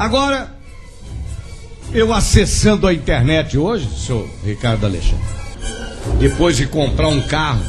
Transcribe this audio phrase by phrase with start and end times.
[0.00, 0.50] Agora,
[1.92, 5.22] eu acessando a internet hoje, senhor Ricardo Alexandre,
[6.18, 7.62] depois de comprar um carro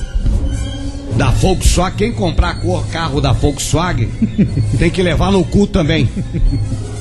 [1.18, 4.10] da Volkswagen, quem comprar cor carro da Volkswagen
[4.80, 6.10] tem que levar no cu também.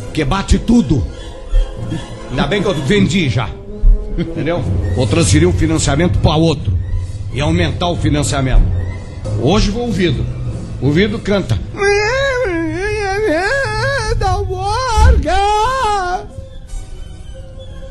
[0.07, 1.07] Porque bate tudo.
[2.31, 3.49] Ainda bem que eu vendi já.
[4.19, 4.65] Entendeu?
[4.97, 6.77] Vou transferir o financiamento para outro.
[7.33, 8.65] E aumentar o financiamento.
[9.41, 10.27] Hoje vou ouvido.
[10.83, 11.57] Ouvido canta.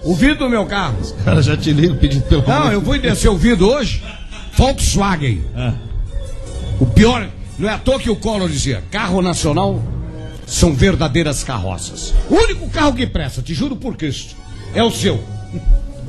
[0.10, 0.98] Ouvido meu carro.
[1.00, 4.04] Os caras já te ligam pedindo pelo Não, eu vou descer o vidro hoje.
[4.54, 5.44] Volkswagen.
[5.56, 5.76] Ah.
[6.80, 9.80] O pior, não é à toa que o Collor dizia: carro nacional
[10.48, 12.12] são verdadeiras carroças.
[12.28, 14.36] O único carro que presta, te juro por Cristo,
[14.74, 15.24] é o seu.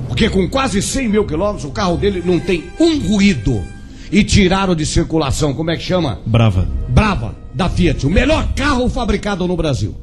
[0.09, 3.63] Porque com quase 100 mil quilômetros, o carro dele não tem um ruído.
[4.11, 6.21] E tiraram de circulação, como é que chama?
[6.25, 6.67] Brava.
[6.89, 8.07] Brava, da Fiat.
[8.07, 9.95] O melhor carro fabricado no Brasil.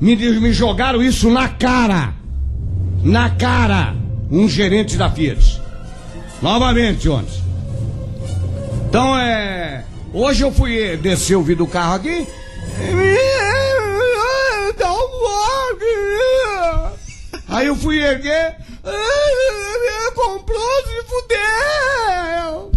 [0.00, 2.18] Me, me jogaram isso na cara.
[3.02, 3.94] Na cara.
[4.30, 5.60] Um gerente da Fiat.
[6.40, 7.42] Novamente, ontem.
[8.88, 9.84] Então é.
[10.12, 12.26] Hoje eu fui descer o vidro do carro aqui.
[14.78, 15.10] Dá um.
[17.48, 18.56] Aí eu fui erguer.
[20.14, 22.70] Comprou, se fudeu.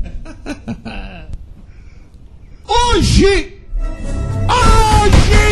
[2.67, 3.61] Hoje!
[4.49, 5.43] Hoje!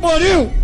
[0.00, 0.63] Pariu!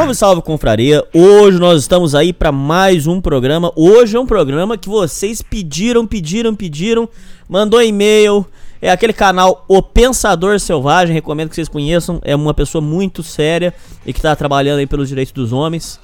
[0.00, 1.04] Salve, salve, confraria.
[1.12, 3.70] Hoje nós estamos aí para mais um programa.
[3.76, 7.06] Hoje é um programa que vocês pediram, pediram, pediram,
[7.46, 8.46] mandou e-mail.
[8.80, 12.18] É aquele canal O Pensador Selvagem, recomendo que vocês conheçam.
[12.24, 13.74] É uma pessoa muito séria
[14.06, 16.00] e que está trabalhando aí pelos direitos dos homens.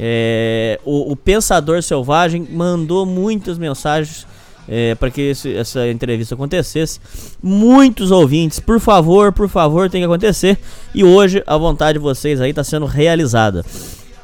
[0.00, 4.26] É, o, o Pensador Selvagem mandou muitas mensagens
[4.68, 7.00] é, para que esse- essa entrevista acontecesse.
[7.42, 10.58] Muitos ouvintes, por favor, por favor, tem que acontecer.
[10.94, 13.64] E hoje a vontade de vocês aí está sendo realizada.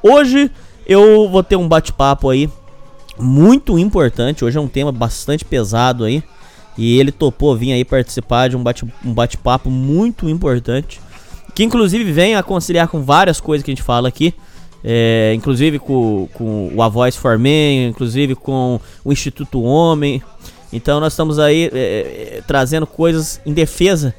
[0.02, 0.50] Hoje
[0.86, 2.48] eu vou ter um bate-papo aí
[3.18, 4.44] muito importante.
[4.44, 6.22] Hoje é um tema bastante pesado aí.
[6.78, 11.00] E ele topou vir aí participar de um bate- um bate-papo muito importante.
[11.54, 14.32] Que inclusive vem a conciliar com várias coisas que a gente fala aqui.
[14.82, 20.22] É, inclusive com, com o A Voice for Men, inclusive com o Instituto Homem.
[20.72, 24.14] Então nós estamos aí é, é, trazendo coisas em defesa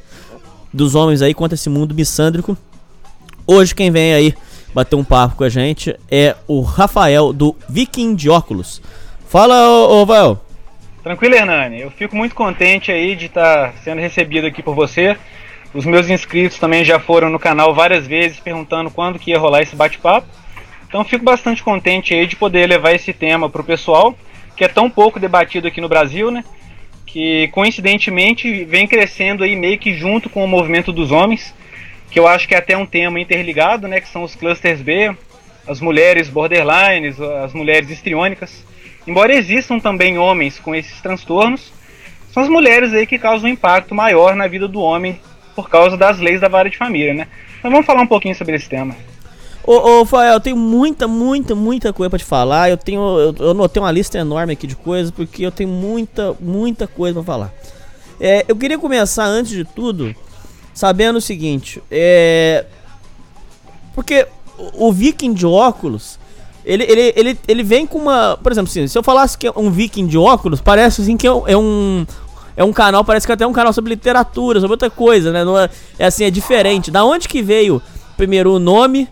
[0.73, 2.57] dos homens aí contra esse mundo missândrico.
[3.47, 4.33] Hoje quem vem aí
[4.73, 8.81] bater um papo com a gente é o Rafael do Viking de Óculos.
[9.28, 9.55] Fala,
[9.99, 10.39] Rafael.
[11.03, 11.81] Tranquilo, Hernani.
[11.81, 15.17] Eu fico muito contente aí de estar sendo recebido aqui por você.
[15.73, 19.61] Os meus inscritos também já foram no canal várias vezes perguntando quando que ia rolar
[19.61, 20.28] esse bate-papo.
[20.91, 24.13] Então fico bastante contente aí de poder levar esse tema para o pessoal,
[24.57, 26.44] que é tão pouco debatido aqui no Brasil, né?
[27.06, 31.56] Que coincidentemente vem crescendo aí meio que junto com o movimento dos homens,
[32.12, 34.02] que eu acho que é até um tema interligado, né?
[34.02, 35.16] Que são os clusters B,
[35.66, 38.66] as mulheres borderlines, as mulheres histriônicas.
[39.08, 41.72] Embora existam também homens com esses transtornos,
[42.34, 45.17] são as mulheres aí que causam um impacto maior na vida do homem
[45.55, 47.29] por causa das leis da vara de família, né?
[47.64, 48.94] Mas vamos falar um pouquinho sobre esse tema.
[49.63, 52.69] Ô, ô eu tenho muita, muita, muita coisa pra te falar.
[52.69, 53.35] Eu tenho.
[53.40, 57.23] Eu, anotei uma lista enorme aqui de coisas, porque eu tenho muita, muita coisa pra
[57.23, 57.53] falar.
[58.19, 60.16] É, eu queria começar, antes de tudo,
[60.73, 61.81] sabendo o seguinte.
[61.90, 62.66] É.
[63.93, 64.28] Porque
[64.73, 66.19] o, Viking de óculos.
[66.63, 68.37] Ele, ele, ele, ele vem com uma.
[68.41, 71.28] Por exemplo, assim, se eu falasse que é um Viking de óculos, parece assim que
[71.28, 71.47] é um.
[71.47, 72.05] É um
[72.53, 75.43] é um canal, parece que até é um canal sobre literatura, sobre outra coisa, né?
[75.43, 76.91] Não é, é assim, é diferente.
[76.91, 77.81] Da onde que veio
[78.17, 79.08] primeiro o nome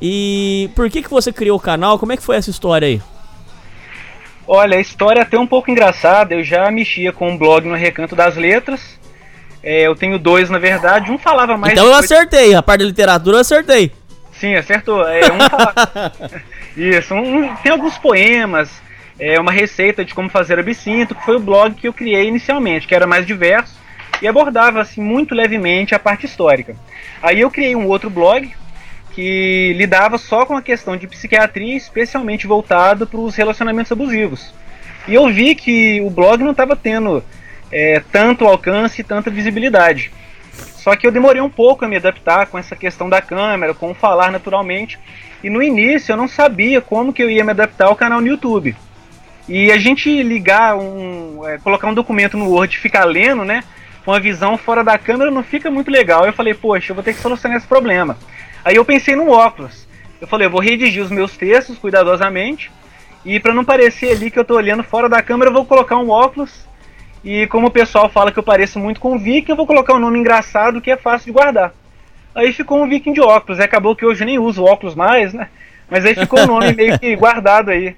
[0.00, 1.98] e por que que você criou o canal?
[1.98, 3.02] Como é que foi essa história aí?
[4.46, 6.34] Olha, a história é até um pouco engraçada.
[6.34, 8.98] Eu já mexia com um blog no Recanto das Letras.
[9.62, 11.10] É, eu tenho dois, na verdade.
[11.10, 11.72] Um falava mais.
[11.72, 13.92] Então eu acertei, a parte da literatura eu acertei.
[14.32, 15.06] Sim, acertou.
[15.06, 16.12] É, um falava...
[16.76, 17.54] Isso, um...
[17.56, 18.70] tem alguns poemas,
[19.18, 22.86] é, uma receita de como fazer absinto, que foi o blog que eu criei inicialmente,
[22.86, 23.76] que era mais diverso
[24.22, 26.76] e abordava assim muito levemente a parte histórica.
[27.22, 28.50] Aí eu criei um outro blog
[29.18, 34.54] que lidava só com a questão de psiquiatria, especialmente voltado para os relacionamentos abusivos.
[35.08, 37.24] E eu vi que o blog não estava tendo
[37.72, 40.12] é, tanto alcance e tanta visibilidade.
[40.52, 43.92] Só que eu demorei um pouco a me adaptar com essa questão da câmera, com
[43.92, 45.00] falar naturalmente.
[45.42, 48.28] E no início eu não sabia como que eu ia me adaptar ao canal no
[48.28, 48.76] YouTube.
[49.48, 51.44] E a gente ligar um.
[51.44, 53.64] É, colocar um documento no Word e ficar lendo, né?
[54.04, 56.24] Com a visão fora da câmera não fica muito legal.
[56.24, 58.16] Eu falei, poxa, eu vou ter que solucionar esse problema.
[58.64, 59.86] Aí eu pensei no óculos.
[60.20, 62.70] Eu falei, eu vou redigir os meus textos cuidadosamente.
[63.24, 65.96] E para não parecer ali que eu tô olhando fora da câmera, eu vou colocar
[65.96, 66.66] um óculos.
[67.24, 69.94] E como o pessoal fala que eu pareço muito com o Viking, eu vou colocar
[69.94, 71.74] um nome engraçado que é fácil de guardar.
[72.34, 73.60] Aí ficou um Viking de óculos.
[73.60, 75.48] Acabou que hoje eu nem uso óculos mais, né?
[75.90, 77.96] Mas aí ficou o nome meio que guardado aí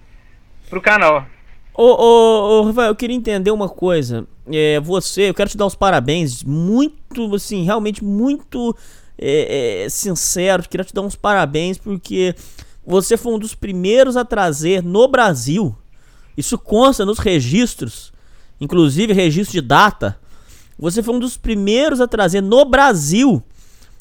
[0.68, 1.26] pro canal.
[1.74, 4.26] Ô, ô, ô, Rafael, eu queria entender uma coisa.
[4.52, 6.42] É, você, eu quero te dar os parabéns.
[6.44, 8.76] Muito, assim, realmente muito
[9.20, 10.66] é, é, sincero.
[10.68, 12.34] Queria te dar uns parabéns porque
[12.86, 15.76] você foi um dos primeiros a trazer no Brasil.
[16.36, 18.12] Isso consta nos registros,
[18.60, 20.18] inclusive registro de data.
[20.78, 23.42] Você foi um dos primeiros a trazer no Brasil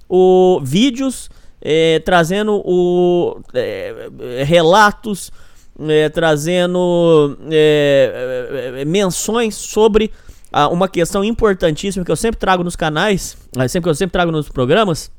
[0.07, 1.29] o vídeos
[1.61, 5.31] é, trazendo o é, relatos
[5.87, 10.11] é, trazendo é, é, menções sobre
[10.51, 14.13] ah, uma questão importantíssima que eu sempre trago nos canais, ah, sempre que eu sempre
[14.13, 15.11] trago nos programas,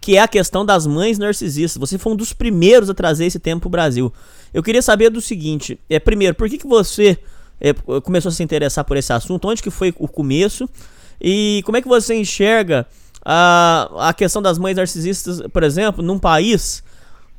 [0.00, 1.80] que é a questão das mães narcisistas.
[1.80, 4.12] Você foi um dos primeiros a trazer esse tema para o Brasil.
[4.52, 7.18] Eu queria saber do seguinte: é primeiro, por que, que você
[7.60, 9.48] é, começou a se interessar por esse assunto?
[9.48, 10.68] Onde que foi o começo?
[11.20, 12.86] E como é que você enxerga
[13.24, 16.82] a, a questão das mães narcisistas, por exemplo, num país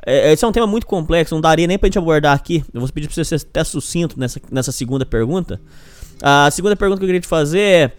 [0.06, 2.63] é, esse é um tema muito complexo, não daria nem pra gente abordar aqui.
[2.72, 5.60] Eu vou pedir pra você ser até sucinto nessa, nessa segunda pergunta.
[6.22, 7.92] A segunda pergunta que eu queria te fazer é: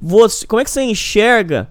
[0.00, 1.68] você, como é que você enxerga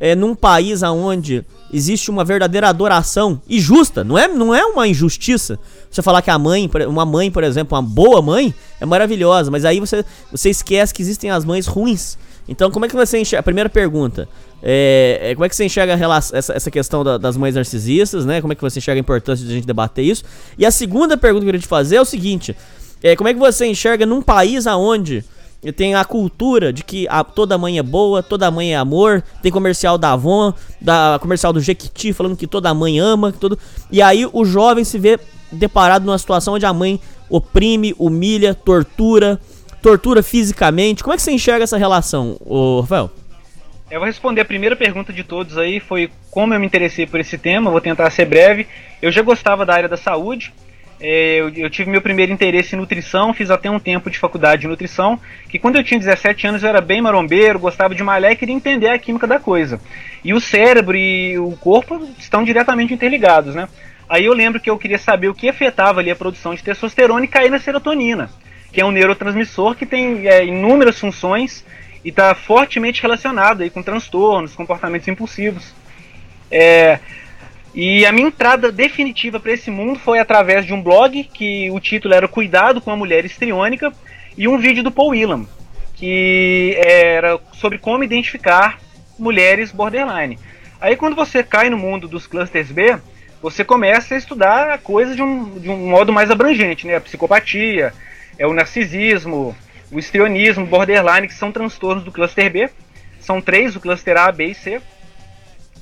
[0.00, 4.02] é, num país onde existe uma verdadeira adoração e justa?
[4.02, 5.58] Não é, não é uma injustiça
[5.96, 9.64] você falar que a mãe, uma mãe, por exemplo, uma boa mãe, é maravilhosa, mas
[9.64, 12.18] aí você, você esquece que existem as mães ruins.
[12.48, 13.42] Então, como é que você enxerga?
[13.42, 14.28] Primeira pergunta:
[14.62, 18.40] é, como é que você enxerga relação, essa, essa questão da, das mães narcisistas, né?
[18.40, 20.22] Como é que você enxerga a importância de a gente debater isso?
[20.58, 22.54] E a segunda pergunta que eu queria te fazer é o seguinte:
[23.02, 25.24] é, como é que você enxerga num país aonde
[25.74, 29.50] tem a cultura de que a, toda mãe é boa, toda mãe é amor, tem
[29.50, 33.58] comercial da Avon, da comercial do Jequiti falando que toda mãe ama, todo,
[33.90, 35.18] e aí o jovem se vê
[35.50, 39.40] deparado numa situação onde a mãe oprime, humilha, tortura,
[39.82, 41.02] tortura fisicamente.
[41.02, 43.10] Como é que você enxerga essa relação, ô Rafael?
[43.90, 47.20] Eu vou responder a primeira pergunta de todos aí, foi como eu me interessei por
[47.20, 48.66] esse tema, vou tentar ser breve.
[49.00, 50.52] Eu já gostava da área da saúde,
[51.00, 54.68] eu, eu, tive meu primeiro interesse em nutrição, fiz até um tempo de faculdade de
[54.68, 58.36] nutrição, que quando eu tinha 17 anos eu era bem marombeiro, gostava de malhar e
[58.36, 59.78] queria entender a química da coisa.
[60.24, 63.68] E o cérebro e o corpo estão diretamente interligados, né?
[64.08, 67.24] Aí eu lembro que eu queria saber o que afetava ali a produção de testosterona
[67.24, 68.30] e cair na serotonina,
[68.72, 71.64] que é um neurotransmissor que tem é, inúmeras funções
[72.04, 75.74] e está fortemente relacionado aí com transtornos, comportamentos impulsivos.
[76.50, 77.00] É,
[77.76, 81.78] e a minha entrada definitiva para esse mundo foi através de um blog que o
[81.78, 83.92] título era Cuidado com a Mulher Estriônica
[84.34, 85.46] e um vídeo do Paul Willam,
[85.94, 88.80] que era sobre como identificar
[89.18, 90.38] mulheres borderline.
[90.80, 92.96] Aí quando você cai no mundo dos clusters B,
[93.42, 96.96] você começa a estudar a coisa de um, de um modo mais abrangente, né?
[96.96, 97.92] A psicopatia,
[98.38, 99.54] é o narcisismo,
[99.92, 102.70] o histrionismo, borderline, que são transtornos do cluster B.
[103.20, 104.80] São três, o cluster A, B e C.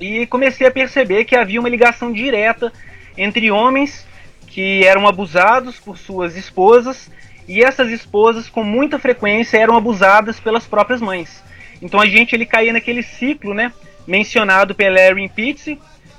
[0.01, 2.73] E comecei a perceber que havia uma ligação direta
[3.17, 4.07] entre homens
[4.47, 7.11] que eram abusados por suas esposas
[7.49, 11.43] e essas esposas com muita frequência eram abusadas pelas próprias mães.
[11.83, 13.73] Então a gente ele caía naquele ciclo, né,
[14.07, 15.77] mencionado pela Erin Pitts,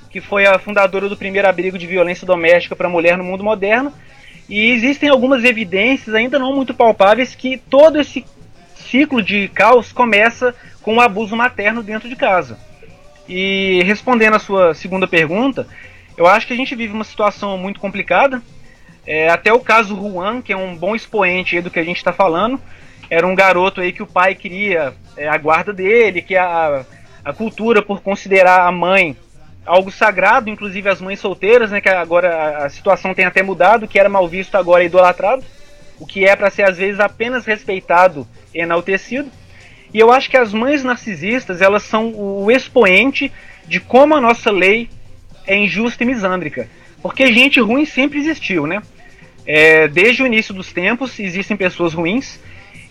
[0.10, 3.92] que foi a fundadora do primeiro abrigo de violência doméstica para mulher no mundo moderno,
[4.48, 8.24] e existem algumas evidências, ainda não muito palpáveis, que todo esse
[8.76, 12.60] ciclo de caos começa com o abuso materno dentro de casa.
[13.28, 15.68] E respondendo a sua segunda pergunta,
[16.18, 18.42] eu acho que a gente vive uma situação muito complicada.
[19.06, 22.12] É, até o caso Juan, que é um bom expoente do que a gente está
[22.12, 22.60] falando,
[23.10, 26.86] era um garoto aí que o pai queria é, a guarda dele, que a,
[27.24, 29.16] a cultura por considerar a mãe
[29.66, 33.98] algo sagrado, inclusive as mães solteiras, né, que agora a situação tem até mudado, que
[33.98, 35.44] era mal visto agora é idolatrado.
[36.00, 39.30] o que é para ser às vezes apenas respeitado e enaltecido.
[39.96, 43.32] E eu acho que as mães narcisistas, elas são o expoente
[43.66, 44.90] de como a nossa lei
[45.48, 46.68] é injusta e misândrica.
[47.02, 48.82] Porque gente ruim sempre existiu, né?
[49.48, 52.42] É, desde o início dos tempos existem pessoas ruins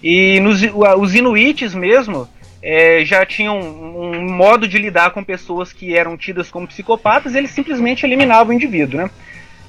[0.03, 0.63] e nos,
[0.99, 2.27] os inuites mesmo
[2.63, 7.51] é, já tinham um, modo de lidar com pessoas que eram tidas como psicopatas, eles
[7.51, 9.11] simplesmente eliminavam o indivíduo, né?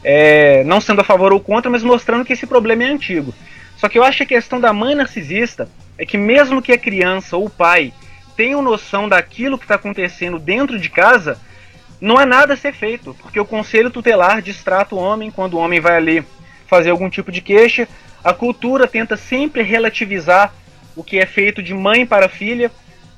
[0.06, 3.34] É, não sendo a favor ou contra, mas mostrando que esse problema é antigo.
[3.76, 6.78] Só que eu acho que a questão da mãe narcisista é que mesmo que a
[6.78, 7.94] criança ou o pai
[8.36, 11.40] tenham noção daquilo que está acontecendo dentro de casa,
[12.02, 15.60] não há nada a ser feito, porque o conselho tutelar distrata o homem quando o
[15.60, 16.26] homem vai ali
[16.68, 17.88] fazer algum tipo de queixa.
[18.24, 20.54] A cultura tenta sempre relativizar
[20.96, 22.72] o que é feito de mãe para filha.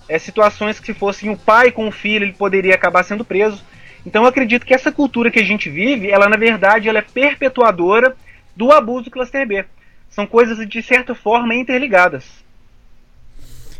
[0.07, 3.63] É, situações que se fossem o pai com o filho, ele poderia acabar sendo preso.
[4.05, 7.01] Então eu acredito que essa cultura que a gente vive, ela na verdade ela é
[7.01, 8.15] perpetuadora
[8.55, 9.65] do abuso cluster B.
[10.09, 12.46] São coisas de certa forma interligadas.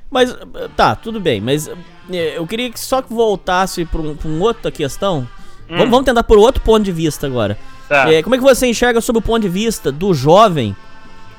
[0.10, 0.36] Mas
[0.76, 1.70] tá, tudo bem, mas
[2.10, 5.28] é, eu queria que só que voltasse para um, uma outra questão.
[5.70, 5.78] Hum.
[5.78, 7.58] Vamos, vamos tentar por outro ponto de vista agora.
[7.90, 8.12] Tá.
[8.12, 10.76] É, como é que você enxerga sob o ponto de vista do jovem?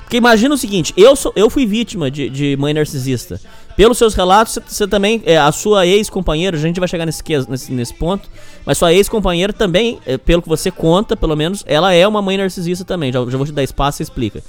[0.09, 3.39] Porque imagina o seguinte, eu, sou, eu fui vítima de, de mãe narcisista.
[3.75, 7.71] Pelos seus relatos, você também, é, a sua ex-companheira, a gente vai chegar nesse, nesse,
[7.71, 8.27] nesse ponto,
[8.65, 12.37] mas sua ex-companheira também, é, pelo que você conta, pelo menos, ela é uma mãe
[12.37, 13.13] narcisista também.
[13.13, 14.43] Já, já vou te dar espaço e explica.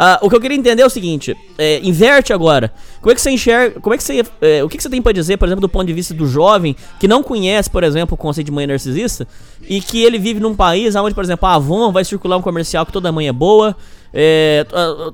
[0.00, 2.72] Uh, o que eu queria entender é o seguinte: é, inverte agora.
[3.02, 3.78] Como é que você enxerga.
[3.80, 4.24] Como é que você.
[4.40, 6.74] É, o que, você tem para dizer, por exemplo, do ponto de vista do jovem
[6.98, 9.28] que não conhece, por exemplo, o conceito de mãe narcisista
[9.68, 12.86] e que ele vive num país onde, por exemplo, a Avon vai circular um comercial
[12.86, 13.76] que toda mãe é boa.
[14.12, 14.66] É,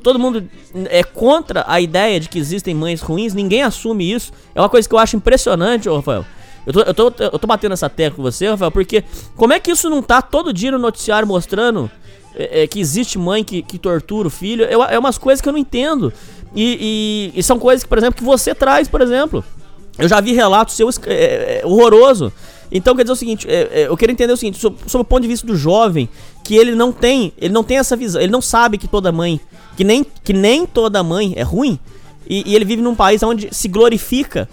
[0.04, 0.48] todo mundo
[0.88, 4.32] é contra a ideia de que existem mães ruins, ninguém assume isso.
[4.54, 6.24] É uma coisa que eu acho impressionante, Rafael.
[6.64, 9.02] Eu tô, eu, tô, eu tô batendo essa tecla com você, Rafael, porque
[9.34, 11.90] como é que isso não tá todo dia no noticiário mostrando
[12.36, 15.48] é, é, que existe mãe que, que tortura o filho, é, é umas coisas que
[15.48, 16.12] eu não entendo.
[16.54, 19.44] E, e, e, são coisas que, por exemplo, que você traz, por exemplo.
[19.98, 22.32] Eu já vi relatos seus é, é, é horroroso.
[22.70, 23.46] Então quer dizer o seguinte,
[23.88, 26.08] eu quero entender o seguinte, sob, sob, o ponto de vista do jovem,
[26.42, 29.40] que ele não tem, ele não tem essa visão, ele não sabe que toda mãe,
[29.76, 31.78] que nem, que nem toda mãe é ruim,
[32.28, 34.48] e, e ele vive num país onde se glorifica,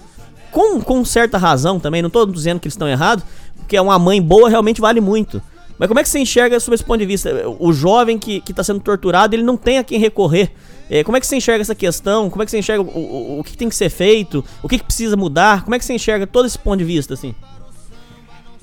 [0.52, 3.26] com, com certa razão também, não estou dizendo que eles estão errados,
[3.58, 5.42] porque uma mãe boa realmente vale muito.
[5.78, 7.48] Mas como é que você enxerga sob esse ponto de vista?
[7.60, 10.52] O jovem que está sendo torturado, ele não tem a quem recorrer.
[10.90, 12.30] É, como é que você enxerga essa questão?
[12.30, 14.44] Como é que você enxerga o, o, o que tem que ser feito?
[14.62, 15.64] O que, que precisa mudar?
[15.64, 17.34] Como é que você enxerga todo esse ponto de vista, assim?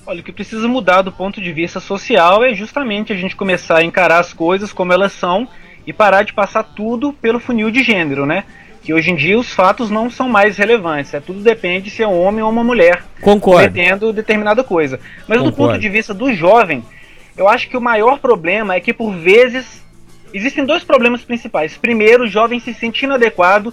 [0.06, 3.78] Olha, o que precisa mudar do ponto de vista social é justamente a gente começar
[3.78, 5.48] a encarar as coisas como elas são
[5.86, 8.44] e parar de passar tudo pelo funil de gênero, né?
[8.82, 12.08] Que hoje em dia os fatos não são mais relevantes, é tudo depende se é
[12.08, 13.68] um homem ou uma mulher Concordo.
[13.68, 14.98] cometendo determinada coisa.
[15.28, 15.50] Mas Concordo.
[15.50, 16.82] do ponto de vista do jovem,
[17.40, 19.82] eu acho que o maior problema é que por vezes
[20.32, 21.74] existem dois problemas principais.
[21.74, 23.72] Primeiro, o jovem se sentindo adequado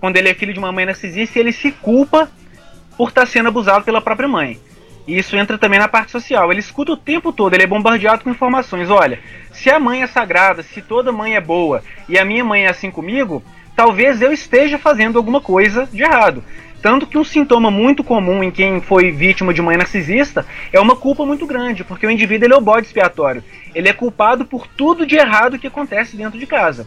[0.00, 2.30] quando ele é filho de uma mãe narcisista, ele se culpa
[2.96, 4.60] por estar sendo abusado pela própria mãe.
[5.04, 6.52] E isso entra também na parte social.
[6.52, 8.88] Ele escuta o tempo todo, ele é bombardeado com informações.
[8.88, 9.18] Olha,
[9.50, 12.68] se a mãe é sagrada, se toda mãe é boa e a minha mãe é
[12.68, 13.42] assim comigo,
[13.74, 16.44] talvez eu esteja fazendo alguma coisa de errado.
[16.80, 20.94] Tanto que um sintoma muito comum em quem foi vítima de mãe narcisista é uma
[20.94, 23.42] culpa muito grande, porque o indivíduo ele é o bode expiatório.
[23.74, 26.86] Ele é culpado por tudo de errado que acontece dentro de casa.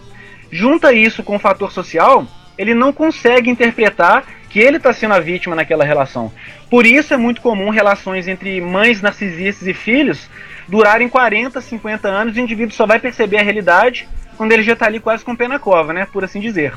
[0.50, 2.25] Junta isso com o fator social,
[2.57, 6.31] ele não consegue interpretar que ele está sendo a vítima naquela relação.
[6.69, 10.29] Por isso é muito comum relações entre mães narcisistas e filhos
[10.67, 14.07] durarem 40, 50 anos e o indivíduo só vai perceber a realidade
[14.38, 16.74] quando ele já está ali quase com pé na cova, né, por assim dizer.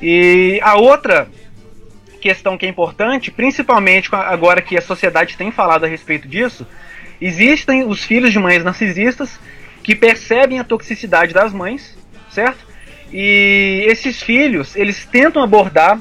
[0.00, 1.28] E a outra
[2.20, 6.66] questão que é importante, principalmente agora que a sociedade tem falado a respeito disso,
[7.20, 9.40] existem os filhos de mães narcisistas
[9.82, 11.98] que percebem a toxicidade das mães,
[12.30, 12.64] certo?
[13.12, 15.98] E esses filhos, eles tentam abordar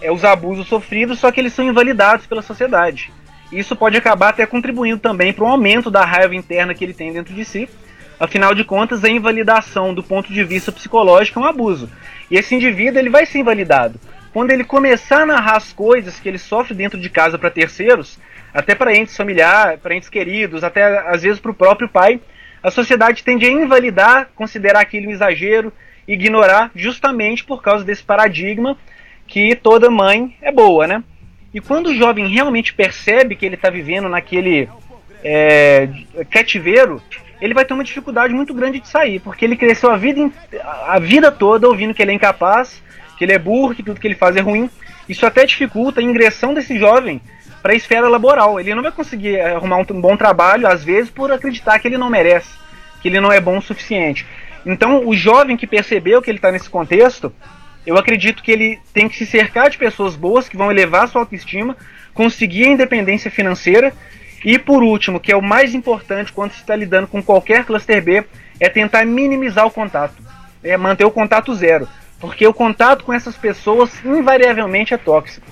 [0.00, 3.12] é, os abusos sofridos, só que eles são invalidados pela sociedade.
[3.50, 7.12] Isso pode acabar até contribuindo também para um aumento da raiva interna que ele tem
[7.12, 7.68] dentro de si.
[8.18, 11.90] Afinal de contas, a invalidação do ponto de vista psicológico é um abuso.
[12.30, 13.98] E esse indivíduo ele vai ser invalidado
[14.34, 18.18] quando ele começar a narrar as coisas que ele sofre dentro de casa para terceiros,
[18.52, 22.20] até para entes familiares, para entes queridos, até às vezes para o próprio pai,
[22.60, 25.72] a sociedade tende a invalidar, considerar aquilo um exagero,
[26.08, 28.76] ignorar, justamente por causa desse paradigma
[29.24, 31.04] que toda mãe é boa, né?
[31.54, 34.68] E quando o jovem realmente percebe que ele está vivendo naquele
[35.22, 35.88] é,
[36.28, 37.00] cativeiro,
[37.40, 40.28] ele vai ter uma dificuldade muito grande de sair, porque ele cresceu a vida,
[40.88, 42.82] a vida toda ouvindo que ele é incapaz,
[43.16, 44.68] que ele é burro, que tudo que ele faz é ruim.
[45.08, 47.20] Isso até dificulta a ingressão desse jovem
[47.62, 48.60] para a esfera laboral.
[48.60, 52.10] Ele não vai conseguir arrumar um bom trabalho, às vezes, por acreditar que ele não
[52.10, 52.50] merece,
[53.00, 54.26] que ele não é bom o suficiente.
[54.66, 57.32] Então, o jovem que percebeu que ele está nesse contexto,
[57.86, 61.22] eu acredito que ele tem que se cercar de pessoas boas que vão elevar sua
[61.22, 61.76] autoestima,
[62.14, 63.92] conseguir a independência financeira
[64.44, 68.02] e, por último, que é o mais importante quando se está lidando com qualquer cluster
[68.02, 68.24] B,
[68.60, 70.14] é tentar minimizar o contato,
[70.62, 71.88] é manter o contato zero,
[72.24, 75.46] porque o contato com essas pessoas invariavelmente é tóxico.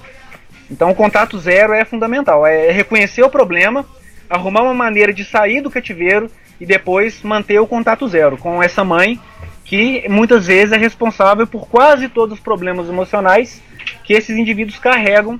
[0.70, 3.84] Então, o contato zero é fundamental, é reconhecer o problema,
[4.28, 8.82] arrumar uma maneira de sair do cativeiro e depois manter o contato zero com essa
[8.82, 9.20] mãe
[9.66, 13.60] que muitas vezes é responsável por quase todos os problemas emocionais
[14.02, 15.38] que esses indivíduos carregam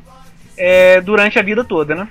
[0.54, 2.08] é, durante a vida toda, né?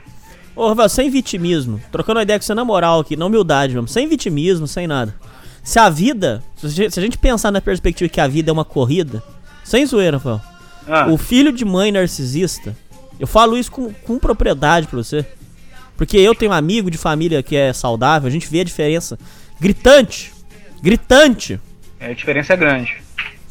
[0.56, 4.08] Ô, sem vitimismo, trocando uma ideia com você na moral aqui, na humildade, vamos, sem
[4.08, 5.13] vitimismo, sem nada.
[5.63, 9.24] Se a vida, se a gente pensar na perspectiva que a vida é uma corrida,
[9.63, 10.41] sem zoeira, Rafael,
[10.88, 11.08] ah.
[11.08, 12.75] o filho de mãe narcisista,
[13.20, 15.25] eu falo isso com, com propriedade pra você,
[15.96, 19.20] porque eu tenho um amigo de família que é saudável, a gente vê a diferença
[19.60, 20.34] gritante,
[20.82, 21.60] gritante.
[22.00, 23.01] É, a diferença é grande.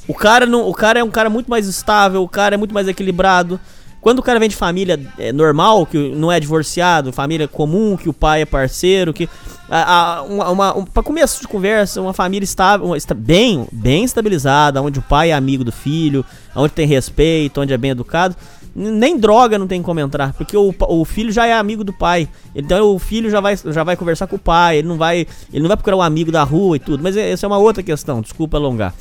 [0.08, 2.74] O cara, não, o cara é um cara muito mais estável, o cara é muito
[2.74, 3.60] mais equilibrado.
[4.00, 8.08] Quando o cara vem de família é, normal, que não é divorciado, família comum, que
[8.08, 9.28] o pai é parceiro, que.
[9.72, 14.82] A, uma, uma, um, pra começo de conversa, uma família estável, uma, bem, bem estabilizada,
[14.82, 16.24] onde o pai é amigo do filho,
[16.56, 18.34] onde tem respeito, onde é bem educado.
[18.74, 22.28] Nem droga não tem como entrar, porque o, o filho já é amigo do pai.
[22.54, 25.62] Então o filho já vai, já vai conversar com o pai, ele não vai, ele
[25.62, 27.00] não vai procurar um amigo da rua e tudo.
[27.02, 28.92] Mas essa é uma outra questão, desculpa alongar.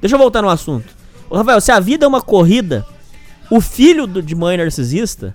[0.00, 0.92] Deixa eu voltar no assunto.
[1.30, 2.84] Ô, Rafael, se a vida é uma corrida,
[3.50, 5.34] o filho do, de mãe narcisista,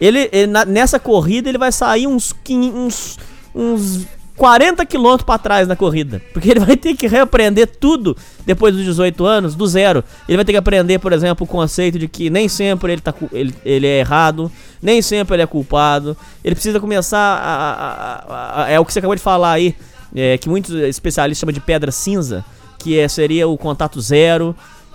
[0.00, 3.18] ele, ele na, nessa corrida ele vai sair uns, uns,
[3.54, 6.20] uns 40 quilômetros para trás na corrida.
[6.32, 10.02] Porque ele vai ter que reaprender tudo depois dos 18 anos, do zero.
[10.28, 13.14] Ele vai ter que aprender, por exemplo, o conceito de que nem sempre ele, tá,
[13.32, 14.50] ele, ele é errado,
[14.82, 16.16] nem sempre ele é culpado.
[16.44, 17.44] Ele precisa começar a.
[17.72, 19.74] a, a, a é o que você acabou de falar aí,
[20.14, 22.44] é, que muitos especialistas chamam de pedra cinza,
[22.78, 24.54] que é, seria o contato zero.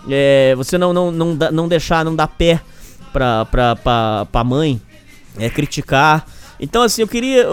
[0.10, 2.60] É, você não, não, não, não deixar, não dar pé
[3.12, 4.82] pra, pra, pra, pra mãe
[5.38, 6.26] é, criticar.
[6.60, 7.46] Então, assim, eu queria,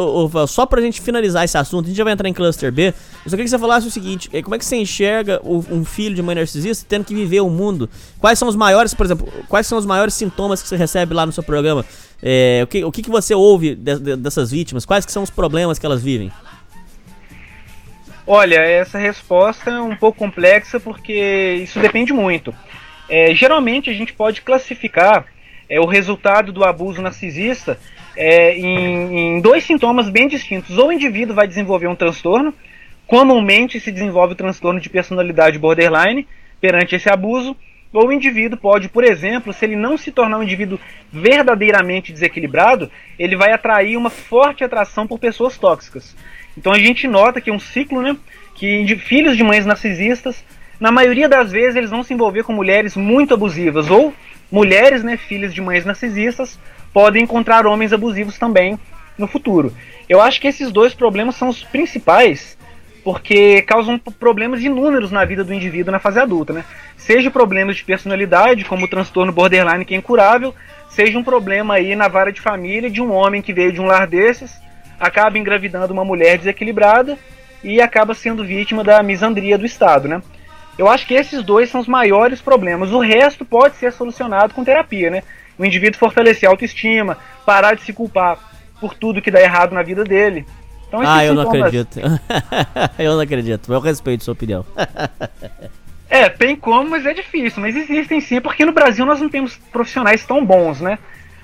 [0.48, 2.92] só pra gente finalizar esse assunto, a gente já vai entrar em Cluster B, eu
[3.24, 6.14] só queria que você falasse o seguinte, é, como é que você enxerga um filho
[6.14, 7.88] de mãe narcisista tendo que viver o mundo?
[8.18, 11.24] Quais são os maiores, por exemplo, quais são os maiores sintomas que você recebe lá
[11.24, 11.84] no seu programa?
[12.20, 14.84] É, o que, o que, que você ouve de, de, dessas vítimas?
[14.84, 16.32] Quais que são os problemas que elas vivem?
[18.26, 22.52] Olha, essa resposta é um pouco complexa porque isso depende muito.
[23.08, 25.26] É, geralmente a gente pode classificar
[25.68, 27.78] é, o resultado do abuso narcisista
[28.16, 30.76] é, em, em, dois sintomas bem distintos.
[30.78, 32.54] Ou o indivíduo vai desenvolver um transtorno,
[33.06, 36.26] comumente se desenvolve o transtorno de personalidade borderline
[36.60, 37.56] perante esse abuso,
[37.92, 40.78] ou o indivíduo pode, por exemplo, se ele não se tornar um indivíduo
[41.12, 46.16] verdadeiramente desequilibrado, ele vai atrair uma forte atração por pessoas tóxicas.
[46.58, 48.16] Então a gente nota que é um ciclo, né?
[48.54, 50.44] Que de filhos de mães narcisistas,
[50.80, 54.12] na maioria das vezes eles vão se envolver com mulheres muito abusivas ou
[54.50, 56.58] mulheres, né, filhas de mães narcisistas,
[56.92, 58.78] podem encontrar homens abusivos também
[59.18, 59.72] no futuro.
[60.08, 62.56] Eu acho que esses dois problemas são os principais
[63.02, 66.64] porque causam problemas inúmeros na vida do indivíduo na fase adulta, né?
[66.96, 70.52] Seja problemas de personalidade, como o transtorno borderline que é incurável,
[70.88, 73.86] seja um problema aí na vara de família de um homem que veio de um
[73.86, 74.66] lar desses
[74.98, 77.18] acaba engravidando uma mulher desequilibrada
[77.62, 80.22] e acaba sendo vítima da misandria do Estado, né?
[80.78, 82.92] Eu acho que esses dois são os maiores problemas.
[82.92, 85.22] O resto pode ser solucionado com terapia, né?
[85.58, 88.38] O indivíduo fortalecer a autoestima, parar de se culpar
[88.80, 90.44] por tudo que dá errado na vida dele.
[90.86, 91.98] Então, ah, eu não acredito.
[92.98, 93.72] eu não acredito.
[93.72, 94.64] Eu respeito sua opinião.
[96.08, 97.62] é, tem como, mas é difícil.
[97.62, 100.98] Mas existem sim, porque no Brasil nós não temos profissionais tão bons, né?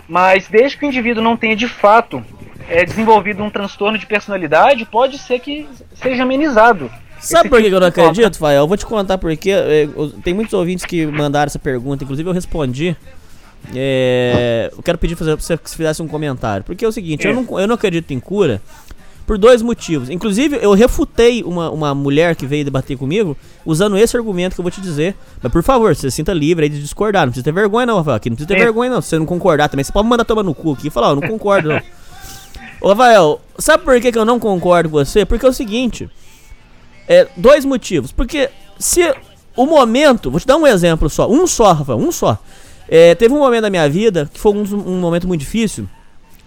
[0.06, 2.22] Mas desde que o indivíduo não tenha de fato
[2.68, 6.90] é, desenvolvido um transtorno de personalidade, pode ser que seja amenizado.
[7.22, 8.62] Sabe por que eu não acredito, Fael?
[8.62, 9.88] Eu vou te contar porque é,
[10.24, 12.96] tem muitos ouvintes que mandaram essa pergunta, inclusive eu respondi.
[13.74, 16.64] É, eu quero pedir pra você que você fizesse um comentário.
[16.64, 17.30] Porque é o seguinte, é.
[17.30, 18.60] eu, não, eu não acredito em cura
[19.26, 20.10] por dois motivos.
[20.10, 24.64] Inclusive, eu refutei uma, uma mulher que veio debater comigo usando esse argumento que eu
[24.64, 25.14] vou te dizer.
[25.40, 27.22] Mas por favor, você se sinta livre aí de discordar.
[27.22, 28.16] Não precisa ter vergonha, não, Rafael.
[28.16, 28.64] Aqui não precisa ter é.
[28.64, 29.00] vergonha, não.
[29.00, 31.12] Se você não concordar também, você pode mandar tomar no cu aqui e falar, ó,
[31.12, 31.80] oh, não concordo, não.
[32.82, 35.24] Ô, Rafael, sabe por que, que eu não concordo com você?
[35.24, 36.10] Porque é o seguinte.
[37.08, 38.12] É, dois motivos.
[38.12, 39.14] Porque se
[39.56, 40.30] o momento.
[40.30, 41.28] Vou te dar um exemplo só.
[41.28, 42.38] Um só, Rafael, um só.
[42.88, 45.88] É, teve um momento da minha vida que foi um, um momento muito difícil.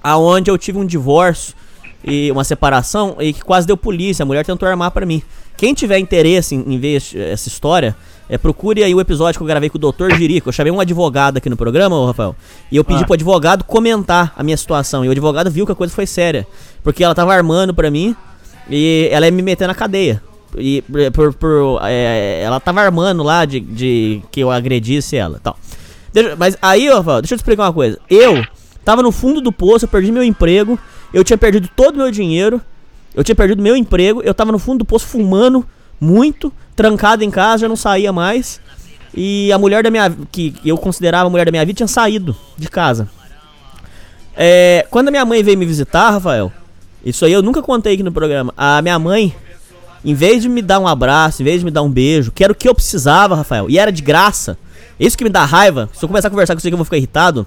[0.03, 1.55] aonde eu tive um divórcio
[2.03, 4.23] e uma separação e que quase deu polícia.
[4.23, 5.21] A mulher tentou armar para mim.
[5.57, 7.95] Quem tiver interesse em, em ver essa história,
[8.29, 10.13] é, procure aí o episódio que eu gravei com o Dr.
[10.15, 10.49] Jirico.
[10.49, 12.35] Eu chamei um advogado aqui no programa, ô Rafael.
[12.71, 13.05] E eu pedi ah.
[13.05, 15.05] pro advogado comentar a minha situação.
[15.05, 16.45] E o advogado viu que a coisa foi séria.
[16.83, 18.15] Porque ela tava armando pra mim
[18.69, 20.21] e ela ia me meter na cadeia.
[20.57, 25.57] E, por, por, é, ela tava armando lá de, de que eu agredisse ela tal.
[26.13, 27.99] Deixa- mas aí, Rafael, deixa eu te explicar uma coisa.
[28.09, 28.45] Eu
[28.83, 30.79] tava no fundo do poço, eu perdi meu emprego,
[31.13, 32.61] eu tinha perdido todo o meu dinheiro,
[33.13, 35.65] eu tinha perdido meu emprego, eu tava no fundo do poço fumando
[35.99, 38.59] muito, trancado em casa, já não saía mais.
[39.13, 42.35] E a mulher da minha que eu considerava a mulher da minha vida tinha saído
[42.57, 43.09] de casa.
[44.35, 46.51] É, quando a minha mãe veio me visitar, Rafael,
[47.03, 48.53] isso aí eu nunca contei aqui no programa.
[48.57, 49.33] A minha mãe,
[50.05, 52.43] em vez de me dar um abraço, em vez de me dar um beijo, que
[52.43, 54.57] era o que eu precisava, Rafael, e era de graça.
[54.99, 55.89] Isso que me dá raiva.
[55.93, 57.45] Se eu começar a conversar com você, que eu vou ficar irritado.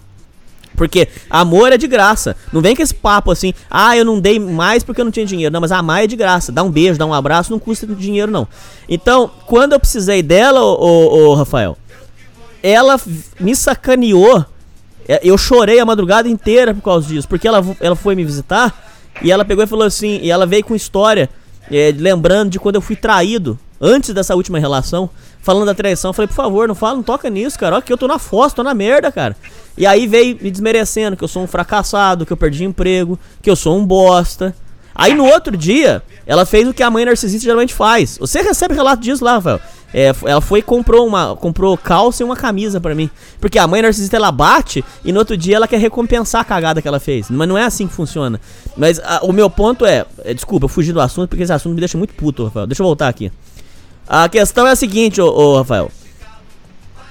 [0.76, 2.36] Porque amor é de graça.
[2.52, 5.24] Não vem com esse papo assim, ah, eu não dei mais porque eu não tinha
[5.24, 5.52] dinheiro.
[5.52, 6.52] Não, mas amar é de graça.
[6.52, 8.46] Dar um beijo, dar um abraço não custa dinheiro, não.
[8.88, 11.76] Então, quando eu precisei dela, ô, ô, ô, Rafael,
[12.62, 13.00] ela
[13.40, 14.44] me sacaneou.
[15.08, 17.26] É, Eu chorei a madrugada inteira por causa disso.
[17.26, 18.72] Porque ela, ela foi me visitar
[19.22, 21.28] e ela pegou e falou assim, e ela veio com história,
[21.70, 25.08] é, lembrando de quando eu fui traído, antes dessa última relação,
[25.40, 26.10] falando da traição.
[26.10, 27.76] Eu falei, por favor, não fala, não toca nisso, cara.
[27.76, 29.36] Ó, que eu tô na fossa, tô na merda, cara.
[29.76, 33.48] E aí veio me desmerecendo que eu sou um fracassado, que eu perdi emprego, que
[33.48, 34.54] eu sou um bosta.
[34.94, 38.18] Aí no outro dia, ela fez o que a mãe narcisista geralmente faz.
[38.18, 39.60] Você recebe relato disso lá, Rafael.
[39.92, 43.08] É, ela foi e comprou uma comprou calça e uma camisa pra mim.
[43.40, 46.82] Porque a mãe narcisista ela bate e no outro dia ela quer recompensar a cagada
[46.82, 47.30] que ela fez.
[47.30, 48.38] Mas não é assim que funciona.
[48.76, 51.72] Mas a- o meu ponto é, é, desculpa, eu fugi do assunto porque esse assunto
[51.74, 52.66] me deixa muito puto, Rafael.
[52.66, 53.32] Deixa eu voltar aqui.
[54.06, 55.90] A questão é a seguinte, ô, ô, Rafael.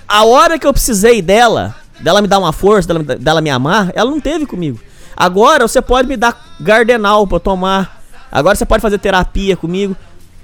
[0.07, 3.49] A hora que eu precisei dela, dela me dar uma força, dela, me- dela me
[3.49, 4.79] amar, ela não teve comigo.
[5.15, 8.01] Agora você pode me dar gardenal pra tomar.
[8.31, 9.95] Agora você pode fazer terapia comigo.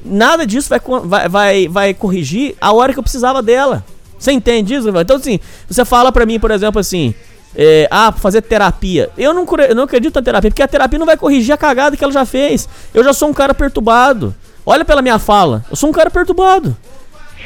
[0.05, 3.83] Nada disso vai, vai, vai, vai corrigir a hora que eu precisava dela.
[4.17, 4.89] Você entende isso?
[4.89, 7.13] Então, assim, você fala pra mim, por exemplo, assim.
[7.55, 9.09] é, ah, fazer terapia.
[9.17, 11.95] Eu não, eu não acredito na terapia, porque a terapia não vai corrigir a cagada
[11.95, 12.67] que ela já fez.
[12.93, 14.33] Eu já sou um cara perturbado.
[14.65, 15.63] Olha pela minha fala.
[15.69, 16.75] Eu sou um cara perturbado.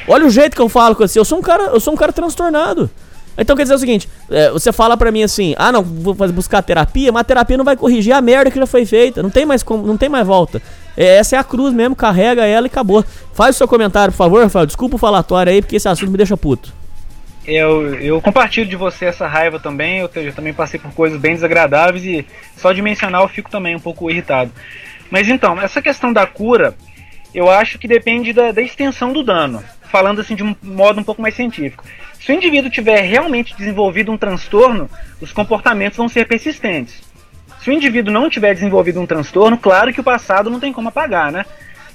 [0.08, 1.20] Olha o jeito que eu falo com você.
[1.20, 2.90] Eu sou um cara, eu sou um cara transtornado.
[3.38, 6.62] Então quer dizer o seguinte, é, você fala pra mim assim, ah não, vou buscar
[6.64, 9.22] terapia, mas a terapia não vai corrigir a merda que já foi feita.
[9.22, 10.62] Não tem mais como, não tem mais volta.
[10.98, 13.06] É, essa é a cruz mesmo, carrega ela e acabou.
[13.34, 14.66] Faz o seu comentário, por favor, Rafael.
[14.66, 16.74] Desculpa o falatório aí, porque esse assunto me deixa puto.
[17.46, 20.00] Eu, eu compartilho de você essa raiva também.
[20.00, 22.26] Eu, eu também passei por coisas bem desagradáveis e
[22.58, 24.52] só de mencionar eu fico também um pouco irritado.
[25.10, 26.76] Mas então, essa questão da cura,
[27.34, 29.64] eu acho que depende da, da extensão do dano.
[29.84, 31.86] Falando assim de um modo um pouco mais científico.
[32.20, 34.90] Se o indivíduo tiver realmente desenvolvido um transtorno,
[35.22, 37.02] os comportamentos vão ser persistentes.
[37.62, 40.90] Se o indivíduo não tiver desenvolvido um transtorno, claro que o passado não tem como
[40.90, 41.46] apagar, né?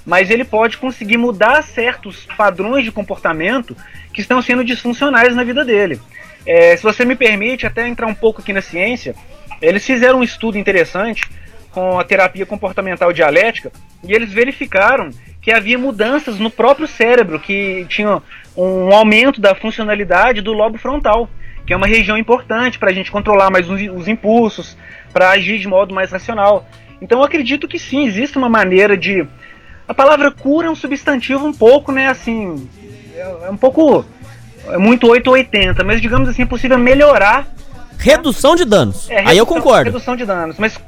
[0.05, 3.75] Mas ele pode conseguir mudar certos padrões de comportamento
[4.13, 5.99] que estão sendo disfuncionais na vida dele.
[6.45, 9.15] É, se você me permite até entrar um pouco aqui na ciência,
[9.61, 11.29] eles fizeram um estudo interessante
[11.71, 13.71] com a terapia comportamental dialética
[14.03, 15.09] e eles verificaram
[15.41, 18.21] que havia mudanças no próprio cérebro que tinham
[18.55, 21.29] um aumento da funcionalidade do lobo frontal,
[21.65, 24.77] que é uma região importante para a gente controlar mais os impulsos,
[25.13, 26.67] para agir de modo mais racional.
[27.01, 29.25] Então eu acredito que sim, existe uma maneira de.
[29.87, 32.67] A palavra cura é um substantivo um pouco, né, assim.
[33.15, 34.03] É, é um pouco.
[34.69, 37.45] É muito 8 ou 80, mas digamos assim, é possível melhorar
[37.99, 39.09] Redução de danos.
[39.09, 39.85] é, aí eu redução- concordo.
[39.91, 40.57] Redução de danos.
[40.57, 40.79] Mas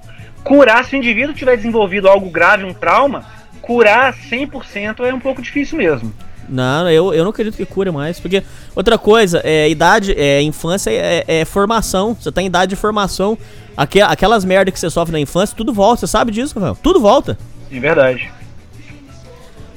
[0.44, 3.26] curar, se o indivíduo tiver desenvolvido algo grave, um trauma,
[3.62, 6.14] curar 100% é um pouco difícil mesmo.
[6.48, 8.20] Não, eu, eu não acredito que cure mais.
[8.20, 8.44] Porque,
[8.76, 12.16] outra coisa, é idade, é infância é, é formação.
[12.20, 13.38] Você tá em idade de formação.
[13.76, 16.02] Aque- aquelas merdas que você sofre na infância, tudo volta.
[16.02, 16.78] Você sabe disso, Rafael?
[16.82, 17.38] Tudo volta.
[17.72, 18.32] É verdade.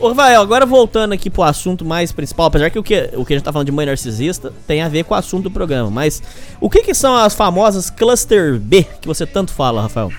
[0.01, 3.33] Ô, Rafael, agora voltando aqui pro assunto mais principal, apesar que o que, o que
[3.33, 5.91] a gente tá falando de mãe narcisista tem a ver com o assunto do programa,
[5.91, 6.23] mas
[6.61, 10.13] o que que são as famosas cluster B que você tanto fala, Rafael?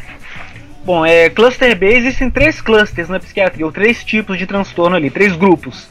[0.83, 5.09] Bom, é, cluster B existem três clusters na psiquiatria, ou três tipos de transtorno ali,
[5.09, 5.87] três grupos.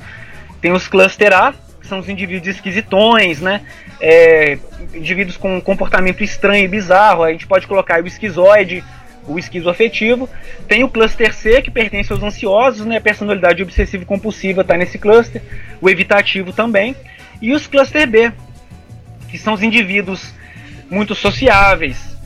[0.61, 3.63] Tem os cluster A, que são os indivíduos esquisitões, né?
[4.01, 4.59] É,
[4.95, 8.83] indivíduos com comportamento estranho e bizarro, a gente pode colocar o esquizoide,
[9.27, 10.29] o esquizoafetivo.
[10.67, 12.97] Tem o cluster C, que pertence aos ansiosos, né?
[12.97, 15.43] A personalidade obsessiva e compulsiva está nesse cluster,
[15.81, 16.97] o evitativo também.
[17.41, 18.33] E os cluster B,
[19.29, 20.35] que são os indivíduos
[20.91, 22.17] muito sociáveis,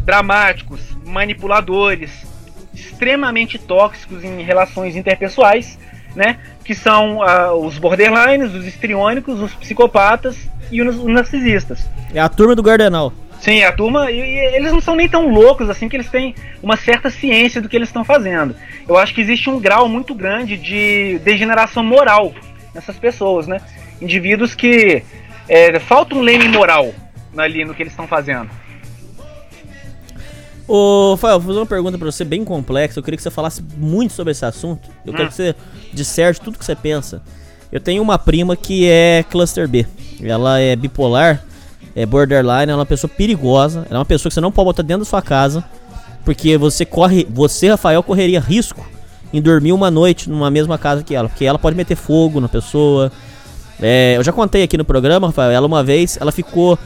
[0.00, 2.26] dramáticos, manipuladores,
[2.72, 5.78] extremamente tóxicos em relações interpessoais,
[6.14, 6.38] né?
[6.64, 10.36] Que são ah, os borderlines, os histriônicos, os psicopatas
[10.70, 11.88] e os narcisistas.
[12.14, 13.12] É a turma do Gardenal.
[13.40, 16.34] Sim, a turma, e, e eles não são nem tão loucos assim que eles têm
[16.62, 18.54] uma certa ciência do que eles estão fazendo.
[18.86, 22.34] Eu acho que existe um grau muito grande de degeneração moral
[22.74, 23.58] nessas pessoas, né?
[24.00, 25.02] Indivíduos que
[25.48, 26.92] é, falta um leme moral
[27.36, 28.50] ali no que eles estão fazendo.
[30.72, 32.96] Ô, Fael, vou fazer uma pergunta pra você bem complexa.
[32.96, 34.88] Eu queria que você falasse muito sobre esse assunto.
[35.04, 35.52] Eu quero que você
[35.92, 37.20] disserte tudo que você pensa.
[37.72, 39.84] Eu tenho uma prima que é cluster B.
[40.22, 41.42] Ela é bipolar,
[41.92, 43.84] é borderline, ela é uma pessoa perigosa.
[43.90, 45.64] Ela é uma pessoa que você não pode botar dentro da sua casa.
[46.24, 47.26] Porque você corre.
[47.28, 48.86] Você, Rafael, correria risco
[49.32, 51.28] em dormir uma noite numa mesma casa que ela.
[51.28, 53.10] Porque ela pode meter fogo na pessoa.
[53.82, 56.78] É, eu já contei aqui no programa, Rafael, ela uma vez, ela ficou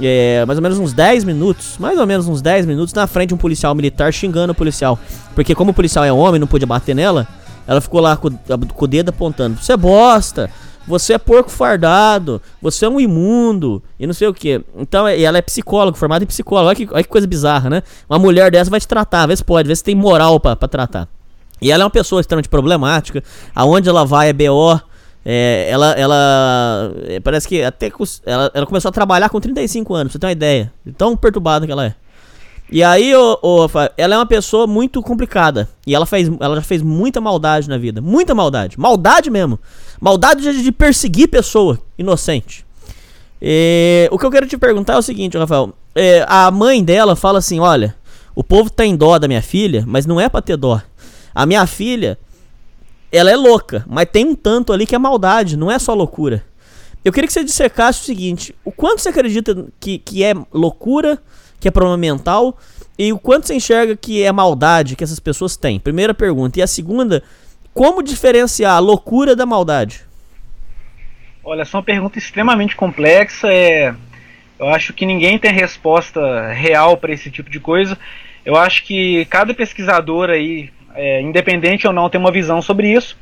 [0.00, 3.28] é, mais ou menos uns 10 minutos, mais ou menos uns 10 minutos na frente
[3.28, 4.98] de um policial militar xingando o policial.
[5.34, 7.26] Porque como o policial é homem, não podia bater nela,
[7.66, 9.58] ela ficou lá com, com o dedo apontando.
[9.60, 10.50] Você é bosta,
[10.86, 14.64] você é porco fardado, você é um imundo, e não sei o que.
[14.76, 16.68] Então, e ela é psicóloga, formada em psicóloga.
[16.68, 17.82] Olha que, olha que coisa bizarra, né?
[18.08, 21.06] Uma mulher dessa vai te tratar, vê se pode, vê se tem moral pra tratar.
[21.60, 23.22] E ela é uma pessoa extremamente problemática,
[23.54, 24.80] aonde ela vai é BO,
[25.30, 27.92] é, ela, ela é, parece que até
[28.24, 30.72] ela, ela começou a trabalhar com 35 anos, pra você ter uma ideia.
[30.86, 31.94] De tão perturbada que ela é.
[32.72, 33.66] E aí, o, o,
[33.98, 35.68] ela é uma pessoa muito complicada.
[35.86, 38.00] E ela, fez, ela já fez muita maldade na vida.
[38.00, 38.80] Muita maldade.
[38.80, 39.58] Maldade mesmo.
[40.00, 42.64] Maldade de, de perseguir pessoa inocente.
[44.10, 45.74] O que eu quero te perguntar é o seguinte, Rafael.
[45.94, 47.94] É, a mãe dela fala assim: olha,
[48.34, 50.80] o povo tem dó da minha filha, mas não é pra ter dó.
[51.34, 52.18] A minha filha
[53.10, 56.44] ela é louca, mas tem um tanto ali que é maldade, não é só loucura.
[57.04, 61.18] Eu queria que você dissecasse o seguinte: o quanto você acredita que, que é loucura,
[61.58, 62.58] que é problema mental,
[62.98, 65.78] e o quanto você enxerga que é maldade que essas pessoas têm?
[65.78, 66.58] Primeira pergunta.
[66.58, 67.22] E a segunda,
[67.72, 70.02] como diferenciar a loucura da maldade?
[71.44, 73.48] Olha, essa é uma pergunta extremamente complexa.
[73.50, 73.94] É...
[74.58, 77.96] Eu acho que ninguém tem resposta real para esse tipo de coisa.
[78.44, 83.16] Eu acho que cada pesquisador aí é, independente ou não, tem uma visão sobre isso.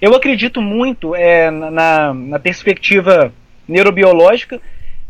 [0.00, 3.32] Eu acredito muito é, na, na perspectiva
[3.68, 4.60] neurobiológica,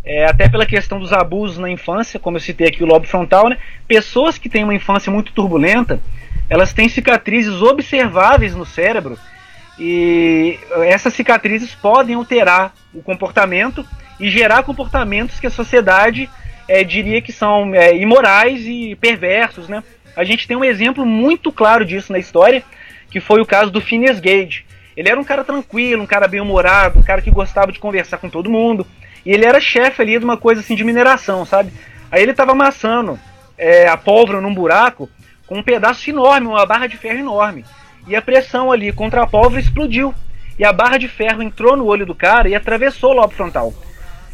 [0.05, 3.48] é, até pela questão dos abusos na infância, como eu citei aqui o lobo frontal,
[3.48, 3.57] né?
[3.88, 6.01] Pessoas que têm uma infância muito turbulenta,
[6.51, 9.18] elas têm cicatrizes observáveis no cérebro
[9.79, 13.87] e essas cicatrizes podem alterar o comportamento
[14.20, 16.29] e gerar comportamentos que a sociedade
[16.68, 19.83] é, diria que são é, imorais e perversos, né?
[20.14, 22.62] A gente tem um exemplo muito claro disso na história,
[23.11, 24.64] que foi o caso do Phineas Gage.
[24.96, 28.29] Ele era um cara tranquilo, um cara bem-humorado, um cara que gostava de conversar com
[28.29, 28.87] todo mundo.
[29.25, 31.72] E ele era chefe ali de uma coisa assim de mineração, sabe?
[32.11, 33.18] Aí ele estava amassando
[33.57, 35.09] é, a pólvora num buraco
[35.46, 37.64] com um pedaço enorme, uma barra de ferro enorme.
[38.07, 40.14] E a pressão ali contra a pólvora explodiu.
[40.59, 43.72] E a barra de ferro entrou no olho do cara e atravessou o lobo frontal.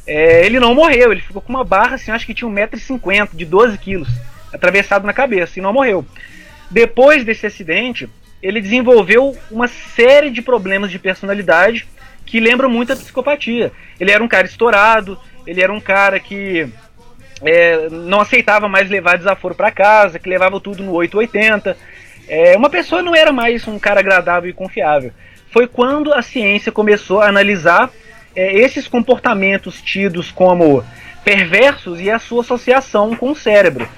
[0.05, 3.45] É, ele não morreu, ele ficou com uma barra assim, acho que tinha 1,50m, de
[3.45, 4.09] 12 quilos
[4.53, 6.05] atravessado na cabeça e não morreu.
[6.71, 8.09] Depois desse acidente,
[8.43, 11.87] ele desenvolveu uma série de problemas de personalidade
[12.25, 13.73] que lembram muito a psicopatia.
[13.99, 16.69] Ele era um cara estourado, ele era um cara que
[17.43, 21.77] é, não aceitava mais levar desaforo para casa, que levava tudo no 880.
[22.29, 25.13] É, uma pessoa não era mais um cara agradável e confiável.
[25.51, 27.91] Foi quando a ciência começou a analisar
[28.37, 30.85] é, esses comportamentos tidos como
[31.25, 33.89] perversos e a sua associação com o cérebro.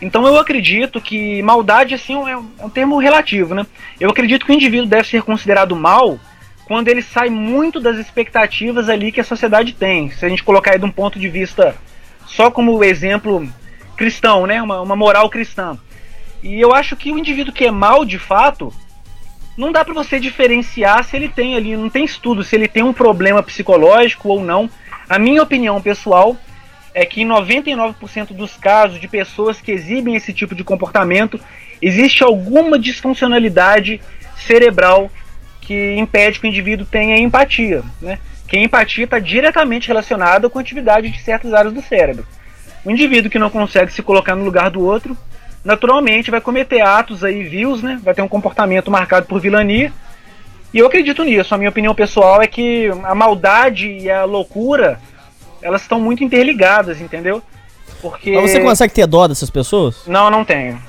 [0.00, 3.66] Então eu acredito que maldade assim é um, é um termo relativo, né?
[3.98, 6.18] Eu acredito que o indivíduo deve ser considerado mal
[6.66, 10.10] quando ele sai muito das expectativas ali que a sociedade tem.
[10.10, 11.74] Se a gente colocar aí de um ponto de vista
[12.26, 13.48] só como exemplo
[13.96, 14.62] cristão, né?
[14.62, 15.76] Uma, uma moral cristã.
[16.42, 18.72] E eu acho que o indivíduo que é mal de fato,
[19.56, 22.84] não dá para você diferenciar se ele tem ali, não tem estudo se ele tem
[22.84, 24.70] um problema psicológico ou não.
[25.08, 26.36] A minha opinião pessoal
[26.98, 31.38] é que em 99% dos casos de pessoas que exibem esse tipo de comportamento,
[31.80, 34.00] existe alguma disfuncionalidade
[34.36, 35.08] cerebral
[35.60, 37.84] que impede que o indivíduo tenha empatia.
[38.02, 38.18] Né?
[38.48, 42.26] Que a empatia está diretamente relacionada com a atividade de certas áreas do cérebro.
[42.84, 45.16] O indivíduo que não consegue se colocar no lugar do outro,
[45.64, 48.00] naturalmente vai cometer atos aí vios, né?
[48.02, 49.92] vai ter um comportamento marcado por vilania.
[50.74, 51.54] E eu acredito nisso.
[51.54, 54.98] A minha opinião pessoal é que a maldade e a loucura
[55.62, 57.42] elas estão muito interligadas, entendeu?
[58.00, 58.32] Porque.
[58.32, 60.06] Mas você consegue ter dó dessas pessoas?
[60.06, 60.80] Não, não tenho.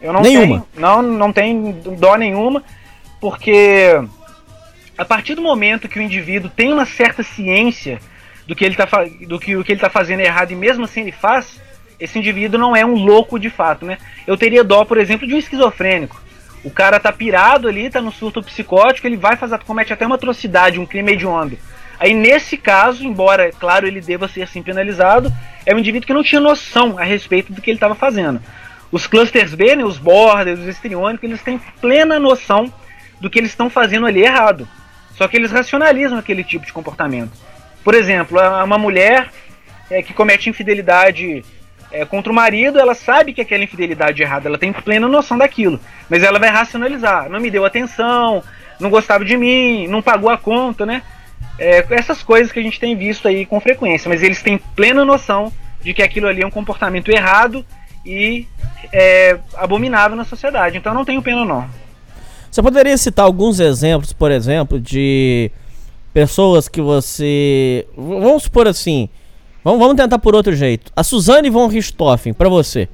[0.00, 0.46] Eu não nenhuma?
[0.46, 2.62] Tenho, não, não tenho dó nenhuma,
[3.20, 3.98] porque
[4.96, 7.98] a partir do momento que o indivíduo tem uma certa ciência
[8.46, 8.86] do que ele está
[9.26, 11.58] do que o que ele tá fazendo errado e mesmo assim ele faz,
[11.98, 13.96] esse indivíduo não é um louco de fato, né?
[14.26, 16.22] Eu teria dó, por exemplo, de um esquizofrênico.
[16.62, 20.16] O cara tá pirado ali, tá no surto psicótico, ele vai fazer, comete até uma
[20.16, 21.58] atrocidade, um crime hediondo.
[21.98, 25.32] Aí nesse caso, embora, claro, ele deva ser assim penalizado,
[25.64, 28.40] é um indivíduo que não tinha noção a respeito do que ele estava fazendo.
[28.90, 32.72] Os clusters B, né, os borders, os estriônicos, eles têm plena noção
[33.20, 34.68] do que eles estão fazendo ali errado.
[35.16, 37.32] Só que eles racionalizam aquele tipo de comportamento.
[37.82, 39.30] Por exemplo, uma mulher
[39.90, 41.44] é, que comete infidelidade
[41.90, 45.38] é, contra o marido, ela sabe que aquela infidelidade é errada, ela tem plena noção
[45.38, 45.78] daquilo,
[46.08, 47.28] mas ela vai racionalizar.
[47.28, 48.42] Não me deu atenção,
[48.80, 51.02] não gostava de mim, não pagou a conta, né?
[51.58, 55.04] É, essas coisas que a gente tem visto aí com frequência, mas eles têm plena
[55.04, 57.64] noção de que aquilo ali é um comportamento errado
[58.04, 58.46] e
[58.92, 60.76] é, abominável na sociedade.
[60.76, 61.66] Então não tenho pena não.
[62.50, 65.50] Você poderia citar alguns exemplos, por exemplo, de
[66.12, 67.86] pessoas que você.
[67.96, 69.08] Vamos supor assim.
[69.64, 70.92] Vamos, vamos tentar por outro jeito.
[70.94, 72.88] A Suzane von Richthofen, pra você.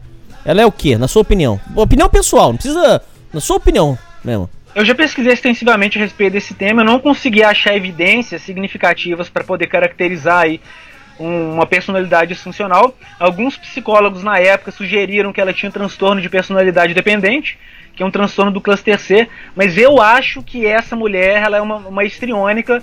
[0.45, 1.61] Ela é o que, na sua opinião?
[1.77, 3.03] Opinião pessoal, não precisa.
[3.33, 4.49] Na sua opinião mesmo.
[4.73, 9.43] Eu já pesquisei extensivamente a respeito desse tema, eu não consegui achar evidências significativas para
[9.43, 10.61] poder caracterizar aí
[11.19, 12.97] uma personalidade disfuncional.
[13.19, 17.59] Alguns psicólogos na época sugeriram que ela tinha um transtorno de personalidade dependente,
[17.97, 21.61] que é um transtorno do cluster C, mas eu acho que essa mulher ela é
[21.61, 22.81] uma, uma histriônica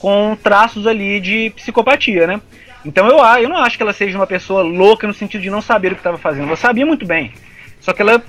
[0.00, 2.40] com traços ali de psicopatia, né?
[2.84, 5.62] Então eu, eu não acho que ela seja uma pessoa louca no sentido de não
[5.62, 6.48] saber o que estava fazendo.
[6.48, 7.32] Ela sabia muito bem.
[7.80, 8.22] Só que ela,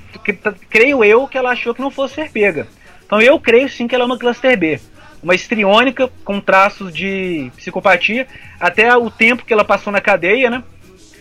[0.70, 2.68] creio eu, que ela achou que não fosse ser pega.
[3.10, 4.80] Então eu creio sim que ela é uma cluster B.
[5.24, 8.28] Uma estriônica com traços de psicopatia.
[8.60, 10.64] Até o tempo que ela passou na cadeia, né?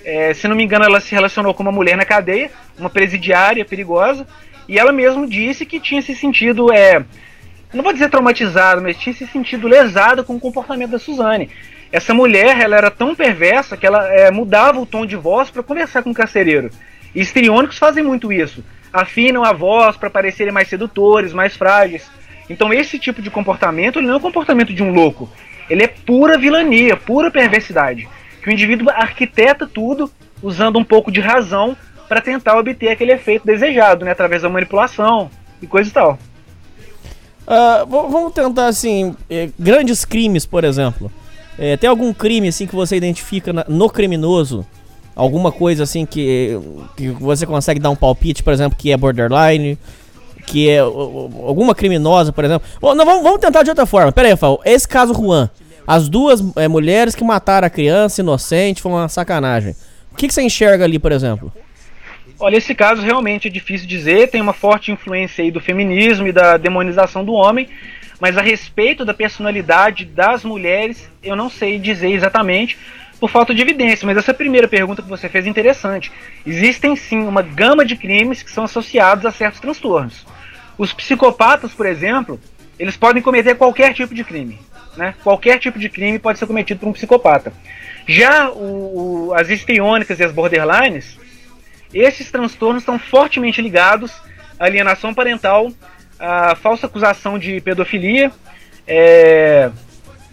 [0.04, 3.64] É, se não me engano, ela se relacionou com uma mulher na cadeia, uma presidiária
[3.64, 4.26] perigosa.
[4.68, 7.02] E ela mesma disse que tinha se sentido, é,
[7.72, 11.48] não vou dizer traumatizada, mas tinha se sentido lesada com o comportamento da Suzane.
[11.90, 15.62] Essa mulher, ela era tão perversa que ela é, mudava o tom de voz para
[15.62, 16.70] conversar com o carcereiro.
[17.14, 18.62] E histriônicos fazem muito isso.
[18.92, 22.10] Afinam a voz para parecerem mais sedutores, mais frágeis.
[22.48, 25.28] Então esse tipo de comportamento não é o comportamento de um louco.
[25.68, 28.08] Ele é pura vilania, pura perversidade.
[28.42, 30.10] Que o indivíduo arquiteta tudo
[30.42, 31.76] usando um pouco de razão
[32.08, 36.18] para tentar obter aquele efeito desejado, né, através da manipulação e coisa e tal.
[37.46, 41.10] Uh, vamos tentar assim, eh, grandes crimes, por exemplo.
[41.58, 44.64] É, tem algum crime assim que você identifica na, no criminoso?
[45.18, 46.56] Alguma coisa assim que,
[46.96, 49.76] que você consegue dar um palpite, por exemplo, que é borderline?
[50.46, 52.66] Que é alguma criminosa, por exemplo?
[52.80, 54.12] Oh, não, vamos, vamos tentar de outra forma.
[54.12, 54.60] Pera aí, Rafael.
[54.64, 55.50] Esse caso Juan.
[55.84, 59.74] As duas é, mulheres que mataram a criança inocente foi uma sacanagem.
[60.12, 61.52] O que, que você enxerga ali, por exemplo?
[62.38, 66.32] Olha, esse caso realmente é difícil dizer, tem uma forte influência aí do feminismo e
[66.32, 67.68] da demonização do homem,
[68.20, 72.78] mas a respeito da personalidade das mulheres, eu não sei dizer exatamente
[73.18, 76.12] por falta de evidência, mas essa primeira pergunta que você fez é interessante.
[76.46, 80.26] Existem sim uma gama de crimes que são associados a certos transtornos.
[80.76, 82.40] Os psicopatas, por exemplo,
[82.78, 84.58] eles podem cometer qualquer tipo de crime.
[84.96, 85.14] Né?
[85.22, 87.52] Qualquer tipo de crime pode ser cometido por um psicopata.
[88.06, 91.18] Já o, o, as histriônicas e as borderlines,
[91.92, 94.12] esses transtornos estão fortemente ligados
[94.58, 95.70] à alienação parental
[96.18, 98.32] a falsa acusação de pedofilia,
[98.86, 99.70] é,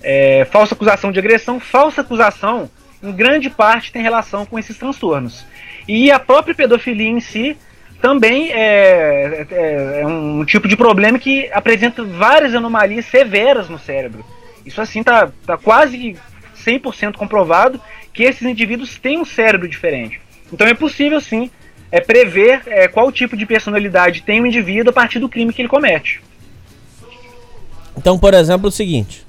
[0.06, 2.70] é, falsa acusação de agressão, falsa acusação,
[3.02, 5.44] em grande parte tem relação com esses transtornos.
[5.88, 7.58] E a própria pedofilia em si
[8.00, 14.24] também é, é, é um tipo de problema que apresenta várias anomalias severas no cérebro.
[14.64, 16.16] Isso assim está tá quase
[16.64, 17.82] 100% comprovado
[18.14, 20.22] que esses indivíduos têm um cérebro diferente.
[20.54, 21.50] Então é possível sim
[21.92, 25.62] é prever é, qual tipo de personalidade tem o indivíduo a partir do crime que
[25.62, 26.22] ele comete.
[27.98, 29.25] Então, por exemplo, o seguinte.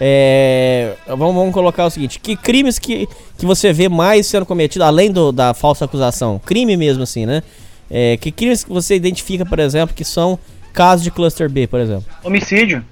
[0.00, 4.84] É, vamos, vamos, colocar o seguinte: que crimes que, que você vê mais sendo cometido,
[4.84, 6.40] além do, da falsa acusação?
[6.44, 7.42] Crime mesmo, assim, né?
[7.90, 10.38] É, que crimes que você identifica, por exemplo, que são
[10.72, 12.04] casos de cluster B, por exemplo?
[12.24, 12.84] Homicídio.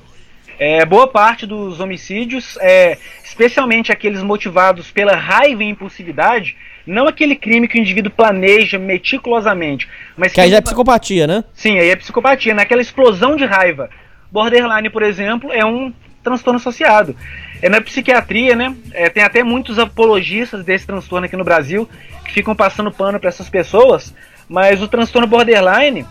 [0.58, 7.34] É, boa parte dos homicídios, é, especialmente aqueles motivados pela raiva e impulsividade, não aquele
[7.34, 9.88] crime que o indivíduo planeja meticulosamente.
[10.16, 11.42] Mas que aí já é psicopatia, né?
[11.52, 13.90] Sim, aí é psicopatia, naquela explosão de raiva.
[14.30, 17.16] Borderline, por exemplo, é um transtorno associado.
[17.60, 18.74] É na psiquiatria, né?
[18.92, 21.88] É, tem até muitos apologistas desse transtorno aqui no Brasil
[22.24, 24.14] que ficam passando pano para essas pessoas,
[24.48, 26.06] mas o transtorno borderline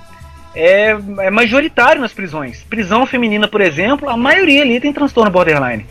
[0.56, 2.64] é, é, majoritário nas prisões.
[2.64, 5.86] Prisão feminina, por exemplo, a maioria ali tem transtorno borderline.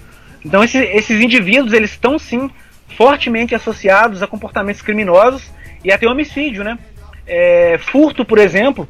[0.44, 2.50] Então esses, esses indivíduos eles estão sim
[2.96, 5.50] fortemente associados a comportamentos criminosos
[5.84, 6.78] e até homicídio, né?
[7.26, 8.88] É, furto, por exemplo,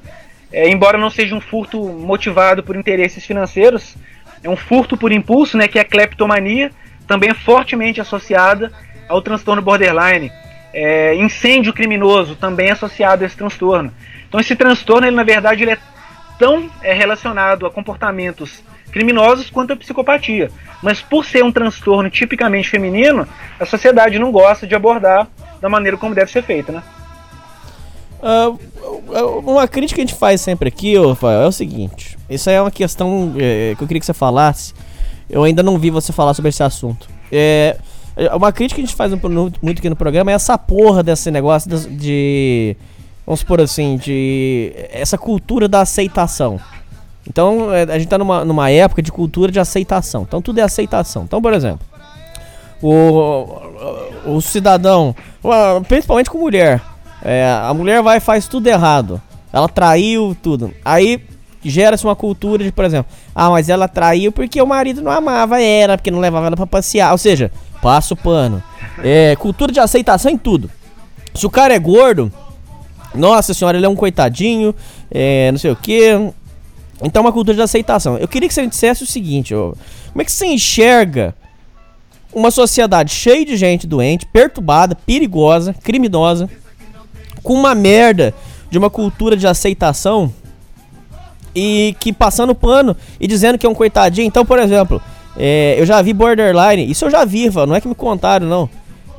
[0.53, 3.97] é, embora não seja um furto motivado por interesses financeiros,
[4.43, 5.69] é um furto por impulso, né?
[5.69, 6.71] Que é a cleptomania,
[7.07, 8.73] também fortemente associada
[9.09, 10.31] ao transtorno borderline.
[10.73, 13.93] É, incêndio criminoso também associado a esse transtorno.
[14.29, 15.79] Então esse transtorno, ele na verdade, ele é
[16.39, 18.63] tão é, relacionado a comportamentos
[18.93, 20.51] criminosos quanto a psicopatia.
[20.83, 23.27] Mas por ser um transtorno tipicamente feminino,
[23.59, 25.27] a sociedade não gosta de abordar
[25.61, 26.83] da maneira como deve ser feita, né?
[28.23, 28.59] Uh,
[29.51, 32.71] uma crítica que a gente faz sempre aqui, Rafael, é o seguinte: isso é uma
[32.71, 34.75] questão é, que eu queria que você falasse.
[35.29, 37.09] Eu ainda não vi você falar sobre esse assunto.
[37.33, 37.77] É,
[38.17, 39.13] é, Uma crítica que a gente faz
[39.63, 42.77] muito aqui no programa é essa porra desse negócio das- de.
[43.27, 44.73] Vamos supor assim, de.
[44.91, 46.59] Essa cultura da aceitação.
[47.29, 50.23] Então, é, a gente tá numa, numa época de cultura de aceitação.
[50.23, 51.23] Então, tudo é aceitação.
[51.23, 51.87] Então, por exemplo,
[52.83, 53.47] o,
[54.27, 56.83] o cidadão, o- principalmente com mulher,
[57.23, 59.21] é, a mulher vai e faz tudo errado.
[59.53, 60.73] Ela traiu tudo.
[60.85, 61.21] Aí
[61.63, 65.61] gera-se uma cultura de, por exemplo, ah, mas ela traiu porque o marido não amava
[65.61, 67.13] ela, porque não levava ela pra passear.
[67.13, 67.51] Ou seja,
[67.83, 68.63] passa o pano.
[69.03, 70.71] É, cultura de aceitação em tudo.
[71.35, 72.33] Se o cara é gordo,
[73.15, 74.75] nossa senhora, ele é um coitadinho,
[75.11, 76.13] é, não sei o que.
[77.03, 78.19] Então, é uma cultura de aceitação.
[78.19, 81.35] Eu queria que você me dissesse o seguinte: como é que você enxerga
[82.33, 86.49] uma sociedade cheia de gente doente, perturbada, perigosa, criminosa,
[87.43, 88.35] com uma merda
[88.71, 90.33] de uma cultura de aceitação
[91.55, 94.27] e que passando pano e dizendo que é um coitadinho.
[94.27, 95.03] Então, por exemplo,
[95.37, 98.71] é, eu já vi borderline, isso eu já vi, não é que me contaram, não.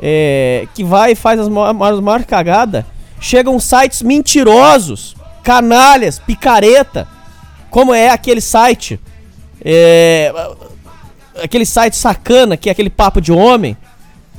[0.02, 2.84] É, que vai e faz as maiores, maiores cagadas.
[3.20, 7.08] Chegam sites mentirosos, canalhas, picareta,
[7.70, 9.00] como é aquele site.
[9.64, 10.34] É,
[11.42, 13.78] aquele site sacana, que é aquele papo de homem.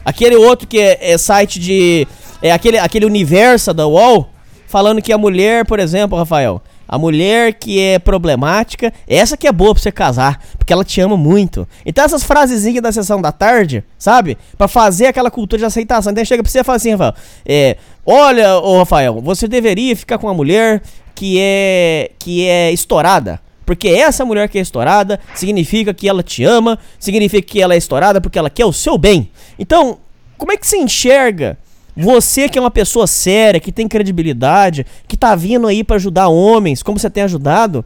[0.05, 2.09] Aquele outro que é, é site de.
[2.43, 4.29] É aquele, aquele universo da UOL.
[4.67, 6.63] Falando que a mulher, por exemplo, Rafael.
[6.89, 11.01] A mulher que é problemática, essa que é boa pra você casar, porque ela te
[11.01, 11.67] ama muito.
[11.87, 14.37] Então essas frasezinhas da sessão da tarde, sabe?
[14.59, 16.13] Pra fazer aquela cultura de aceitação.
[16.13, 17.15] Então chega pra você e fala assim, Rafael,
[17.47, 20.83] é, olha, ô Rafael, você deveria ficar com uma mulher
[21.15, 23.41] que é que é estourada.
[23.65, 27.79] Porque essa mulher que é estourada significa que ela te ama, significa que ela é
[27.79, 29.31] estourada porque ela quer o seu bem.
[29.59, 29.99] Então,
[30.37, 31.57] como é que você enxerga
[31.97, 36.29] você que é uma pessoa séria, que tem credibilidade, que tá vindo aí pra ajudar
[36.29, 37.85] homens, como você tem ajudado,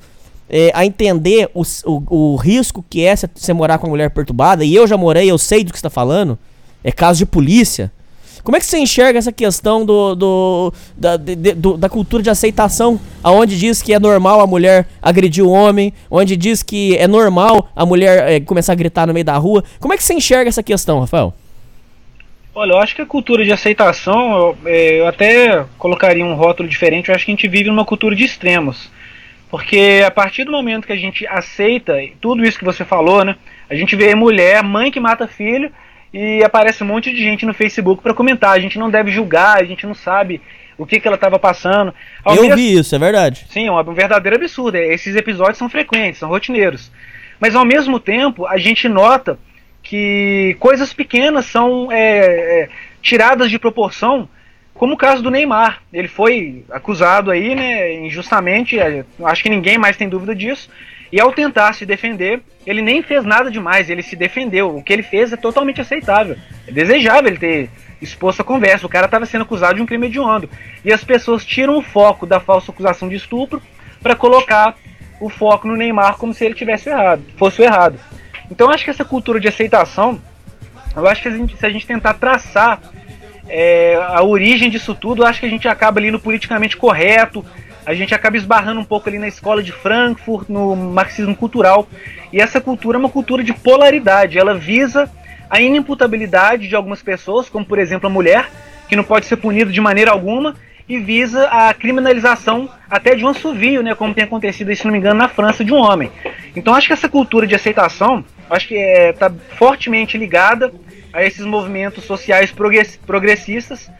[0.48, 4.64] é, a entender o, o, o risco que é você- morar com uma mulher perturbada,
[4.64, 6.38] e eu já morei, eu sei do que você tá falando,
[6.84, 7.90] é caso de polícia.
[8.44, 12.30] Como é que você enxerga essa questão do, do- da, de- do- da cultura de
[12.30, 17.08] aceitação, aonde diz que é normal a mulher agredir o homem, onde diz que é
[17.08, 19.64] normal a mulher é, começar a gritar no meio da rua?
[19.80, 21.34] Como é que você enxerga essa questão, Rafael?
[22.58, 26.66] Olha, eu acho que a cultura de aceitação, eu, é, eu até colocaria um rótulo
[26.66, 28.90] diferente, eu acho que a gente vive numa cultura de extremos.
[29.50, 33.36] Porque a partir do momento que a gente aceita tudo isso que você falou, né?
[33.68, 35.70] A gente vê mulher, mãe que mata filho,
[36.14, 38.52] e aparece um monte de gente no Facebook para comentar.
[38.52, 40.40] A gente não deve julgar, a gente não sabe
[40.78, 41.92] o que, que ela estava passando.
[42.24, 43.44] Ao eu mesmo- vi isso, é verdade.
[43.50, 44.76] Sim, é um verdadeiro absurdo.
[44.78, 46.90] Esses episódios são frequentes, são rotineiros.
[47.38, 49.38] Mas ao mesmo tempo, a gente nota
[49.88, 52.68] que coisas pequenas são é, é,
[53.00, 54.28] tiradas de proporção,
[54.74, 55.80] como o caso do Neymar.
[55.92, 60.68] Ele foi acusado aí, né, injustamente, é, acho que ninguém mais tem dúvida disso.
[61.12, 64.76] E ao tentar se defender, ele nem fez nada demais, ele se defendeu.
[64.76, 66.36] O que ele fez é totalmente aceitável.
[66.66, 67.70] É desejável ele ter
[68.02, 68.86] exposto a conversa.
[68.86, 70.50] O cara estava sendo acusado de um crime hediondo.
[70.84, 73.62] E as pessoas tiram o foco da falsa acusação de estupro
[74.02, 74.76] para colocar
[75.20, 78.00] o foco no Neymar como se ele tivesse errado, fosse o errado.
[78.50, 80.20] Então acho que essa cultura de aceitação,
[80.94, 82.80] eu acho que a gente- se a gente tentar traçar
[83.48, 87.44] é, a origem disso tudo, acho que a gente acaba ali no politicamente correto,
[87.84, 91.88] a gente acaba esbarrando um pouco ali na escola de Frankfurt, no marxismo cultural.
[92.32, 95.08] E essa cultura é uma cultura de polaridade, ela visa
[95.48, 98.50] a inimputabilidade de algumas pessoas, como por exemplo a mulher,
[98.88, 100.56] que não pode ser punido de maneira alguma,
[100.88, 104.98] e visa a criminalização até de um assovio, né, como tem acontecido, se não me
[104.98, 106.10] engano, na França, de um homem.
[106.54, 110.72] Então acho que essa cultura de aceitação, acho que está fortemente ligada
[111.12, 113.90] a esses movimentos sociais progress- progressistas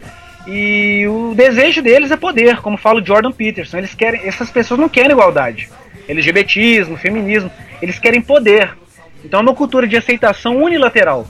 [0.47, 3.79] e o desejo deles é poder, como fala o Jordan Peterson.
[3.79, 5.69] Eles querem, essas pessoas não querem igualdade,
[6.09, 7.51] LGBTismo, feminismo,
[7.83, 8.77] eles querem poder.
[9.25, 11.27] Então é uma cultura de aceitação unilateral.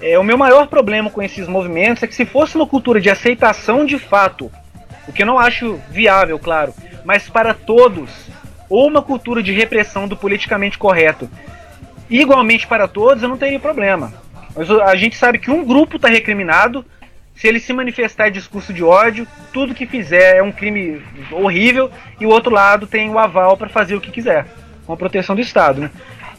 [0.00, 3.10] É, o meu maior problema com esses movimentos é que se fosse uma cultura de
[3.10, 4.50] aceitação de fato,
[5.08, 8.10] o que eu não acho viável, claro, mas para todos,
[8.68, 11.28] ou uma cultura de repressão do politicamente correto,
[12.10, 14.12] igualmente para todos, eu não teria problema.
[14.54, 16.84] Mas a gente sabe que um grupo está recriminado,
[17.34, 21.00] se ele se manifestar em discurso de ódio, tudo que fizer é um crime
[21.32, 21.90] horrível,
[22.20, 24.46] e o outro lado tem o aval para fazer o que quiser,
[24.86, 25.90] com a proteção do Estado, né?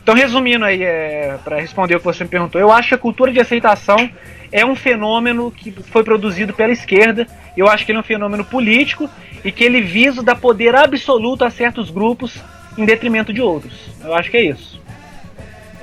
[0.01, 2.97] Então, resumindo aí, é, para responder o que você me perguntou, eu acho que a
[2.97, 4.09] cultura de aceitação
[4.51, 7.27] é um fenômeno que foi produzido pela esquerda.
[7.59, 9.09] Eu acho que ele é um fenômeno político
[9.43, 12.35] e que ele visa dar poder absoluto a certos grupos
[12.77, 13.73] em detrimento de outros.
[14.01, 14.79] Eu acho que é isso.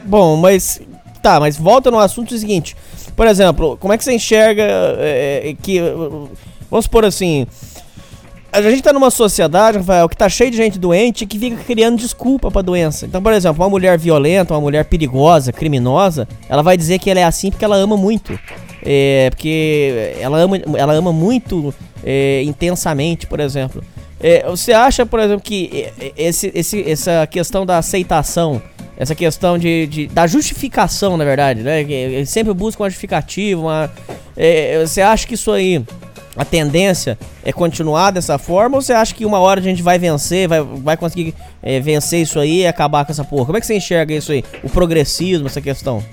[0.02, 0.80] Bom, mas.
[1.22, 2.74] Tá, mas volta no assunto seguinte.
[3.14, 5.78] Por exemplo, como é que você enxerga é, é, que.
[6.70, 7.46] Vamos supor assim.
[8.50, 11.98] a gente tá numa sociedade, Rafael, que tá cheio de gente doente que fica criando
[11.98, 13.04] desculpa pra doença.
[13.04, 17.20] Então, por exemplo, uma mulher violenta, uma mulher perigosa, criminosa, ela vai dizer que ela
[17.20, 18.38] é assim porque ela ama muito.
[18.88, 21.74] É, porque ela ama, ela ama muito
[22.04, 23.82] é, intensamente, por exemplo.
[24.20, 28.62] É, você acha, por exemplo, que esse, esse, essa questão da aceitação,
[28.96, 31.84] essa questão de, de da justificação, na verdade, né?
[32.24, 33.92] Sempre busca uma justificativa, uma,
[34.36, 35.84] é, você acha que isso aí
[36.36, 39.98] a tendência é continuar dessa forma ou você acha que uma hora a gente vai
[39.98, 43.46] vencer, vai, vai conseguir é, vencer isso aí e acabar com essa porra?
[43.46, 44.44] Como é que você enxerga isso aí?
[44.62, 46.04] O progressismo, essa questão?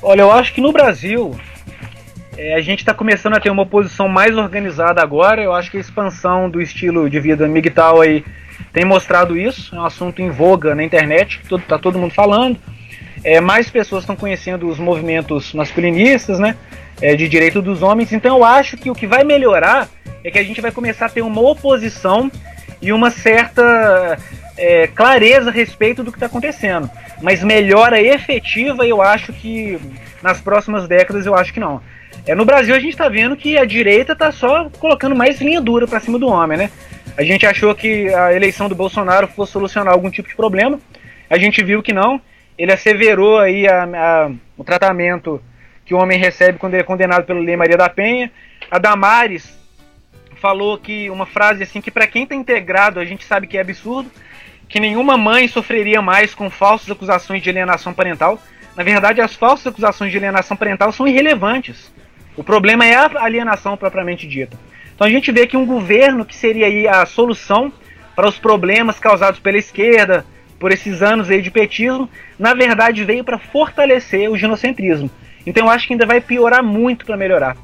[0.00, 1.36] Olha, eu acho que no Brasil
[2.38, 5.42] é, a gente está começando a ter uma oposição mais organizada agora.
[5.42, 8.24] Eu acho que a expansão do estilo de vida migtal aí
[8.72, 9.74] tem mostrado isso.
[9.74, 12.56] É um assunto em voga na internet, todo, tá todo mundo falando.
[13.24, 16.54] É, mais pessoas estão conhecendo os movimentos masculinistas, né?
[17.02, 18.12] É, de direito dos homens.
[18.12, 19.88] Então eu acho que o que vai melhorar
[20.22, 22.30] é que a gente vai começar a ter uma oposição
[22.80, 24.16] e uma certa
[24.56, 26.88] é, clareza a respeito do que está acontecendo.
[27.20, 29.76] Mas melhora efetiva, eu acho que
[30.22, 31.80] nas próximas décadas eu acho que não.
[32.28, 35.62] É, no Brasil a gente está vendo que a direita está só colocando mais linha
[35.62, 36.70] dura para cima do homem, né?
[37.16, 40.78] A gente achou que a eleição do Bolsonaro fosse solucionar algum tipo de problema.
[41.30, 42.20] A gente viu que não.
[42.58, 45.42] Ele asseverou aí a, a, o tratamento
[45.86, 48.30] que o homem recebe quando ele é condenado pelo Lei Maria da Penha.
[48.70, 49.58] A Damares
[50.36, 53.62] falou que uma frase assim que para quem está integrado a gente sabe que é
[53.62, 54.10] absurdo,
[54.68, 58.38] que nenhuma mãe sofreria mais com falsas acusações de alienação parental.
[58.76, 61.90] Na verdade, as falsas acusações de alienação parental são irrelevantes.
[62.38, 64.56] O problema é a alienação propriamente dita.
[64.94, 67.72] Então a gente vê que um governo que seria aí a solução
[68.14, 70.24] para os problemas causados pela esquerda,
[70.56, 72.08] por esses anos aí de petismo,
[72.38, 75.10] na verdade veio para fortalecer o genocentrismo.
[75.44, 77.56] Então eu acho que ainda vai piorar muito para melhorar.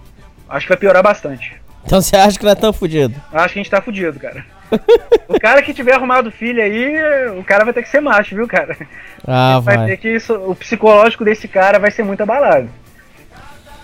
[0.49, 1.55] Acho que vai piorar bastante.
[1.85, 3.17] Então você acha que nós estamos fudidos?
[3.33, 4.45] Acho que a gente tá fudido, cara.
[5.29, 6.97] o cara que tiver arrumado filho aí,
[7.39, 8.77] o cara vai ter que ser macho, viu, cara?
[9.25, 9.77] Ah, vai.
[9.77, 12.69] vai ter que isso, o psicológico desse cara vai ser muito abalado.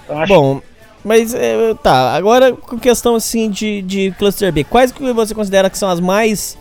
[0.05, 0.62] Então, Bom,
[1.05, 5.71] mas é, tá, agora com questão assim de, de Cluster B, quais que você considera
[5.71, 6.59] que são as mais.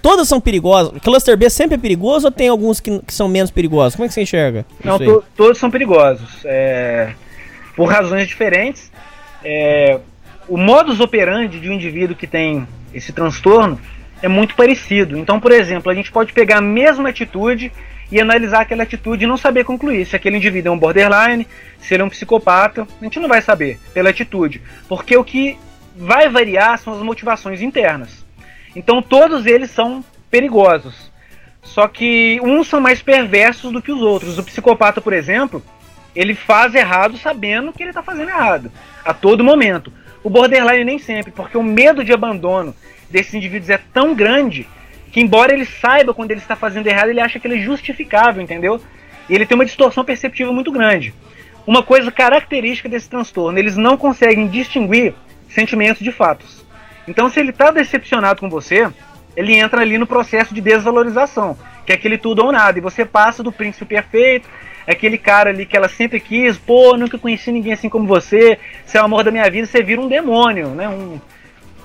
[0.00, 1.00] Todas são perigosas?
[1.00, 3.94] Cluster B sempre é perigoso ou tem alguns que, que são menos perigosos?
[3.94, 4.66] Como é que você enxerga?
[4.82, 6.44] Não, to, todos são perigosos.
[6.44, 7.12] É,
[7.76, 8.90] por razões diferentes.
[9.44, 10.00] É,
[10.48, 13.78] o modus operandi de um indivíduo que tem esse transtorno
[14.20, 15.16] é muito parecido.
[15.16, 17.72] Então, por exemplo, a gente pode pegar a mesma atitude
[18.12, 21.48] e analisar aquela atitude e não saber concluir se aquele indivíduo é um borderline,
[21.78, 22.86] se ele é um psicopata.
[23.00, 25.58] A gente não vai saber pela atitude, porque o que
[25.96, 28.22] vai variar são as motivações internas.
[28.76, 31.10] Então todos eles são perigosos.
[31.62, 34.38] Só que uns são mais perversos do que os outros.
[34.38, 35.62] O psicopata, por exemplo,
[36.14, 38.70] ele faz errado sabendo que ele está fazendo errado,
[39.02, 39.90] a todo momento.
[40.22, 42.74] O borderline nem sempre, porque o medo de abandono
[43.08, 44.68] desses indivíduos é tão grande
[45.12, 48.42] que embora ele saiba quando ele está fazendo errado, ele acha que ele é justificável,
[48.42, 48.80] entendeu?
[49.28, 51.14] E ele tem uma distorção perceptiva muito grande.
[51.66, 55.14] Uma coisa característica desse transtorno, eles não conseguem distinguir
[55.48, 56.64] sentimentos de fatos.
[57.06, 58.88] Então, se ele está decepcionado com você,
[59.36, 63.04] ele entra ali no processo de desvalorização, que é aquele tudo ou nada, e você
[63.04, 64.48] passa do príncipe perfeito,
[64.86, 68.96] aquele cara ali que ela sempre quis, pô, nunca conheci ninguém assim como você, você
[68.96, 70.88] é o amor da minha vida, você vira um demônio, né?
[70.88, 71.20] Um,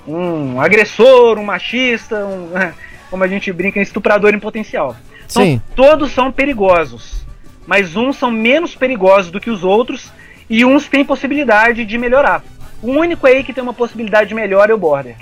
[0.06, 2.50] um agressor, um machista, um,
[3.10, 4.96] como a gente brinca, estuprador em potencial.
[5.30, 5.62] Então, Sim.
[5.76, 7.24] todos são perigosos,
[7.66, 10.10] mas uns são menos perigosos do que os outros
[10.48, 12.42] e uns têm possibilidade de melhorar.
[12.82, 15.16] O único aí que tem uma possibilidade de melhor é o Border.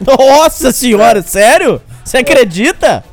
[0.00, 1.22] Nossa senhora, é.
[1.22, 1.80] sério?
[2.04, 3.04] Você acredita?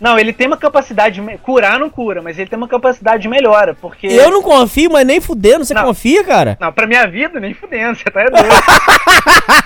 [0.00, 3.28] Não, ele tem uma capacidade de curar não cura, mas ele tem uma capacidade de
[3.28, 5.84] melhora, porque Eu não confio, mas nem fudendo, você não.
[5.84, 6.56] confia, cara?
[6.60, 8.48] Não, pra minha vida nem fudendo, você tá é doido.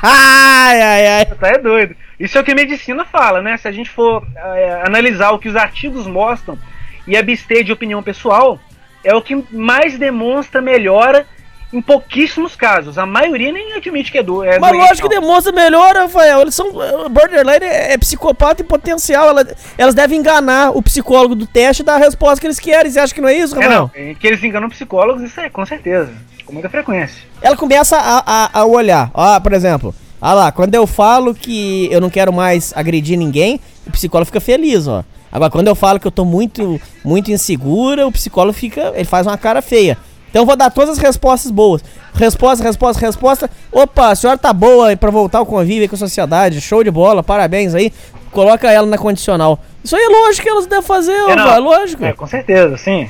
[0.02, 1.26] ai, ai, ai.
[1.26, 1.96] Você tá é doido.
[2.18, 3.56] Isso é o que a medicina fala, né?
[3.56, 6.58] Se a gente for é, analisar o que os artigos mostram
[7.06, 8.58] e abster de opinião pessoal,
[9.04, 11.26] é o que mais demonstra melhora
[11.72, 12.96] em pouquíssimos casos.
[12.96, 16.40] A maioria nem admite que é, do, é Mas lógico que demonstra melhor, Rafael.
[16.40, 16.72] Eles são.
[17.10, 19.28] Borderline é, é psicopata em potencial.
[19.28, 19.46] Ela,
[19.76, 22.90] elas devem enganar o psicólogo do teste e dar a resposta que eles querem.
[22.90, 23.90] Você acha que não é isso, Rafael?
[23.94, 24.10] É, não.
[24.10, 26.12] É que eles enganam psicólogos, isso é, com certeza.
[26.44, 27.22] Com muita frequência.
[27.42, 29.10] Ela começa a, a, a olhar.
[29.12, 29.94] Ó, por exemplo.
[30.28, 34.40] Ah lá, quando eu falo que eu não quero mais agredir ninguém, o psicólogo fica
[34.40, 35.04] feliz, ó.
[35.30, 38.92] Agora, quando eu falo que eu tô muito, muito insegura, o psicólogo fica.
[38.96, 39.96] Ele faz uma cara feia.
[40.28, 41.80] Então eu vou dar todas as respostas boas.
[42.12, 43.50] Resposta, resposta, resposta.
[43.70, 46.60] Opa, a senhora tá boa para voltar ao convívio com a sociedade.
[46.60, 47.92] Show de bola, parabéns aí.
[48.32, 49.60] Coloca ela na condicional.
[49.84, 52.04] Isso aí é lógico que elas devem fazer, é, ó, lógico.
[52.04, 53.08] É, com certeza, sim.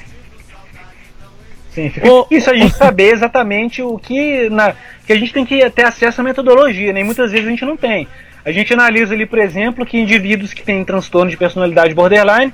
[1.77, 4.49] Sim, fica difícil a gente saber exatamente o que.
[4.49, 4.74] Na,
[5.07, 7.01] que a gente tem que ter acesso à metodologia, né?
[7.01, 8.09] E muitas vezes a gente não tem.
[8.43, 12.51] A gente analisa ali, por exemplo, que indivíduos que têm transtorno de personalidade borderline,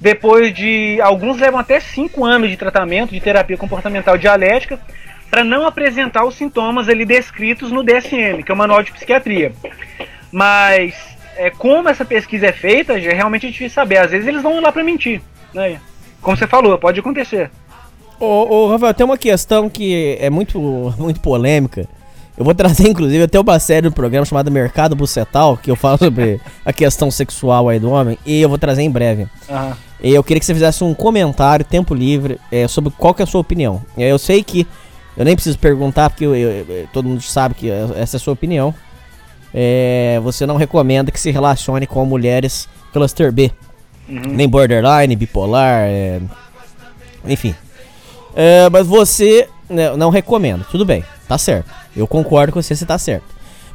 [0.00, 1.00] depois de.
[1.00, 4.80] Alguns levam até 5 anos de tratamento de terapia comportamental dialética
[5.30, 9.52] para não apresentar os sintomas ali descritos no DSM, que é o Manual de Psiquiatria.
[10.32, 13.98] Mas é, como essa pesquisa é feita, já é realmente difícil saber.
[13.98, 15.20] Às vezes eles vão lá para mentir,
[15.54, 15.80] né?
[16.20, 17.48] Como você falou, pode acontecer.
[18.18, 20.58] Ô, ô, Rafael, tem uma questão que é muito,
[20.98, 21.86] muito polêmica.
[22.36, 25.98] Eu vou trazer, inclusive, até uma série no programa chamada Mercado Bucetal, que eu falo
[25.98, 29.26] sobre a questão sexual aí do homem, e eu vou trazer em breve.
[29.48, 29.76] Aham.
[30.02, 33.24] E eu queria que você fizesse um comentário, tempo livre, é, sobre qual que é
[33.24, 33.82] a sua opinião.
[33.96, 34.66] É, Eu sei que
[35.16, 38.20] eu nem preciso perguntar, porque eu- eu- eu- todo mundo sabe que essa é a
[38.20, 38.74] sua opinião.
[39.54, 43.50] É, você não recomenda que se relacione com mulheres cluster B.
[44.08, 46.20] Nem borderline, bipolar, é,
[47.26, 47.54] enfim.
[48.36, 50.64] É, mas você né, não recomenda.
[50.70, 51.70] Tudo bem, tá certo.
[51.96, 53.24] Eu concordo com você, você tá certo.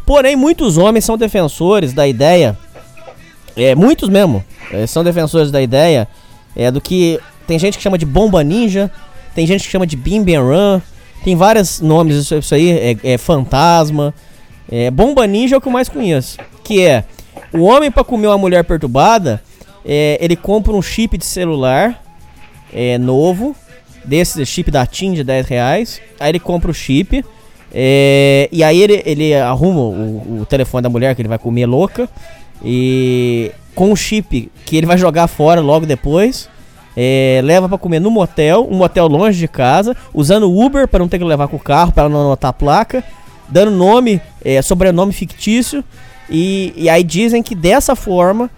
[0.05, 2.57] Porém, muitos homens são defensores da ideia,
[3.57, 6.07] é, muitos mesmo, é, são defensores da ideia
[6.55, 8.91] é, do que tem gente que chama de bomba ninja,
[9.34, 10.82] tem gente que chama de bim bam run,
[11.24, 14.14] tem vários nomes isso, isso aí, é, é fantasma.
[14.72, 17.03] É, bomba ninja é o que eu mais conheço, que é
[17.53, 19.41] o homem pra comer uma mulher perturbada,
[19.86, 22.01] é, ele compra um chip de celular
[22.74, 23.55] é, novo,
[24.04, 26.02] desse chip da TIM de 10 reais.
[26.20, 27.24] Aí ele compra o chip.
[27.74, 31.66] é, e aí ele, ele arruma o, o telefone da mulher que ele vai comer
[31.66, 32.10] louca.
[32.64, 36.49] E com o chip que ele vai jogar fora logo depois.
[36.95, 41.08] é, leva pra comer no motel, um motel longe de casa, usando Uber pra não
[41.08, 43.04] ter que levar com o carro, pra não anotar a placa,
[43.47, 45.84] dando nome, é, sobrenome fictício.
[46.30, 48.49] E, e aí dizem que dessa forma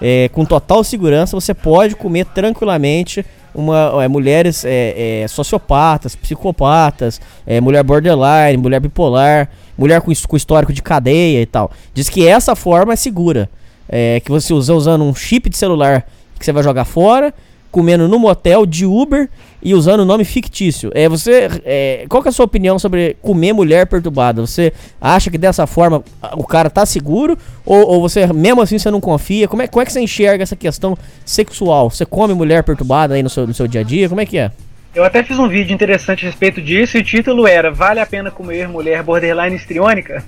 [0.00, 3.24] é, com total segurança, você pode comer tranquilamente
[3.58, 10.36] uma, é, mulheres é, é, sociopatas, psicopatas, é, mulher borderline, mulher bipolar, mulher com, com
[10.36, 11.70] histórico de cadeia e tal.
[11.92, 13.50] Diz que essa forma é segura.
[13.88, 16.06] É, que você usa usando um chip de celular
[16.38, 17.34] que você vai jogar fora,
[17.70, 19.28] comendo no motel de Uber
[19.62, 20.90] e usando o nome fictício.
[20.94, 24.40] É, você, é, qual que é a sua opinião sobre comer mulher perturbada?
[24.40, 26.02] Você acha que dessa forma
[26.34, 27.36] o cara tá seguro?
[27.66, 29.48] Ou, ou você, mesmo assim, você não confia?
[29.48, 31.90] Como é, como é que você enxerga essa questão sexual?
[31.90, 34.08] Você come mulher perturbada aí no seu, no seu dia a dia?
[34.08, 34.50] Como é que é?
[34.94, 38.06] Eu até fiz um vídeo interessante a respeito disso e o título era Vale a
[38.06, 40.24] pena comer mulher borderline histriônica?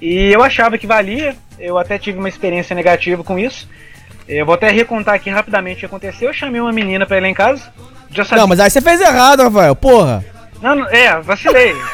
[0.00, 3.68] E eu achava que valia, eu até tive uma experiência negativa com isso.
[4.30, 6.28] Eu vou até recontar aqui rapidamente o que aconteceu.
[6.28, 7.62] Eu chamei uma menina pra ir lá em casa.
[8.10, 8.38] Já sabia.
[8.42, 9.74] Não, mas aí você fez errado, Rafael.
[9.74, 10.24] Porra.
[10.62, 11.74] Não, não, é, vacilei.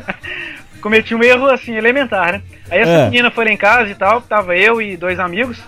[0.80, 2.42] Cometi um erro assim, elementar, né?
[2.70, 3.04] Aí essa É.
[3.04, 5.58] menina foi lá em casa e tal, tava eu e dois amigos.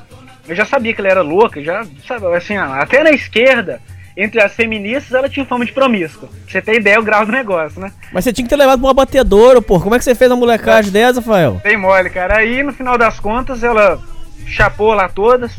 [0.49, 3.81] Eu já sabia que ela era louca, já, sabe, assim, até na esquerda,
[4.17, 6.29] entre as feministas, ela tinha fama de promíscua.
[6.29, 7.93] Pra você ter ideia o grau do negócio, né?
[8.13, 9.83] Mas você tinha que ter levado pra uma batedoura, porra.
[9.85, 11.61] Como é que você fez uma molecagem dessa, Rafael?
[11.63, 12.39] Bem mole, cara.
[12.39, 14.01] Aí, no final das contas, ela
[14.47, 15.53] chapou lá todas,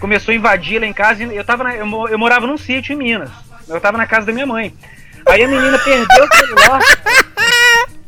[0.00, 1.22] começou a invadir lá em casa.
[1.24, 3.30] Eu, tava na- eu, eu morava num sítio em Minas.
[3.68, 4.72] Eu tava na casa da minha mãe.
[5.26, 6.80] Aí a menina perdeu o celular.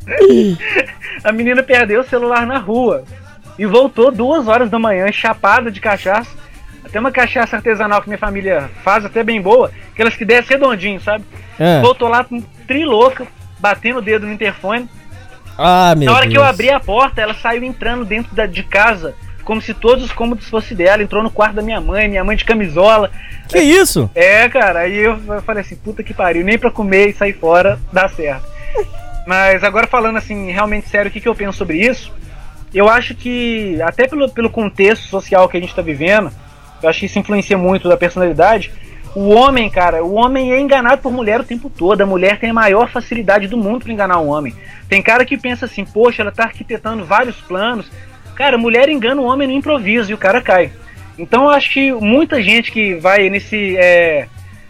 [1.23, 3.03] a menina perdeu o celular na rua.
[3.59, 6.31] E voltou duas horas da manhã, chapada de cachaça.
[6.83, 9.71] Até uma cachaça artesanal que minha família faz, até bem boa.
[9.93, 11.23] Aquelas que desce redondinho, sabe?
[11.59, 11.79] É.
[11.79, 12.25] Voltou lá
[12.67, 13.27] trilouca,
[13.59, 14.89] batendo o dedo no interfone.
[15.57, 16.33] Ah, meu Na hora Deus.
[16.33, 19.13] que eu abri a porta, ela saiu entrando dentro da, de casa,
[19.43, 21.03] como se todos os cômodos fossem dela.
[21.03, 23.11] Entrou no quarto da minha mãe, minha mãe de camisola.
[23.47, 24.09] Que isso?
[24.15, 27.79] É, cara, aí eu, falei assim, puta que pariu, nem pra comer e sair fora
[27.91, 28.45] dá certo.
[29.27, 32.11] Mas agora falando assim, realmente sério, o que, que eu penso sobre isso?
[32.73, 36.31] Eu acho que, até pelo, pelo contexto social que a gente tá vivendo,
[36.81, 38.71] eu acho que isso influencia muito da personalidade.
[39.13, 42.01] O homem, cara, o homem é enganado por mulher o tempo todo.
[42.01, 44.55] A mulher tem a maior facilidade do mundo pra enganar o homem.
[44.87, 47.91] Tem cara que pensa assim, poxa, ela tá arquitetando vários planos.
[48.41, 50.71] Cara, mulher engana o homem no improviso e o cara cai.
[51.15, 53.77] Então eu acho que muita gente que vai nesse.
[53.77, 54.25] é,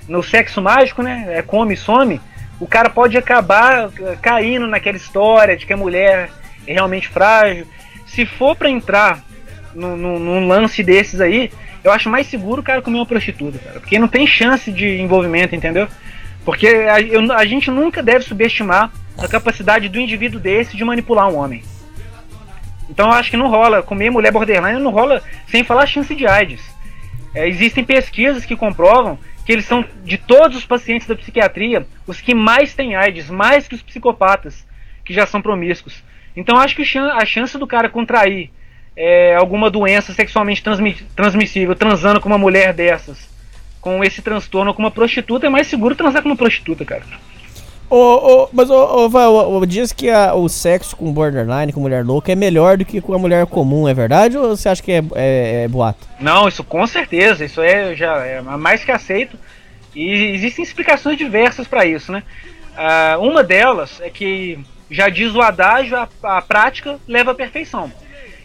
[0.10, 1.26] no sexo mágico, né?
[1.30, 2.20] É, come e some,
[2.60, 6.30] o cara pode acabar eh, caindo naquela história de que a mulher
[6.68, 7.66] é realmente frágil.
[8.06, 9.24] Se for pra entrar
[9.74, 11.50] num- num lance desses aí,
[11.82, 13.80] eu acho mais seguro o cara comer uma prostituta, cara.
[13.80, 15.88] Porque não tem chance de envolvimento, entendeu?
[16.44, 21.30] Porque a, eu- a gente nunca deve subestimar a capacidade do indivíduo desse de manipular
[21.30, 21.64] um homem.
[22.92, 23.82] Então eu acho que não rola.
[23.82, 26.62] Comer mulher borderline não rola sem falar chance de AIDS.
[27.34, 32.20] É, existem pesquisas que comprovam que eles são, de todos os pacientes da psiquiatria, os
[32.20, 34.68] que mais têm AIDS, mais que os psicopatas,
[35.04, 36.04] que já são promíscuos.
[36.36, 38.52] Então eu acho que a chance do cara contrair
[38.96, 43.32] é, alguma doença sexualmente transmi- transmissível transando com uma mulher dessas
[43.80, 47.02] com esse transtorno com uma prostituta, é mais seguro transar com uma prostituta, cara.
[47.92, 47.98] Ô,
[48.44, 52.36] ô, mas ô, Val, diz que a- o sexo com borderline, com mulher louca, é
[52.36, 54.38] melhor do que com a mulher comum, é verdade?
[54.38, 56.08] Ou você acha que é, é- é boato?
[56.18, 59.38] Não, isso com certeza, isso é já é mais que aceito.
[59.94, 62.24] E existem explicações diversas para isso, né?
[62.78, 64.58] Ah, uma delas é que
[64.90, 67.92] já diz o adágio, a, a prática leva à perfeição.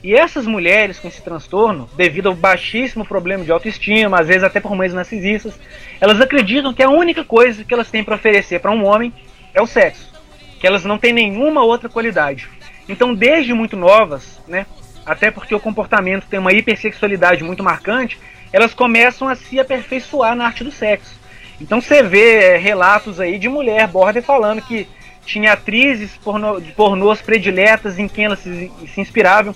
[0.03, 4.59] E essas mulheres com esse transtorno, devido ao baixíssimo problema de autoestima, às vezes até
[4.59, 5.55] por mães narcisistas,
[6.01, 9.13] elas acreditam que a única coisa que elas têm para oferecer para um homem
[9.57, 10.13] é o sexo,
[10.61, 12.49] que elas não têm nenhuma outra qualidade.
[12.89, 14.67] Então, desde muito novas, né,
[15.05, 18.19] até porque o comportamento tem uma hipersexualidade muito marcante,
[18.53, 21.19] elas começam a se aperfeiçoar na arte do sexo.
[21.61, 24.87] Então você vê é, relatos aí de mulher border falando que
[25.25, 29.55] tinha atrizes pornô, de pornôs prediletas em quem elas se, se inspiravam.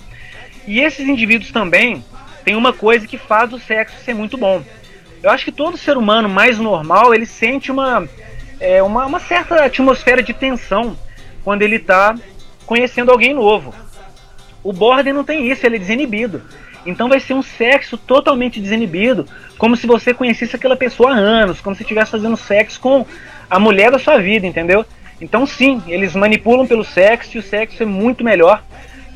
[0.67, 2.03] E esses indivíduos também
[2.43, 4.63] têm uma coisa que faz o sexo ser muito bom.
[5.21, 8.07] Eu acho que todo ser humano mais normal, ele sente uma,
[8.61, 10.95] é, uma, uma certa atmosfera de tensão
[11.43, 12.15] quando ele está
[12.65, 13.73] conhecendo alguém novo.
[14.63, 16.43] O border não tem isso, ele é desinibido.
[16.85, 19.25] Então vai ser um sexo totalmente desinibido,
[19.57, 23.05] como se você conhecesse aquela pessoa há anos, como se estivesse fazendo sexo com
[23.49, 24.85] a mulher da sua vida, entendeu?
[25.19, 28.63] Então sim, eles manipulam pelo sexo e o sexo é muito melhor.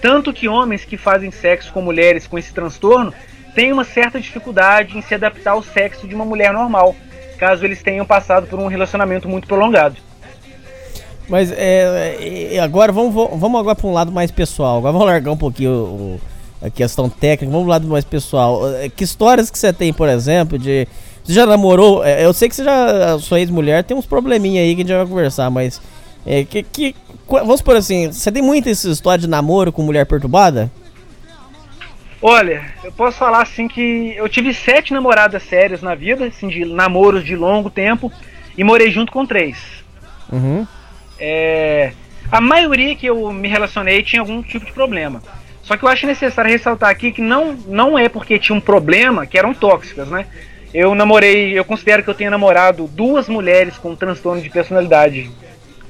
[0.01, 3.13] Tanto que homens que fazem sexo com mulheres com esse transtorno
[3.55, 6.95] têm uma certa dificuldade em se adaptar ao sexo de uma mulher normal,
[7.35, 9.95] caso eles tenham passado por um relacionamento muito prolongado.
[11.27, 14.77] Mas é, é, agora vamos, vamos agora para um lado mais pessoal.
[14.77, 16.21] Agora vamos largar um pouquinho o-
[16.61, 18.61] a questão técnica, vamos pro lado mais pessoal.
[18.75, 20.87] É, Que histórias que você tem, por exemplo, de.
[21.23, 22.03] Você já namorou?
[22.05, 23.15] é, Eu sei que você já.
[23.15, 25.81] A sua ex-mulher tem uns probleminha aí que a gente vai conversar, mas.
[26.27, 26.93] É, que, que,
[27.27, 30.71] qu- vamos por assim, você tem muita essa história de namoro com mulher perturbada?
[32.27, 36.65] Olha, eu posso falar assim que eu tive sete namoradas sérias na vida, assim, de
[36.65, 38.11] namoros de longo tempo,
[38.57, 39.59] e morei junto com três.
[40.31, 40.65] Uhum.
[41.19, 41.91] É,
[42.31, 45.21] a maioria que eu me relacionei tinha algum tipo de problema.
[45.61, 49.27] Só que eu acho necessário ressaltar aqui que não, não é porque tinha um problema
[49.27, 50.25] que eram tóxicas, né?
[50.73, 55.29] Eu namorei, eu considero que eu tenha namorado duas mulheres com transtorno de personalidade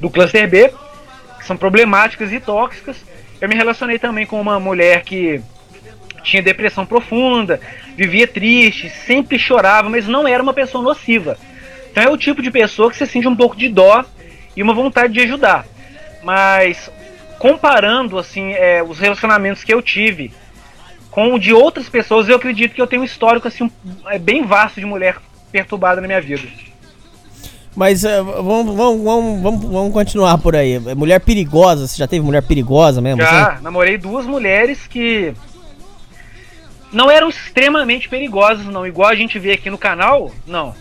[0.02, 0.70] do cluster B,
[1.40, 2.98] que são problemáticas e tóxicas.
[3.40, 5.42] Eu me relacionei também com uma mulher que
[6.26, 7.60] tinha depressão profunda,
[7.96, 11.38] vivia triste, sempre chorava, mas não era uma pessoa nociva.
[11.92, 14.04] Então é o tipo de pessoa que você sente um pouco de dó
[14.56, 15.66] e uma vontade de ajudar.
[16.24, 16.92] Mas
[17.40, 20.32] comparando assim é, os relacionamentos que eu tive
[21.12, 23.72] com o de outras pessoas, eu acredito que eu tenho um histórico assim um-
[24.10, 25.16] é, bem vasto de mulher
[25.52, 26.44] perturbada na minha vida.
[27.76, 30.76] Mas é, vamos, vamos, vamos, vamos, vamos continuar por aí.
[30.86, 33.22] É, Mulher perigosa, você já teve mulher perigosa mesmo?
[33.22, 33.64] Já assim?
[33.64, 35.34] namorei duas mulheres que
[36.96, 38.88] não eram extremamente perigosas, não.
[38.88, 40.74] Igual a gente vê aqui no canal, não.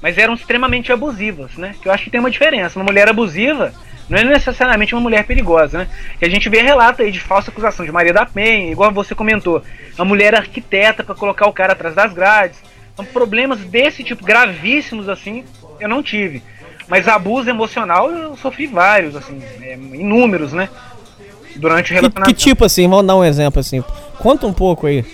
[0.00, 1.74] Mas eram extremamente abusivas, né?
[1.82, 2.78] Que eu acho que tem uma diferença.
[2.78, 3.72] Uma mulher abusiva
[4.08, 5.88] não é necessariamente uma mulher perigosa, né?
[6.20, 9.12] Que a gente vê relato aí de falsa acusação de Maria da Penha, igual você
[9.12, 9.60] comentou.
[9.98, 12.62] A mulher arquiteta para colocar o cara atrás das grades.
[12.94, 15.44] Então, problemas desse tipo, gravíssimos assim,
[15.80, 16.44] eu não tive.
[16.86, 20.68] Mas abuso emocional eu sofri vários, assim, é, inúmeros, né?
[21.56, 22.34] Durante o Que, relacionamento.
[22.34, 22.88] que tipo assim?
[22.88, 23.82] Vamos dar um exemplo assim.
[24.18, 25.04] Conta um pouco aí.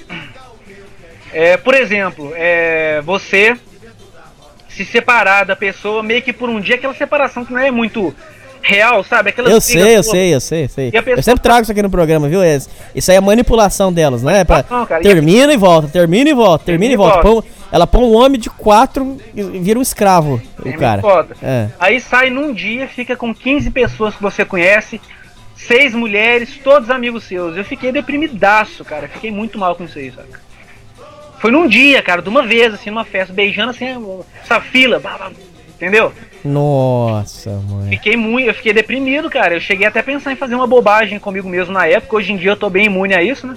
[1.38, 3.56] É, por exemplo, é, você
[4.70, 8.14] se separar da pessoa meio que por um dia, aquela separação que não é muito
[8.62, 9.28] real, sabe?
[9.30, 10.02] Aquela Eu sei, eu toda.
[10.02, 10.90] sei, eu sei, eu sei.
[10.92, 12.40] E Eu sempre trago isso aqui no programa, viu?
[12.94, 14.44] Isso aí é manipulação delas, né?
[14.44, 15.02] Pra, Manipulação, cara.
[15.02, 17.22] E termina e volta, termina e volta, termina e Termina e volta.
[17.28, 17.48] volta.
[17.48, 21.02] Põe- ela põe um homem de quatro e vira um escravo, o cara.
[21.02, 21.36] e.
[21.42, 21.68] É.
[21.78, 25.00] Aí sai num dia, fica com 15 pessoas que você conhece,
[25.54, 27.56] seis mulheres, todos amigos seus.
[27.56, 29.06] Eu fiquei deprimidaço, cara.
[29.06, 30.45] Fiquei muito mal com isso aí, saca?
[31.46, 33.86] Foi num dia, cara, de uma vez, assim, numa festa, beijando assim,
[34.42, 35.30] essa fila, blá, blá,
[35.76, 36.12] entendeu?
[36.44, 37.90] Nossa, mãe.
[37.90, 39.54] Fiquei muito, eu fiquei deprimido, cara.
[39.54, 42.16] Eu cheguei até a pensar em fazer uma bobagem comigo mesmo na época.
[42.16, 43.56] Hoje em dia eu tô bem imune a isso, né?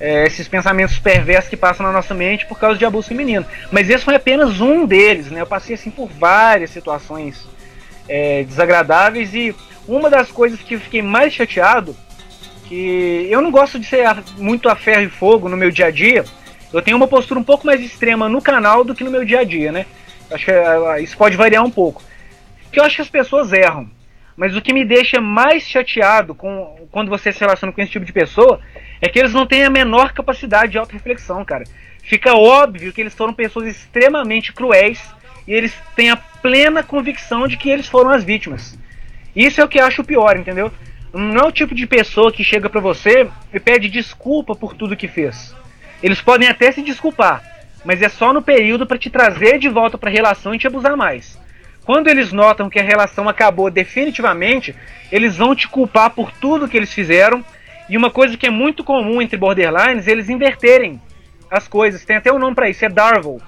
[0.00, 3.46] É, esses pensamentos perversos que passam na nossa mente por causa de abuso feminino.
[3.70, 5.40] Mas esse foi apenas um deles, né?
[5.40, 7.46] Eu passei assim por várias situações
[8.08, 9.54] é, desagradáveis e
[9.86, 11.94] uma das coisas que eu fiquei mais chateado,
[12.64, 14.04] que eu não gosto de ser
[14.36, 16.24] muito a ferro e fogo no meu dia a dia.
[16.74, 19.40] Eu tenho uma postura um pouco mais extrema no canal do que no meu dia
[19.40, 19.86] a dia, né?
[20.28, 22.02] Acho que é, isso pode variar um pouco.
[22.72, 23.88] Que eu acho que as pessoas erram.
[24.36, 28.04] Mas o que me deixa mais chateado com quando você se relaciona com esse tipo
[28.04, 28.60] de pessoa
[29.00, 31.62] é que eles não têm a menor capacidade de autorreflexão, cara.
[32.02, 35.00] Fica óbvio que eles foram pessoas extremamente cruéis
[35.46, 38.76] e eles têm a plena convicção de que eles foram as vítimas.
[39.36, 40.72] Isso é o que eu acho pior, entendeu?
[41.12, 44.96] Não é o tipo de pessoa que chega pra você e pede desculpa por tudo
[44.96, 45.54] que fez.
[46.04, 47.42] Eles podem até se desculpar,
[47.82, 50.66] mas é só no período para te trazer de volta para a relação e te
[50.66, 51.40] abusar mais.
[51.82, 54.74] Quando eles notam que a relação acabou definitivamente,
[55.10, 57.42] eles vão te culpar por tudo que eles fizeram.
[57.88, 61.00] E uma coisa que é muito comum entre borderlines, eles inverterem
[61.50, 62.04] as coisas.
[62.04, 63.40] Tem até um nome para isso, é Darvel.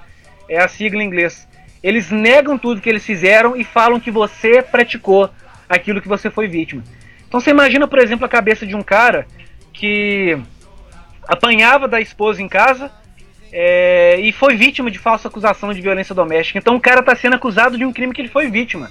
[0.48, 1.46] É a sigla em inglês.
[1.82, 5.28] Eles negam tudo que eles fizeram e falam que você praticou
[5.68, 6.82] aquilo que você foi vítima.
[7.28, 9.26] Então você imagina, por exemplo, a cabeça de um cara
[9.74, 10.38] que
[11.26, 12.90] apanhava da esposa em casa,
[13.52, 16.58] é, e foi vítima de falsa acusação de violência doméstica.
[16.58, 18.90] Então o cara está sendo acusado de um crime que ele foi vítima.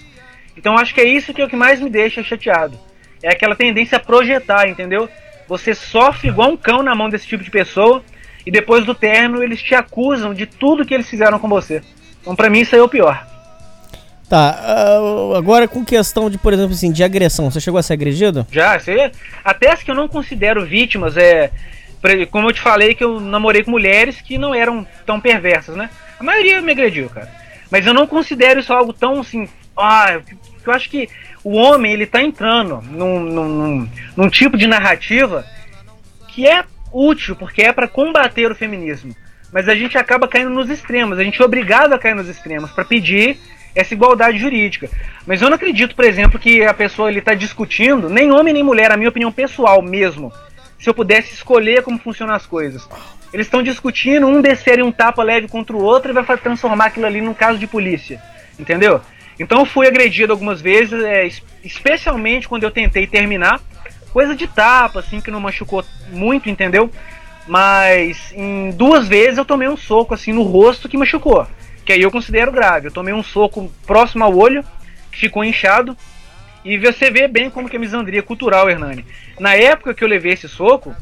[0.57, 2.79] Então acho que é isso que é o que mais me deixa chateado.
[3.21, 5.09] É aquela tendência a projetar, entendeu?
[5.47, 8.03] Você sofre igual um cão na mão desse tipo de pessoa
[8.45, 11.81] e depois do término eles te acusam de tudo que eles fizeram com você.
[12.21, 13.25] Então pra mim isso aí é o pior.
[14.27, 17.93] Tá, uh, agora com questão de, por exemplo, assim, de agressão, você chegou a ser
[17.93, 18.47] agredido?
[18.49, 19.11] Já, você,
[19.43, 21.51] até as que eu não considero vítimas, é,
[22.31, 25.89] como eu te falei que eu namorei com mulheres que não eram tão perversas, né?
[26.19, 27.29] A maioria me agrediu, cara.
[27.69, 29.47] Mas eu não considero isso algo tão assim.
[29.75, 30.19] Ah,
[30.65, 31.09] eu acho que
[31.43, 35.45] o homem ele tá entrando num, num, num tipo de narrativa
[36.29, 39.15] que é útil, porque é para combater o feminismo.
[39.51, 42.71] Mas a gente acaba caindo nos extremos, a gente é obrigado a cair nos extremos
[42.71, 43.37] para pedir
[43.75, 44.89] essa igualdade jurídica.
[45.25, 48.63] Mas eu não acredito, por exemplo, que a pessoa ele está discutindo, nem homem nem
[48.63, 50.31] mulher, a minha opinião pessoal mesmo,
[50.79, 52.87] se eu pudesse escolher como funcionam as coisas.
[53.33, 57.05] Eles estão discutindo, um descer um tapa leve contra o outro e vai transformar aquilo
[57.05, 58.21] ali num caso de polícia.
[58.57, 59.01] Entendeu?
[59.39, 61.27] Então eu fui agredido algumas vezes, é,
[61.63, 63.59] especialmente quando eu tentei terminar.
[64.13, 66.89] Coisa de tapa, assim, que não machucou muito, entendeu?
[67.45, 71.45] Mas em duas vezes eu tomei um soco assim no rosto que machucou.
[71.83, 72.87] Que aí eu considero grave.
[72.87, 74.63] Eu tomei um soco próximo ao olho,
[75.11, 75.95] que ficou inchado.
[76.65, 79.05] E você vê bem como que é misandria cultural, Hernani.
[79.39, 80.95] Na época que eu levei esse soco,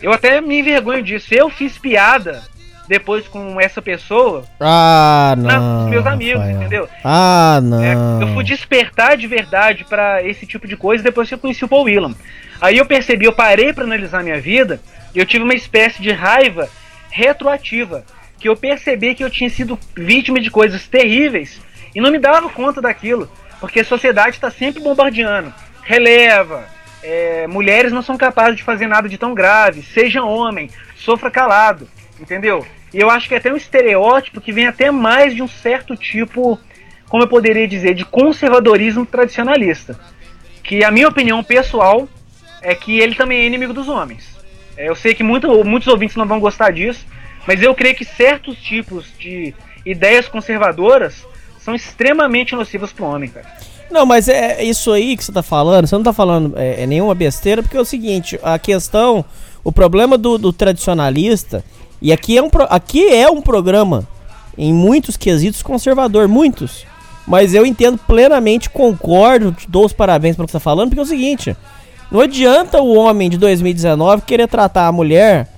[0.00, 1.34] eu até me envergonho disso.
[1.34, 2.42] Eu fiz piada
[2.86, 4.44] depois com essa pessoa.
[4.60, 5.84] Ah, não.
[5.84, 6.88] os meus amigos, entendeu?
[7.02, 7.82] Ah, não.
[7.82, 11.64] É, eu fui despertar de verdade para esse tipo de coisa depois que eu conheci
[11.64, 12.14] o Paul Willam.
[12.60, 14.80] Aí eu percebi, eu parei para analisar minha vida
[15.12, 16.68] e eu tive uma espécie de raiva
[17.10, 18.04] retroativa.
[18.38, 21.60] Que eu percebi que eu tinha sido vítima de coisas terríveis
[21.94, 23.28] e não me dava conta daquilo.
[23.60, 25.52] Porque a sociedade está sempre bombardeando.
[25.82, 26.66] Releva.
[27.02, 29.82] É, mulheres não são capazes de fazer nada de tão grave.
[29.82, 31.88] Seja homem, sofra calado.
[32.20, 32.66] Entendeu?
[32.92, 35.96] E eu acho que é até um estereótipo que vem até mais de um certo
[35.96, 36.58] tipo,
[37.08, 39.98] como eu poderia dizer, de conservadorismo tradicionalista.
[40.62, 42.08] Que a minha opinião pessoal
[42.62, 44.36] é que ele também é inimigo dos homens.
[44.76, 47.06] É, eu sei que muito, muitos ouvintes não vão gostar disso,
[47.46, 49.54] mas eu creio que certos tipos de
[49.84, 51.24] ideias conservadoras
[51.66, 53.44] são extremamente nocivas pro homem, cara.
[53.90, 56.86] Não, mas é isso aí que você tá falando, você não tá falando é, é
[56.86, 59.24] nenhuma besteira, porque é o seguinte, a questão,
[59.64, 61.64] o problema do, do tradicionalista,
[62.00, 64.06] e aqui é, um, aqui é um programa,
[64.56, 66.86] em muitos quesitos, conservador, muitos.
[67.26, 71.00] Mas eu entendo plenamente, concordo, te dou os parabéns pelo que você tá falando, porque
[71.00, 71.56] é o seguinte,
[72.12, 75.48] não adianta o homem de 2019 querer tratar a mulher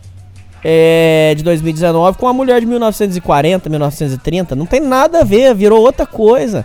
[0.64, 4.56] é, de 2019 com a mulher de 1940, 1930.
[4.56, 6.64] Não tem nada a ver, virou outra coisa.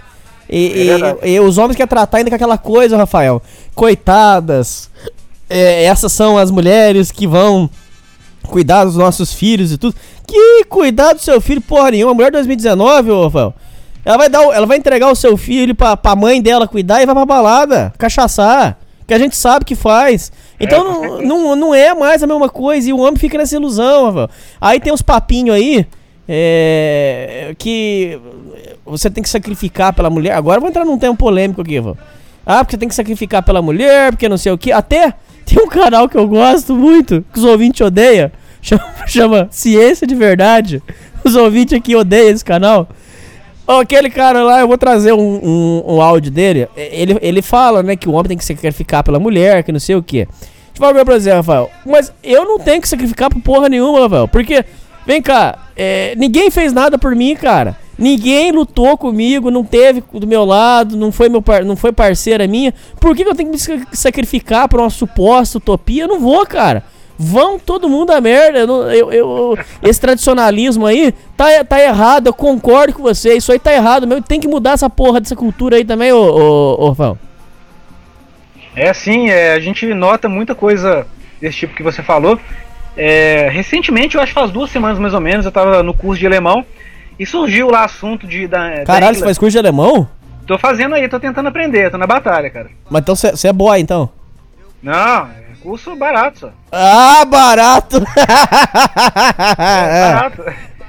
[0.49, 3.41] E, é e, e os homens querem tratar ainda com aquela coisa, Rafael.
[3.73, 4.89] Coitadas.
[5.49, 7.69] É, essas são as mulheres que vão
[8.43, 9.95] cuidar dos nossos filhos e tudo.
[10.27, 12.11] Que cuidar do seu filho, porra nenhuma.
[12.11, 13.53] A mulher de 2019, ô Rafael.
[14.05, 17.05] Ela vai, dar, ela vai entregar o seu filho pra, pra mãe dela cuidar e
[17.05, 18.77] vai pra balada, cachaçar
[19.13, 20.31] que a gente sabe que faz.
[20.59, 23.55] Então é, não, não, não é mais a mesma coisa e o homem fica nessa
[23.55, 24.27] ilusão.
[24.59, 25.85] Aí tem uns papinhos aí
[26.27, 28.19] é, que
[28.85, 30.33] você tem que sacrificar pela mulher.
[30.33, 31.97] Agora eu vou entrar num tema polêmico aqui, véio.
[32.45, 34.71] Ah, porque você tem que sacrificar pela mulher, porque não sei o que.
[34.71, 35.13] Até
[35.45, 38.31] tem um canal que eu gosto muito, que os ouvintes odeiam.
[38.63, 40.81] Chama, chama Ciência de Verdade.
[41.21, 42.87] Os ouvintes aqui odeiam esse canal.
[43.67, 46.67] Aquele cara lá, eu vou trazer um, um, um, áudio dele.
[46.75, 49.95] Ele, ele fala, né, que o homem tem que sacrificar pela mulher, que não sei
[49.95, 50.27] o quê.
[50.29, 51.69] Deixa eu falar pra você, Rafael.
[51.85, 54.27] Mas eu não tenho que sacrificar por porra nenhuma, Rafael.
[54.27, 54.65] Porque,
[55.05, 57.77] vem cá, é, ninguém fez nada por mim, cara.
[57.97, 62.47] Ninguém lutou comigo, não teve do meu lado, não foi, meu par, não foi parceira
[62.47, 62.73] minha.
[62.99, 66.03] Por que, que eu tenho que me sacrificar por uma suposta utopia?
[66.03, 66.83] Eu não vou, cara.
[67.23, 68.59] Vão todo mundo a merda.
[68.59, 72.27] Eu, eu, eu, esse tradicionalismo aí tá, tá errado.
[72.27, 73.35] Eu concordo com você.
[73.35, 74.23] Isso aí tá errado mesmo.
[74.23, 77.17] Tem que mudar essa porra dessa cultura aí também, ô, ô, ô Rafael.
[78.75, 81.05] É sim, é, a gente nota muita coisa
[81.39, 82.39] desse tipo que você falou.
[82.97, 86.19] É, recentemente, eu acho que faz duas semanas mais ou menos, eu tava no curso
[86.19, 86.65] de alemão
[87.17, 88.47] e surgiu lá assunto de.
[88.47, 90.07] Da, Caralho, da você faz curso de alemão?
[90.45, 92.69] Tô fazendo aí, tô tentando aprender, tô na batalha, cara.
[92.89, 94.09] Mas então você é boa então?
[94.81, 95.29] Não,
[95.63, 96.51] Curso barato só.
[96.71, 97.97] Ah, barato!
[99.57, 100.43] É, barato.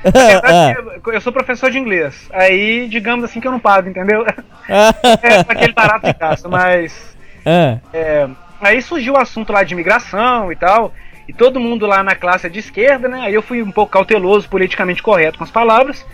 [0.05, 2.29] verdade, eu- eu sou professor de inglês.
[2.33, 4.25] Aí, digamos assim que eu não pago, entendeu?
[4.68, 7.16] É aquele barato de graça, mas.
[7.47, 8.27] Ah, é,
[8.61, 10.93] aí surgiu o assunto lá de imigração e tal.
[11.29, 13.20] E todo mundo lá na classe é de esquerda, né?
[13.22, 16.05] Aí eu fui um pouco cauteloso, politicamente correto com as palavras.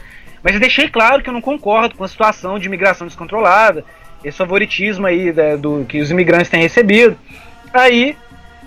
[0.42, 3.84] Mas eu deixei claro que eu não concordo com a situação de imigração descontrolada,
[4.24, 7.16] esse favoritismo aí né, do que os imigrantes têm recebido.
[7.74, 8.16] Aí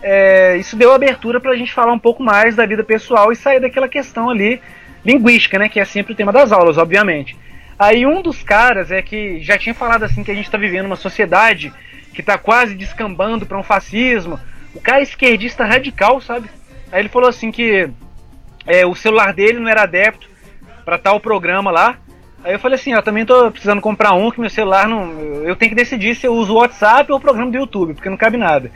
[0.04, 3.62] é, isso deu abertura pra gente falar um pouco mais da vida pessoal e sair
[3.62, 4.62] daquela questão ali
[5.04, 5.70] linguística, né?
[5.70, 7.38] Que é sempre o tema das aulas, obviamente.
[7.80, 10.86] Aí um dos caras é que já tinha falado assim que a gente tá vivendo
[10.86, 11.74] uma sociedade
[12.14, 14.38] que tá quase descambando para um fascismo.
[14.76, 16.50] O cara é esquerdista radical, sabe?
[16.92, 17.90] Aí ele falou assim que
[18.68, 20.30] é, o celular dele não era adepto
[20.84, 21.98] para tal programa lá.
[22.44, 25.12] Aí eu falei assim, ó, também tô precisando comprar um que meu celular não,
[25.44, 28.10] eu tenho que decidir se eu uso o WhatsApp ou o programa do YouTube, porque
[28.10, 28.70] não cabe nada.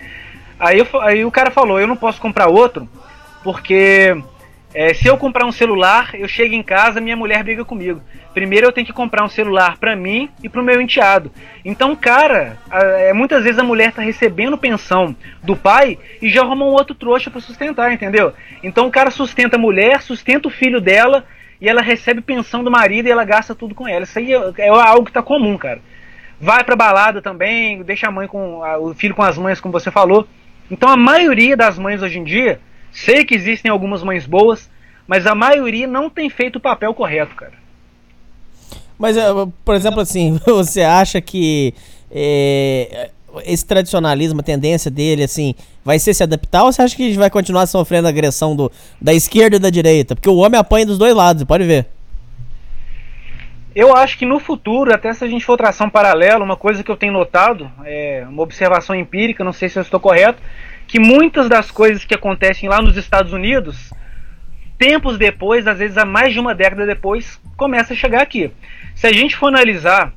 [0.59, 2.87] Aí, eu aí o cara falou, eu não posso comprar outro,
[3.43, 4.15] porque
[4.73, 8.01] é, se eu comprar um celular, eu chego em casa, minha mulher briga comigo.
[8.33, 11.31] Primeiro eu tenho que comprar um celular pra mim e pro meu enteado.
[11.65, 16.41] Então, cara, a- é, muitas vezes a mulher tá recebendo pensão do pai e já
[16.41, 18.33] arruma um outro trouxa pra sustentar, entendeu?
[18.63, 21.25] Então o cara sustenta a mulher, sustenta o filho dela
[21.59, 24.03] e ela recebe pensão do marido e ela gasta tudo com ela.
[24.03, 25.79] Isso aí é, é algo que tá comum, cara.
[26.39, 29.71] Vai pra balada também, deixa a mãe com a- o filho com as mães, como
[29.71, 30.27] você falou.
[30.69, 32.59] Então a maioria das mães hoje em dia,
[32.91, 34.69] sei que existem algumas mães boas,
[35.07, 37.53] mas a maioria não tem feito o papel correto, cara.
[38.99, 39.23] Mas, eh,
[39.63, 41.73] por exemplo, assim, você acha que
[42.11, 43.11] eh,
[43.45, 45.53] esse tradicionalismo, a tendência dele, assim,
[45.83, 48.71] vai ser se adaptar ou você acha que a gente vai continuar sofrendo agressão do,
[49.01, 50.15] da esquerda e da direita?
[50.15, 51.87] Porque o homem apanha dos dois lados, pode ver.
[53.77, 56.83] Eu acho que no futuro, até se a gente for traçar um paralelo, uma coisa
[56.83, 60.41] que eu tenho notado, é uma observação empírica, não sei se eu estou correto,
[60.87, 63.93] que muitas das coisas que acontecem lá nos Estados Unidos,
[64.79, 68.49] tempos depois, às vezes há mais de uma década depois, começa a chegar aqui.
[68.95, 70.11] Se a gente for analisar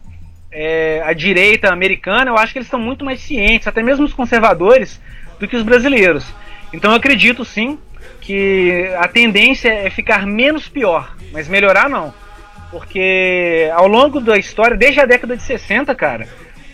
[0.50, 4.14] é, a direita americana, eu acho que eles estão muito mais cientes, até mesmo os
[4.14, 4.98] conservadores,
[5.38, 6.24] do que os brasileiros.
[6.72, 7.78] Então eu acredito sim
[8.22, 12.14] que a tendência é ficar menos pior, mas melhorar não.
[12.70, 16.28] Porque ao longo da história, desde a década de 60, cara,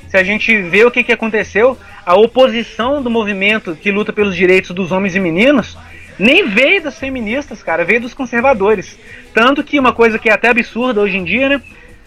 [0.09, 4.36] se a gente vê o que, que aconteceu, a oposição do movimento que luta pelos
[4.36, 5.76] direitos dos homens e meninos
[6.18, 8.99] nem veio das feministas, cara, veio dos conservadores.
[9.34, 11.62] Tanto que uma coisa que é até absurda hoje em dia, né?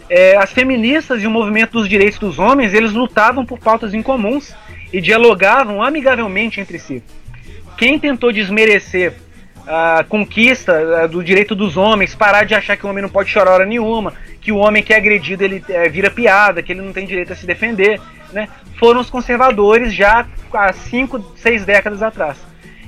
[0.09, 4.53] é, as feministas e o movimento dos direitos dos homens, eles lutavam por pautas incomuns
[4.91, 7.03] e dialogavam amigavelmente entre si.
[7.77, 9.13] Quem tentou desmerecer
[9.69, 13.51] a conquista do direito dos homens, parar de achar que o homem não pode chorar
[13.51, 16.91] hora nenhuma, que o homem que é agredido ele eh, vira piada, que ele não
[16.91, 18.01] tem direito a se defender,
[18.33, 18.49] né?
[18.79, 22.37] Foram os conservadores já há cinco, seis décadas atrás.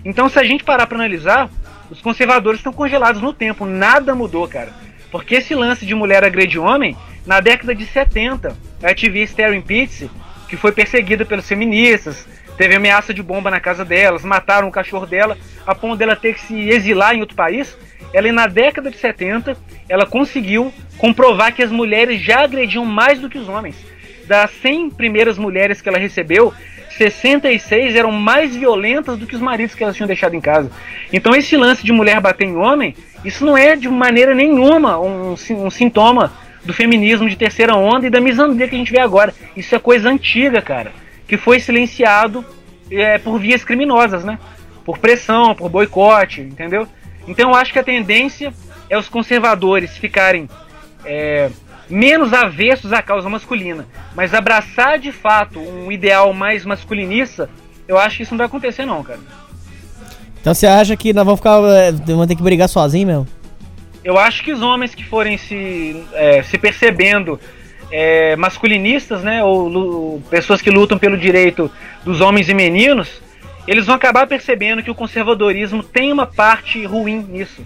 [0.03, 1.51] Então, se a gente parar para analisar,
[1.91, 4.69] os conservadores estão congelados no tempo, nada mudou, cara.
[5.11, 10.09] Porque esse lance de mulher agredir homem, na década de 70, a ativista Erin Pitts,
[10.49, 12.25] que foi perseguida pelos feministas,
[12.61, 15.35] teve ameaça de bomba na casa delas, mataram o cachorro dela,
[15.65, 17.75] a ponto dela ter que se exilar em outro país.
[18.13, 19.57] Ela, na década de 70,
[19.89, 23.75] ela conseguiu comprovar que as mulheres já agrediam mais do que os homens.
[24.27, 26.53] Das 100 primeiras mulheres que ela recebeu,
[26.91, 30.69] 66 eram mais violentas do que os maridos que elas tinham deixado em casa.
[31.11, 32.95] Então esse lance de mulher bater em homem,
[33.25, 36.31] isso não é de maneira nenhuma um, um sintoma
[36.63, 39.33] do feminismo de terceira onda e da misandria que a gente vê agora.
[39.57, 40.91] Isso é coisa antiga, cara,
[41.31, 42.43] que foi silenciado
[42.91, 44.37] é, por vias criminosas, né?
[44.83, 46.85] Por pressão, por boicote, entendeu?
[47.25, 48.53] Então eu acho que a tendência
[48.89, 50.49] é os conservadores ficarem
[51.05, 51.49] é,
[51.89, 57.49] menos avessos à causa masculina, mas abraçar de fato um ideal mais masculinista,
[57.87, 59.21] eu acho que isso não vai acontecer não, cara.
[60.41, 61.61] Então você acha que nós vamos ficar.
[61.63, 63.27] eh, Vamos ter que brigar sozinho mesmo?
[64.03, 67.39] Eu acho que os homens que forem se, é, se percebendo
[67.91, 71.69] é, masculinistas, né, ou pessoas que lutam pelo direito
[72.03, 73.21] dos homens e meninos,
[73.67, 77.61] eles vão acabar percebendo que o conservadorismo tem uma parte ruim nisso.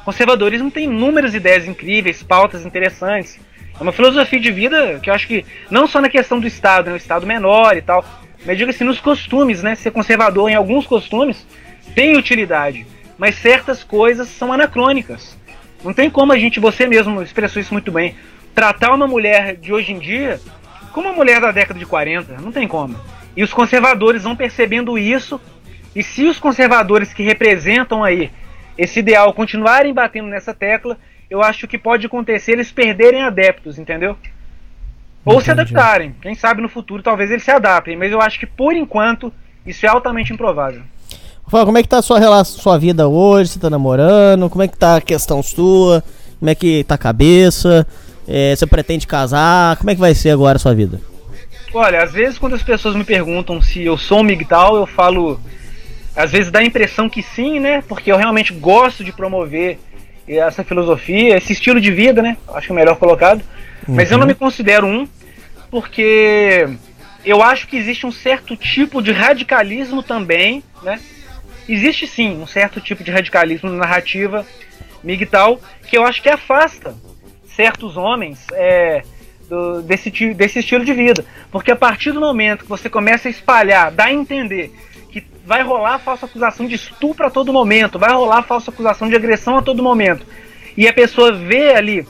[0.00, 3.38] O conservadorismo tem inúmeras ideias incríveis, pautas interessantes.
[3.78, 6.86] É uma filosofia de vida que eu acho que não só na questão do Estado,
[6.86, 8.04] né, o Estado menor e tal,
[8.44, 11.46] mas digo assim, nos costumes, né, ser conservador em alguns costumes
[11.94, 12.86] tem utilidade,
[13.18, 15.36] mas certas coisas são anacrônicas.
[15.84, 18.14] Não tem como a gente, você mesmo expressou isso muito bem,
[18.56, 20.40] tratar uma mulher de hoje em dia
[20.90, 22.38] como uma mulher da década de 40.
[22.40, 22.96] Não tem como.
[23.36, 25.38] E os conservadores vão percebendo isso.
[25.94, 28.30] E se os conservadores que representam aí
[28.78, 30.98] esse ideal continuarem batendo nessa tecla,
[31.28, 34.16] eu acho que pode acontecer eles perderem adeptos, entendeu?
[35.22, 36.14] Ou se adaptarem.
[36.22, 37.94] Quem sabe no futuro talvez eles se adaptem.
[37.94, 39.30] Mas eu acho que por enquanto
[39.66, 40.80] isso é altamente improvável.
[41.44, 43.50] Rafael, como é que tá a sua relação, sua vida hoje?
[43.50, 44.48] Você tá namorando?
[44.48, 46.02] Como é que tá a questão sua?
[46.38, 47.86] Como é que tá a cabeça?
[48.28, 49.76] É, você pretende casar?
[49.76, 51.00] Como é que vai ser agora a sua vida?
[51.72, 55.40] Olha, às vezes quando as pessoas me perguntam se eu sou um migtal, eu falo.
[56.14, 57.82] Às vezes dá a impressão que sim, né?
[57.86, 59.78] Porque eu realmente gosto de promover
[60.26, 62.36] essa filosofia, esse estilo de vida, né?
[62.48, 63.42] Acho que é o melhor colocado.
[63.86, 65.06] Mas eu não me considero um,
[65.70, 66.68] porque
[67.24, 70.98] eu acho que existe um certo tipo de radicalismo também, né?
[71.68, 74.46] Existe sim um certo tipo de radicalismo na narrativa
[75.02, 76.94] migtal que eu acho que afasta
[77.56, 79.02] certos homens é,
[79.48, 81.24] do, desse, desse estilo de vida.
[81.50, 84.72] Porque a partir do momento que você começa a espalhar, dá a entender
[85.10, 89.16] que vai rolar falsa acusação de estupro a todo momento, vai rolar falsa acusação de
[89.16, 90.26] agressão a todo momento,
[90.76, 92.06] e a pessoa vê ali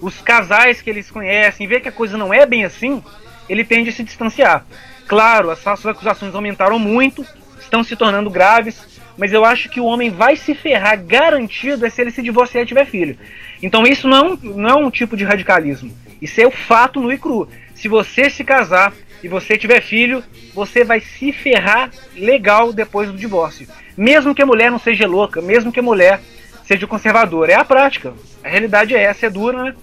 [0.00, 3.02] os casais que eles conhecem, vê que a coisa não é bem assim,
[3.48, 4.64] ele tende a se distanciar.
[5.06, 7.24] Claro, as falsas acusações aumentaram muito,
[7.60, 11.90] estão se tornando graves, mas eu acho que o homem vai se ferrar garantido é
[11.90, 13.16] se ele se divorciar e tiver filho.
[13.62, 15.90] Então isso não é um, não é um tipo de radicalismo.
[16.20, 17.48] Isso é o fato nu e cru.
[17.74, 18.92] Se você se casar
[19.22, 20.22] e você tiver filho,
[20.54, 23.66] você vai se ferrar legal depois do divórcio.
[23.96, 26.20] Mesmo que a mulher não seja louca, mesmo que a mulher
[26.64, 27.52] seja conservadora.
[27.52, 28.12] É a prática.
[28.44, 29.74] A realidade é essa, é dura, né?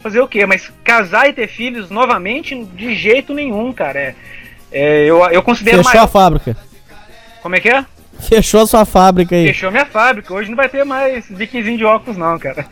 [0.00, 0.46] Fazer o quê?
[0.46, 3.98] Mas casar e ter filhos novamente, de jeito nenhum, cara.
[3.98, 4.14] É,
[4.70, 6.56] é, eu, eu considero Fechou maior- a fábrica.
[7.42, 7.84] Como é que é?
[8.28, 9.46] Fechou a sua fábrica aí.
[9.48, 10.32] Fechou minha fábrica.
[10.32, 12.66] Hoje não vai ter mais biquezinho de óculos, não, cara.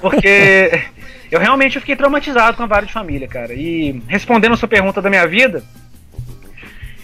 [0.00, 0.82] Porque
[1.30, 3.52] eu realmente fiquei traumatizado com a vara de família, cara.
[3.54, 5.62] E respondendo a sua pergunta da minha vida,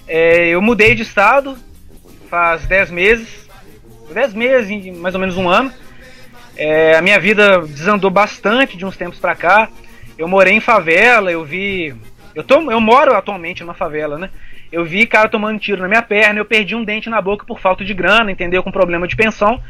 [0.07, 1.59] é, eu mudei de estado
[2.29, 3.49] faz 10 meses.
[4.13, 5.73] 10 meses, mais ou menos um ano.
[6.57, 9.69] É, a minha vida desandou bastante de uns tempos pra cá.
[10.17, 11.95] Eu morei em favela, eu vi.
[12.35, 14.31] Eu, tô, eu moro atualmente numa favela, né?
[14.71, 17.59] Eu vi cara tomando tiro na minha perna, eu perdi um dente na boca por
[17.59, 18.62] falta de grana, entendeu?
[18.62, 19.62] Com problema de pensão.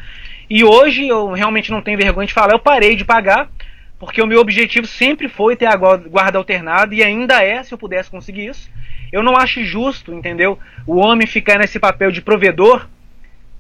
[0.51, 3.49] E hoje eu realmente não tenho vergonha de falar, eu parei de pagar,
[3.99, 7.73] porque o meu objetivo sempre foi ter a gua- guarda alternada e ainda é, se
[7.73, 8.71] eu pudesse conseguir isso.
[9.13, 10.59] Eu não acho justo, entendeu?
[10.87, 12.89] O homem ficar nesse papel de provedor.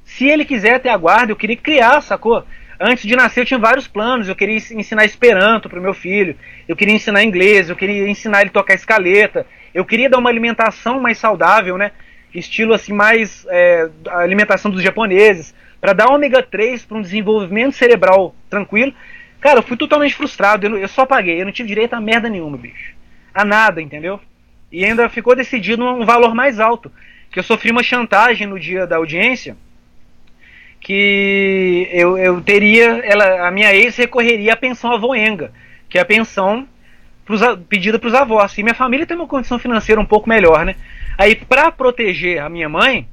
[0.04, 2.44] Se ele quiser ter a guarda, eu queria criar, sacou?
[2.80, 6.36] Antes de nascer eu tinha vários planos, eu queria ens- ensinar Esperanto pro meu filho,
[6.68, 9.44] eu queria ensinar inglês, eu queria ensinar ele a tocar escaleta,
[9.78, 11.92] eu queria dar uma alimentação mais saudável, né?
[12.34, 18.34] Estilo assim, mais é, alimentação dos japoneses, para dar ômega 3 para um desenvolvimento cerebral
[18.50, 18.92] tranquilo.
[19.40, 22.28] Cara, eu fui totalmente frustrado, eu, eu só paguei, eu não tive direito a merda
[22.28, 22.92] nenhuma, bicho.
[23.32, 24.20] A nada, entendeu?
[24.72, 26.90] E ainda ficou decidido um valor mais alto.
[27.30, 29.56] Que eu sofri uma chantagem no dia da audiência
[30.80, 35.52] que eu, eu teria, ela, a minha ex recorreria à pensão avoenga,
[35.88, 36.66] que é a pensão
[37.28, 38.56] pros, pedida para os avós.
[38.56, 40.74] E minha família tem uma condição financeira um pouco melhor, né?
[41.18, 43.06] Aí, para proteger a minha mãe,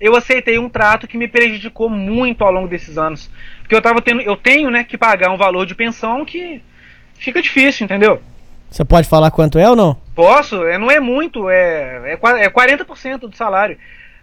[0.00, 3.30] eu aceitei um trato que me prejudicou muito ao longo desses anos.
[3.60, 6.60] Porque eu tava tendo, eu tenho, né, que pagar um valor de pensão que
[7.14, 8.20] fica difícil, entendeu?
[8.68, 9.96] Você pode falar quanto é ou não?
[10.14, 13.78] Posso, é, não é muito, é, é, é 40% do salário.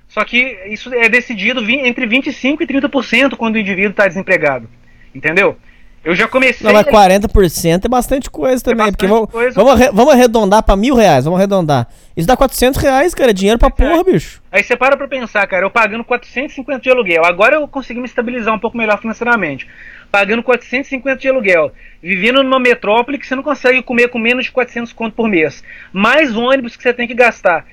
[0.09, 4.69] Só que isso é decidido entre 25% e 30% quando o indivíduo está desempregado.
[5.13, 5.57] Entendeu?
[6.03, 6.65] Eu já comecei.
[6.65, 8.77] Não, mas 40% é bastante coisa também.
[8.77, 9.51] bastante porque vamos, coisa.
[9.55, 11.25] vamos, arre- vamos arredondar pra mil reais.
[11.25, 11.87] Vamos arredondar.
[12.15, 13.31] Isso dá 400 reais, cara.
[13.31, 14.41] É dinheiro pra porra, bicho.
[14.49, 17.25] Aí você para pra pensar, cara, eu pagando 450 de aluguel.
[17.25, 19.67] Agora eu consegui me estabilizar um pouco melhor financeiramente.
[20.09, 21.73] Pagando 450 de aluguel.
[22.01, 25.61] Vivendo numa metrópole que você não consegue comer com menos de 400 conto por mês.
[25.91, 27.65] Mais ônibus que você tem que gastar.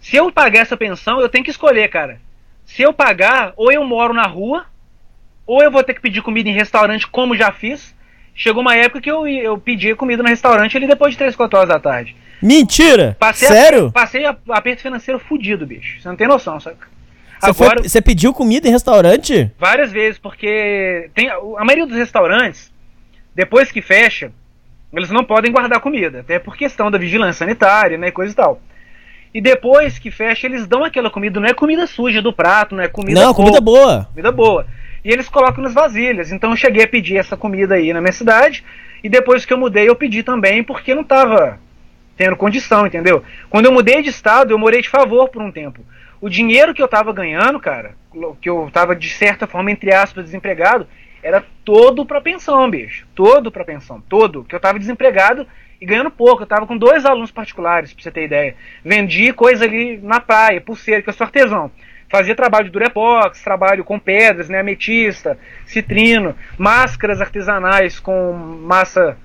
[0.00, 2.20] Se eu pagar essa pensão, eu tenho que escolher, cara.
[2.66, 4.66] Se eu pagar, ou eu moro na rua,
[5.46, 7.94] ou eu vou ter que pedir comida em restaurante, como já fiz.
[8.34, 11.56] Chegou uma época que eu, eu pedi comida no restaurante ali depois de 3, 4
[11.58, 12.16] horas da tarde.
[12.42, 13.16] Mentira!
[13.18, 13.86] Passei Sério?
[13.86, 16.00] A, passei a, aperto financeiro fudido, bicho.
[16.00, 16.76] Você não tem noção, sabe?
[17.40, 19.50] Você, foi- Agora, você pediu comida em restaurante?
[19.58, 22.72] várias vezes, porque tem a maioria dos restaurantes,
[23.34, 24.32] depois que fecha,
[24.92, 28.60] eles não podem guardar comida, até por questão da vigilância sanitária, né, coisa e tal.
[29.32, 32.82] E depois que fecha, eles dão aquela comida, não é comida suja do prato, não
[32.82, 34.04] é comida não, comida boa, boa.
[34.04, 34.66] comida boa.
[35.04, 36.32] E eles colocam nas vasilhas.
[36.32, 38.64] Então eu cheguei a pedir essa comida aí na minha cidade,
[39.02, 41.60] e depois que eu mudei, eu pedi também, porque não tava
[42.16, 43.22] tendo condição, entendeu?
[43.50, 45.84] Quando eu mudei de estado, eu morei de favor por um tempo.
[46.20, 47.94] O dinheiro que eu tava ganhando, cara,
[48.40, 50.86] que eu tava de certa forma, entre aspas, desempregado,
[51.22, 53.06] era todo pra pensão, bicho.
[53.14, 54.44] Todo pra pensão, todo.
[54.44, 55.46] Que eu tava desempregado
[55.80, 56.42] e ganhando pouco.
[56.42, 58.54] Eu tava com dois alunos particulares, pra você ter ideia.
[58.84, 61.70] Vendi coisa ali na praia, pulseira, que eu sou artesão.
[62.16, 65.36] Fazia trabalho de durepox, trabalho com pedras, né, ametista,
[65.66, 69.16] citrino, máscaras artesanais com massa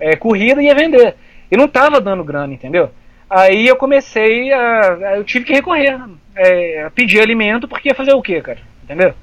[0.00, 1.14] é, corrida e ia vender.
[1.52, 2.90] E não tava dando grana, entendeu?
[3.30, 4.92] Aí eu comecei a.
[4.94, 5.96] a- Eu tive que recorrer
[6.34, 8.58] é, a pedir alimento porque ia fazer o quê, cara?
[8.82, 9.14] Entendeu?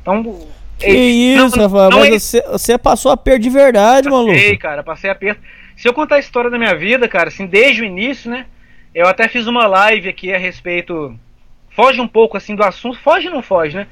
[0.00, 0.40] Então,
[0.80, 4.32] Que isso, não, Rafael, não mas é- você, você passou a perder de verdade, maluco.
[4.32, 5.40] Passei, cara, passei aperto.
[5.76, 8.46] Se eu contar a história da minha vida, cara, assim, desde o início, né?
[8.92, 11.16] Eu até fiz uma live aqui a respeito.
[11.74, 13.86] Foge um pouco assim do assunto, foge não foge, né?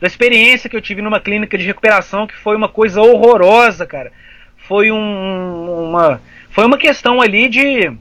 [0.00, 4.12] Da experiência que eu tive numa clínica de recuperação, que foi uma coisa horrorosa, cara.
[4.56, 6.20] Foi um, uma.
[6.50, 7.92] Foi uma questão ali de.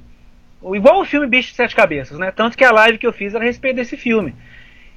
[0.74, 2.32] Igual o filme Bicho de Sete Cabeças, né?
[2.32, 4.34] Tanto que a live que eu fiz era a respeito desse filme.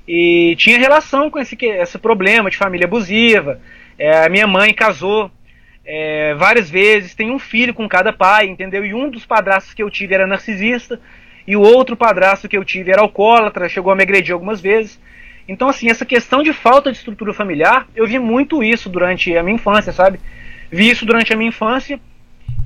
[0.07, 3.61] E tinha relação com esse, esse problema de família abusiva.
[3.99, 5.31] É, minha mãe casou
[5.85, 8.85] é, várias vezes, tem um filho com cada pai, entendeu?
[8.85, 11.01] E um dos padrastos que eu tive era narcisista,
[11.49, 15.01] e o outro padrasto que eu tive era alcoólatra, chegou a me agredir algumas vezes.
[15.49, 19.43] Então, assim, essa questão de falta de estrutura familiar, eu vi muito isso durante a
[19.43, 20.21] minha infância, sabe?
[20.71, 21.99] Vi isso durante a minha infância,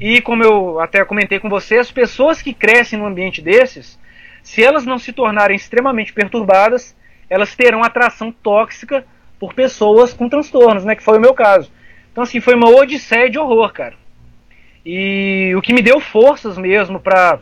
[0.01, 3.97] e como eu até comentei com você, as pessoas que crescem num ambiente desses,
[4.43, 6.97] se elas não se tornarem extremamente perturbadas,
[7.31, 9.07] elas terão atração tóxica
[9.39, 10.97] por pessoas com transtornos, né?
[10.97, 11.71] Que foi o meu caso.
[12.11, 13.95] Então, assim, foi uma odisseia de horror, cara.
[14.85, 17.39] E o que me deu forças mesmo pra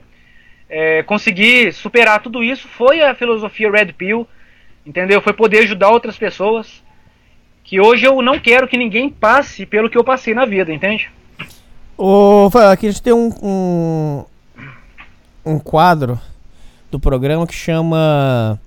[0.71, 4.27] é, conseguir superar tudo isso foi a filosofia Red Pill,
[4.87, 5.21] entendeu?
[5.21, 6.83] Foi poder ajudar outras pessoas.
[7.65, 11.11] Que hoje eu não quero que ninguém passe pelo que eu passei na vida, entende?
[11.99, 14.25] Ô, aqui a gente tem um, um,
[15.45, 16.19] um quadro
[16.91, 18.59] do programa que chama.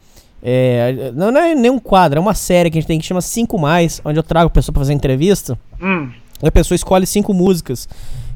[0.42, 3.06] é, não, não é nem um quadro, é uma série que a gente tem que
[3.06, 5.58] chama 5 Mais, onde eu trago a pessoa pra fazer entrevista.
[5.82, 6.12] Hum.
[6.42, 7.88] E a pessoa escolhe cinco músicas.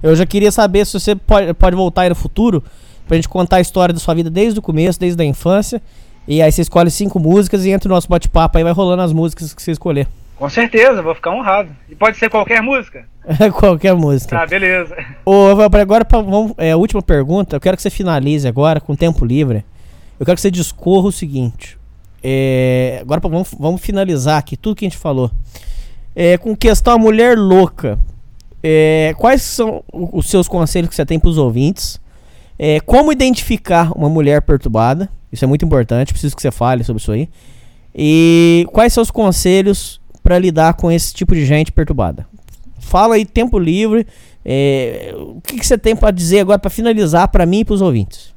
[0.01, 2.63] Eu já queria saber se você pode, pode voltar aí no futuro
[3.07, 5.81] pra gente contar a história da sua vida desde o começo, desde a infância.
[6.27, 9.13] E aí você escolhe cinco músicas e entra o nosso bate-papo aí, vai rolando as
[9.13, 10.07] músicas que você escolher.
[10.35, 11.69] Com certeza, vou ficar honrado.
[11.89, 13.05] E pode ser qualquer música?
[13.59, 14.37] Qualquer música.
[14.37, 14.95] Tá, beleza.
[15.25, 15.47] Ô,
[15.81, 19.25] agora, pra, vamos, é, a última pergunta, eu quero que você finalize agora, com tempo
[19.25, 19.65] livre.
[20.19, 21.77] Eu quero que você discorra o seguinte.
[22.23, 25.29] É, agora pra- vamos, vamos finalizar aqui tudo que a gente falou.
[26.15, 27.99] É, com questão a mulher louca.
[28.63, 31.99] É, quais são os seus conselhos que você tem pros ouvintes?
[32.59, 35.09] É, como identificar uma mulher perturbada?
[35.31, 37.29] Isso é muito importante, preciso que você fale sobre isso aí.
[37.93, 42.27] E quais são os conselhos pra lidar com esse tipo de gente perturbada?
[42.79, 44.07] Fala aí, tempo livre.
[44.45, 47.81] é, o que, que você tem pra dizer agora pra finalizar pra mim e pros
[47.81, 48.35] ouvintes?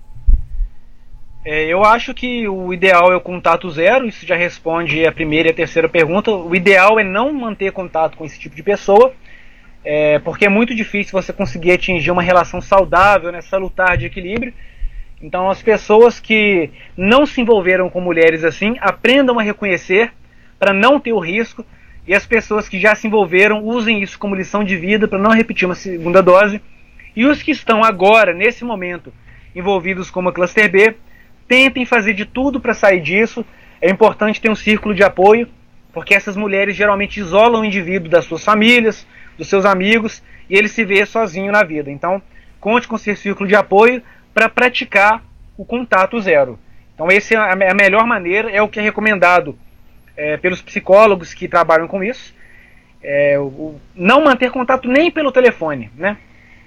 [1.45, 5.49] É, eu acho que o ideal é o contato zero, isso já responde a primeira
[5.49, 6.31] e a terceira pergunta.
[6.31, 9.13] O ideal é não manter contato com esse tipo de pessoa,
[9.85, 14.52] é, porque é muito difícil você conseguir atingir uma relação saudável, né, salutar de equilíbrio.
[15.23, 20.12] Então, as pessoas que não se envolveram com mulheres assim, aprendam a reconhecer
[20.59, 21.65] para não ter o risco,
[22.07, 25.31] e as pessoas que já se envolveram usem isso como lição de vida para não
[25.31, 26.61] repetir uma segunda dose.
[27.15, 29.12] E os que estão agora, nesse momento,
[29.55, 30.97] envolvidos com uma cluster B,
[31.47, 33.44] tentem fazer de tudo para sair disso.
[33.81, 35.48] É importante ter um círculo de apoio,
[35.93, 39.07] porque essas mulheres geralmente isolam o indivíduo das suas famílias,
[39.41, 41.91] dos seus amigos, e ele se vê sozinho na vida.
[41.91, 42.21] Então,
[42.61, 44.03] conte com seu círculo de apoio
[44.35, 45.23] para praticar
[45.57, 46.59] o contato zero.
[46.95, 49.59] Então, essa é a a melhor maneira, é o que é recomendado
[50.17, 52.35] é, pelos psicólogos que trabalham com isso.
[53.03, 56.19] É, o- não manter contato nem pelo telefone, né?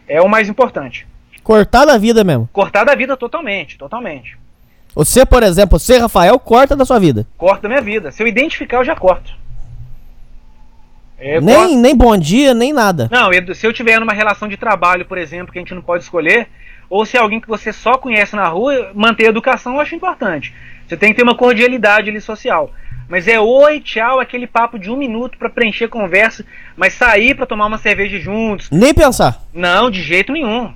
[0.08, 1.06] É o mais importante.
[1.44, 2.50] Cortar da vida mesmo.
[2.52, 4.36] Cortar da vida totalmente, totalmente.
[4.96, 7.28] Você, por exemplo, você, Rafael, corta da sua vida.
[7.38, 8.12] Corta da minha vida.
[8.12, 9.32] Se eu identificar, eu já corto.
[11.24, 13.08] É, nem, nem bom dia, nem nada.
[13.10, 16.04] Não, se eu tiver numa relação de trabalho, por exemplo, que a gente não pode
[16.04, 16.50] escolher,
[16.90, 19.96] ou se é alguém que você só conhece na rua, manter a educação eu acho
[19.96, 20.54] importante.
[20.86, 22.74] Você tem que ter uma cordialidade ali social.
[23.08, 26.46] Mas é oi, tchau, aquele papo de um minuto pra preencher conversa,
[26.76, 28.70] mas sair pra tomar uma cerveja juntos.
[28.70, 29.42] Nem pensar.
[29.54, 30.74] Não, de jeito nenhum.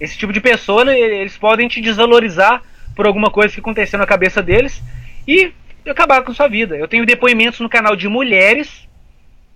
[0.00, 2.62] Esse tipo de pessoa, eles podem te desvalorizar
[2.96, 4.82] por alguma coisa que aconteceu na cabeça deles
[5.28, 5.52] e
[5.86, 6.74] acabar com sua vida.
[6.74, 8.88] Eu tenho depoimentos no canal de mulheres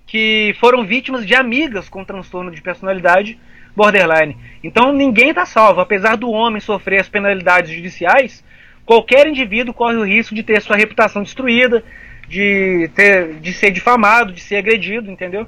[0.06, 3.38] que foram vítimas de amigas com transtorno de personalidade
[3.74, 4.36] borderline.
[4.62, 5.80] Então ninguém está salvo.
[5.80, 8.44] Apesar do homem sofrer as penalidades judiciais,
[8.86, 11.82] qualquer indivíduo corre o risco de ter sua reputação destruída,
[12.28, 15.46] de, ter, de ser difamado, de ser agredido, entendeu?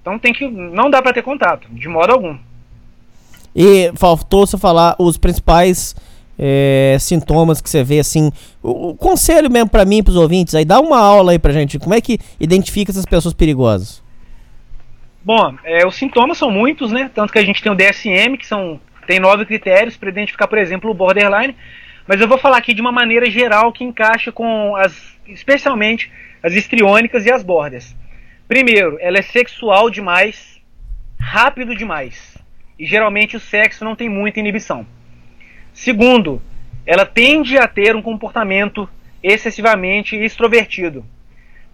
[0.00, 0.46] Então tem que.
[0.48, 2.38] Não dá para ter contato, de modo algum.
[3.56, 5.94] E faltou você falar os principais
[6.38, 8.30] é, sintomas que você vê, assim.
[8.62, 11.52] O, o conselho mesmo pra mim e pros ouvintes aí, dá uma aula aí pra
[11.52, 11.78] gente.
[11.78, 14.02] Como é que identifica essas pessoas perigosas?
[15.24, 17.10] Bom, é, os sintomas são muitos, né?
[17.14, 20.58] Tanto que a gente tem o DSM, que são tem nove critérios para identificar, por
[20.58, 21.54] exemplo, o borderline.
[22.06, 26.10] Mas eu vou falar aqui de uma maneira geral que encaixa com as, especialmente
[26.42, 27.94] as histriônicas e as borders.
[28.46, 30.60] Primeiro, ela é sexual demais,
[31.18, 32.36] rápido demais.
[32.78, 34.86] E geralmente o sexo não tem muita inibição.
[35.74, 36.40] Segundo,
[36.86, 38.88] ela tende a ter um comportamento
[39.20, 41.04] excessivamente extrovertido.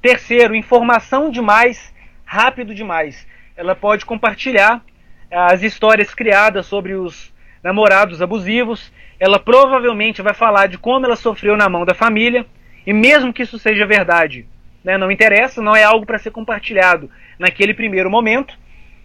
[0.01, 1.93] Terceiro, informação demais
[2.25, 3.27] rápido demais.
[3.55, 4.83] Ela pode compartilhar
[5.31, 7.31] as histórias criadas sobre os
[7.63, 8.91] namorados abusivos.
[9.19, 12.47] Ela provavelmente vai falar de como ela sofreu na mão da família.
[12.87, 14.47] E mesmo que isso seja verdade,
[14.83, 18.57] né, não interessa, não é algo para ser compartilhado naquele primeiro momento.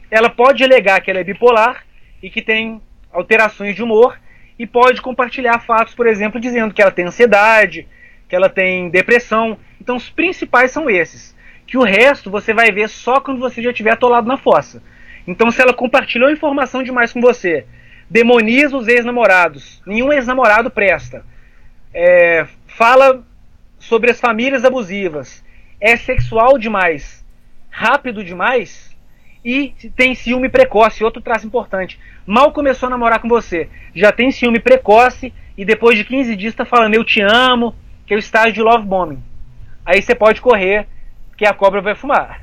[0.10, 1.84] Ela pode alegar que ela é bipolar
[2.24, 2.82] e que tem
[3.12, 4.18] alterações de humor
[4.58, 7.88] e pode compartilhar fatos, por exemplo, dizendo que ela tem ansiedade,
[8.28, 9.58] que ela tem depressão.
[9.80, 11.36] Então os principais são esses.
[11.68, 14.82] Que o resto você vai ver só quando você já estiver atolado na fossa.
[15.28, 17.66] Então se ela compartilhou informação demais com você,
[18.10, 21.26] demoniza os ex-namorados, nenhum ex-namorado presta.
[21.94, 23.24] É, fala
[23.80, 25.44] sobre as famílias abusivas,
[25.80, 27.26] é sexual demais,
[27.70, 28.96] rápido demais
[29.44, 32.00] e tem ciúme precoce, outro traço importante.
[32.26, 36.54] Mal começou a namorar com você, já tem ciúme precoce e depois de 15 dias
[36.54, 37.76] está falando eu te amo,
[38.06, 39.22] que é o estágio de love bombing.
[39.86, 40.88] Aí você pode correr,
[41.38, 42.42] que a cobra vai fumar.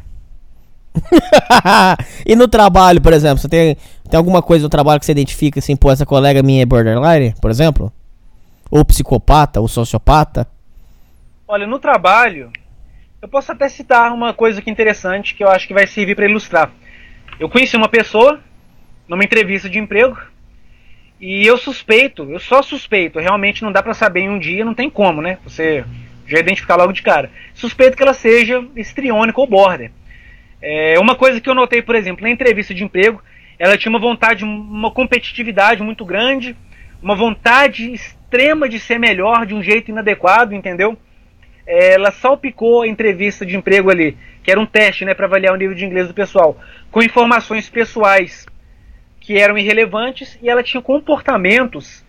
[2.24, 3.76] e no trabalho, por exemplo, você tem,
[4.08, 7.34] tem alguma coisa no trabalho que você identifica assim, pô, essa colega minha é borderline,
[7.40, 7.92] por exemplo?
[8.70, 10.46] Ou psicopata, ou sociopata?
[11.48, 12.50] Olha, no trabalho,
[13.20, 16.14] eu posso até citar uma coisa que é interessante que eu acho que vai servir
[16.14, 16.70] para ilustrar.
[17.40, 18.40] Eu conheci uma pessoa
[19.08, 20.18] numa entrevista de emprego
[21.20, 24.74] e eu suspeito, eu só suspeito, realmente não dá para saber em um dia, não
[24.74, 25.38] tem como, né?
[25.44, 25.84] Você
[26.26, 27.30] já identificar logo de cara.
[27.54, 29.92] Suspeito que ela seja estriônica ou border.
[30.60, 33.22] É uma coisa que eu notei, por exemplo, na entrevista de emprego,
[33.56, 36.56] ela tinha uma vontade, uma competitividade muito grande,
[37.00, 40.98] uma vontade extrema de ser melhor de um jeito inadequado, entendeu?
[41.64, 45.54] É, ela salpicou a entrevista de emprego ali, que era um teste, né, para avaliar
[45.54, 46.58] o nível de inglês do pessoal,
[46.90, 48.44] com informações pessoais
[49.22, 52.04] que eram irrelevantes e ela tinha comportamentos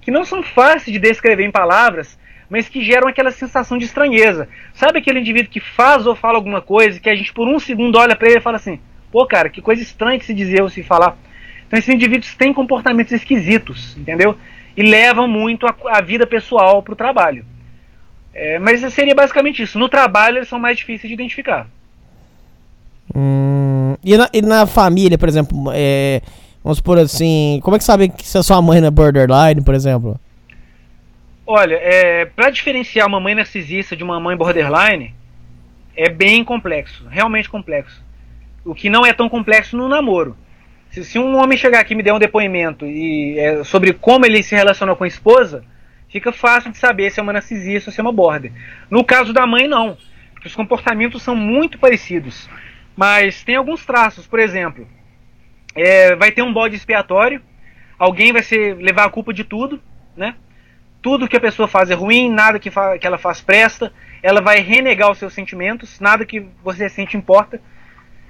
[0.00, 2.18] que não são fáceis de descrever em palavras,
[2.48, 4.48] mas que geram aquela sensação de estranheza.
[4.72, 7.98] Sabe aquele indivíduo que faz ou fala alguma coisa que a gente por um segundo
[7.98, 8.80] olha para ele e fala assim:
[9.12, 11.18] pô, cara, que coisa estranha que se dizer ou se falar.
[11.66, 14.36] Então esses indivíduos têm comportamentos esquisitos, entendeu?
[14.74, 17.44] E levam muito a, a vida pessoal para o trabalho.
[18.32, 19.78] É, mas seria basicamente isso.
[19.78, 21.66] No trabalho eles são mais difíceis de identificar.
[23.14, 26.22] Hum, e, na, e na família, por exemplo, é,
[26.66, 27.60] Vamos por assim.
[27.62, 30.18] Como é que sabe que se a sua mãe é borderline, por exemplo?
[31.46, 35.14] Olha, é, para diferenciar uma mãe narcisista de uma mãe borderline,
[35.94, 38.02] é bem complexo, realmente complexo.
[38.64, 40.36] O que não é tão complexo no namoro.
[40.90, 44.26] Se, se um homem chegar aqui e me der um depoimento e, é, sobre como
[44.26, 45.62] ele se relacionou com a esposa,
[46.08, 48.50] fica fácil de saber se é uma narcisista ou se é uma border.
[48.90, 49.96] No caso da mãe, não.
[50.44, 52.50] Os comportamentos são muito parecidos.
[52.96, 54.84] Mas tem alguns traços, por exemplo,
[55.76, 57.40] é, vai ter um bode expiatório,
[57.98, 59.80] alguém vai ser, levar a culpa de tudo,
[60.16, 60.34] né?
[61.02, 63.92] Tudo que a pessoa faz é ruim, nada que, que ela faz presta,
[64.22, 67.60] ela vai renegar os seus sentimentos, nada que você sente importa.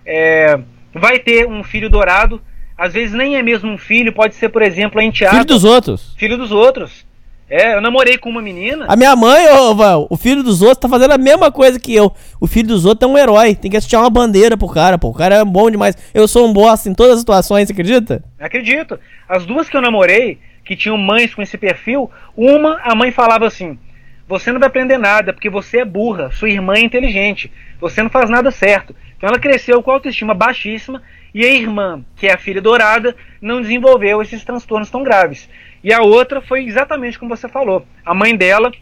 [0.05, 0.59] É,
[0.93, 2.43] vai ter um filho dourado,
[2.77, 5.37] às vezes nem é mesmo um filho, pode ser, por exemplo, a enteada.
[5.37, 6.15] Filho dos outros.
[6.19, 7.06] Filho dos outros.
[7.49, 8.87] É, eu namorei com uma menina.
[8.89, 11.95] A minha mãe, ô, Val, o filho dos outros tá fazendo a mesma coisa que
[11.95, 12.13] eu.
[12.41, 13.55] O filho dos outros é um herói.
[13.55, 15.09] Tem que assistir uma bandeira pro cara, pô.
[15.09, 15.97] O cara é bom demais.
[16.13, 18.25] Eu sou um bosta em todas as situações, você acredita?
[18.41, 18.99] Acredito.
[19.29, 23.47] As duas que eu namorei, que tinham mães com esse perfil, uma, a mãe falava
[23.47, 23.79] assim:
[24.27, 28.11] Você não vai aprender nada, porque você é burra, sua irmã é inteligente, você não
[28.11, 28.93] faz nada certo.
[29.17, 31.01] Então ela cresceu com autoestima baixíssima
[31.33, 35.49] e a irmã, que é a filha dourada, não desenvolveu esses transtornos tão graves.
[35.83, 37.87] E a outra foi exatamente como você falou.
[38.05, 38.73] A mãe dela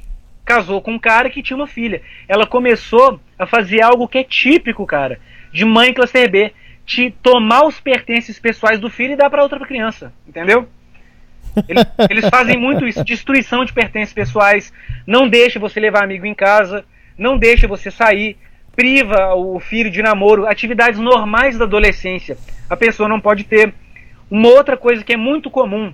[0.45, 2.03] casou com um cara que tinha uma filha.
[2.29, 5.19] Ela começou a fazer algo que é típico, cara,
[5.53, 6.53] de mãe cluster B,
[6.85, 10.69] de tomar os pertences pessoais do filho e dar para outra criança, entendeu?
[11.69, 14.73] Eles, eles, fazem muito isso, destruição de pertences pessoais,
[15.07, 16.85] não deixa você levar amigo em casa,
[17.17, 18.37] não deixa você sair,
[18.75, 22.37] priva o filho de namoro, atividades normais da adolescência.
[22.69, 23.73] A pessoa não pode ter.
[24.31, 25.93] Uma outra coisa que é muito comum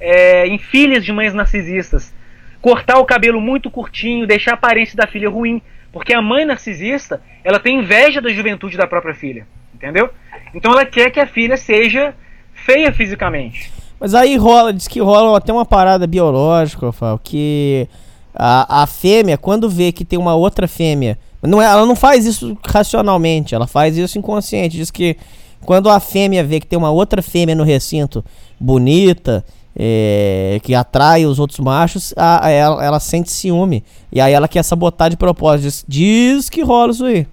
[0.00, 2.12] é, em filhas de mães narcisistas.
[2.60, 5.60] Cortar o cabelo muito curtinho, deixar a aparência da filha ruim.
[5.92, 9.46] Porque a mãe narcisista, ela tem inveja da juventude da própria filha.
[9.74, 10.10] Entendeu?
[10.54, 12.14] Então ela quer que a filha seja
[12.52, 13.70] feia fisicamente.
[13.98, 17.88] Mas aí rola, diz que rola até uma parada biológica, Rafael, que
[18.34, 22.26] a, a fêmea, quando vê que tem uma outra fêmea, não é, ela não faz
[22.26, 24.76] isso racionalmente, ela faz isso inconsciente.
[24.76, 25.16] Diz que
[25.64, 28.24] quando a fêmea vê que tem uma outra fêmea no recinto
[28.58, 29.44] bonita
[29.76, 33.84] é, que atrai os outros machos, a, a, ela, ela, sente ciúme.
[34.12, 35.64] E aí ela quer sabotar de propósito.
[35.64, 37.26] Diz, diz que rola isso aí.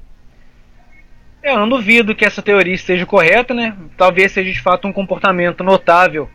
[1.44, 3.76] Eu não duvido que essa teoria esteja correta, né?
[3.98, 6.30] Talvez seja de fato um comportamento notável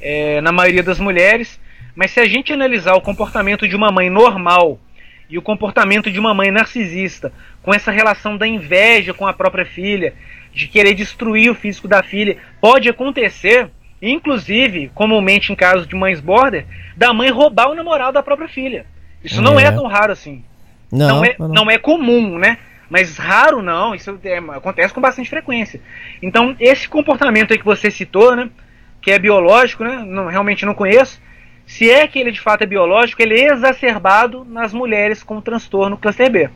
[0.00, 1.60] é, na maioria das mulheres.
[1.94, 4.78] Mas se a gente analisar o comportamento de uma mãe normal
[5.28, 9.64] e o comportamento de uma mãe narcisista, com essa relação da inveja com a própria
[9.64, 10.14] filha,
[10.52, 16.20] de querer destruir o físico da filha, pode acontecer, inclusive, comumente em casos de mães
[16.20, 16.66] border,
[16.96, 18.86] da mãe roubar o namorado da própria filha.
[19.22, 19.64] Isso não É.
[19.64, 20.42] é tão raro assim.
[20.90, 21.48] Não, Não, é, não.
[21.48, 22.58] não é comum, né?
[22.88, 25.80] Mas raro não, isso é- acontece com bastante frequência.
[26.20, 28.50] Então, esse comportamento aí que você citou, né?
[29.00, 30.02] Que é biológico, né?
[30.04, 31.20] Não, realmente não conheço.
[31.66, 35.96] Se é que ele de fato é biológico, ele é exacerbado nas mulheres com transtorno
[35.96, 36.50] cluster B.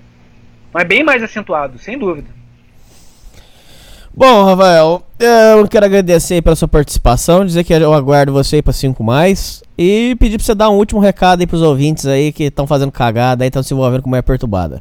[0.72, 2.28] Mas é bem mais acentuado, sem dúvida.
[4.16, 9.02] Bom, Rafael, eu quero agradecer pela sua participação, dizer que eu aguardo você pra 5
[9.02, 12.64] mais e pedir pra você dar um último recado aí pros ouvintes aí que estão
[12.64, 14.80] fazendo cagada aí, estão se envolvendo com mulher perturbada.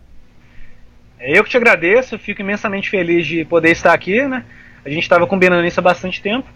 [1.20, 4.46] É eu que te agradeço, fico imensamente feliz de poder estar aqui, né?
[4.86, 6.48] A gente estava combinando isso há bastante tempo.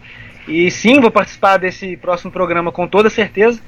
[0.47, 3.59] E sim, vou participar desse próximo programa com toda certeza.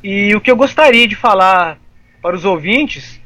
[0.00, 1.76] E o que eu gostaria de falar
[2.22, 3.20] para os ouvintes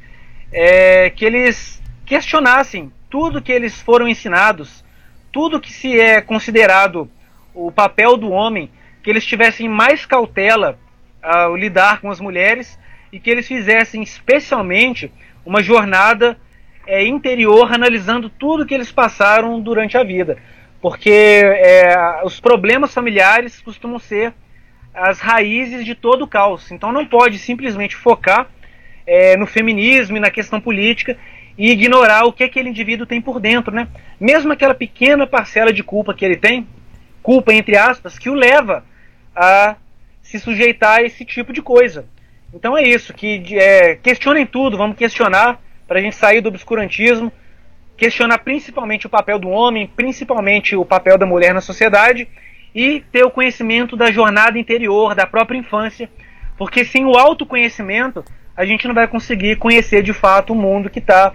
[0.50, 4.87] é que eles questionassem tudo que eles foram ensinados,
[5.32, 7.10] tudo que se é considerado
[7.54, 8.70] o papel do homem,
[9.02, 10.78] que eles tivessem mais cautela
[11.22, 12.78] ao lidar com as mulheres
[13.12, 15.10] e que eles fizessem especialmente
[15.44, 16.38] uma jornada
[16.86, 20.38] é, interior analisando tudo que eles passaram durante a vida.
[20.80, 24.32] Porque é, os problemas familiares costumam ser
[24.94, 26.70] as raízes de todo o caos.
[26.70, 28.48] Então não pode simplesmente focar
[29.06, 31.16] é, no feminismo e na questão política
[31.58, 33.88] e ignorar o que aquele indivíduo tem por dentro, né?
[34.20, 36.68] Mesmo aquela pequena parcela de culpa que ele tem,
[37.20, 38.84] culpa entre aspas, que o leva
[39.34, 39.74] a
[40.22, 42.06] se sujeitar a esse tipo de coisa.
[42.54, 47.32] Então é isso, que é, questionem tudo, vamos questionar para a gente sair do obscurantismo,
[47.96, 52.28] questionar principalmente o papel do homem, principalmente o papel da mulher na sociedade
[52.72, 56.08] e ter o conhecimento da jornada interior, da própria infância,
[56.56, 58.24] porque sem o autoconhecimento
[58.56, 61.32] a gente não vai conseguir conhecer de fato o mundo que está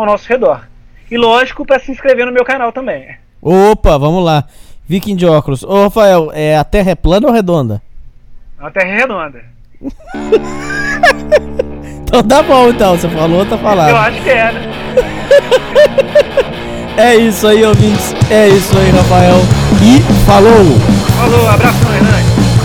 [0.00, 0.62] ao nosso redor.
[1.10, 3.16] E lógico, para se inscrever no meu canal também.
[3.40, 4.44] Opa, vamos lá.
[4.86, 5.62] Viking de óculos.
[5.62, 7.80] Ô, Rafael, é, a Terra é plana ou redonda?
[8.58, 9.42] A Terra é redonda.
[12.08, 12.96] Então tá bom, então.
[12.96, 13.94] Você falou, tá Eu falado.
[13.94, 14.62] acho que é, né?
[16.96, 18.12] É isso aí, ouvintes.
[18.30, 19.36] É isso aí, Rafael.
[19.82, 20.64] E falou!
[21.16, 22.57] Falou, abraço, Renan.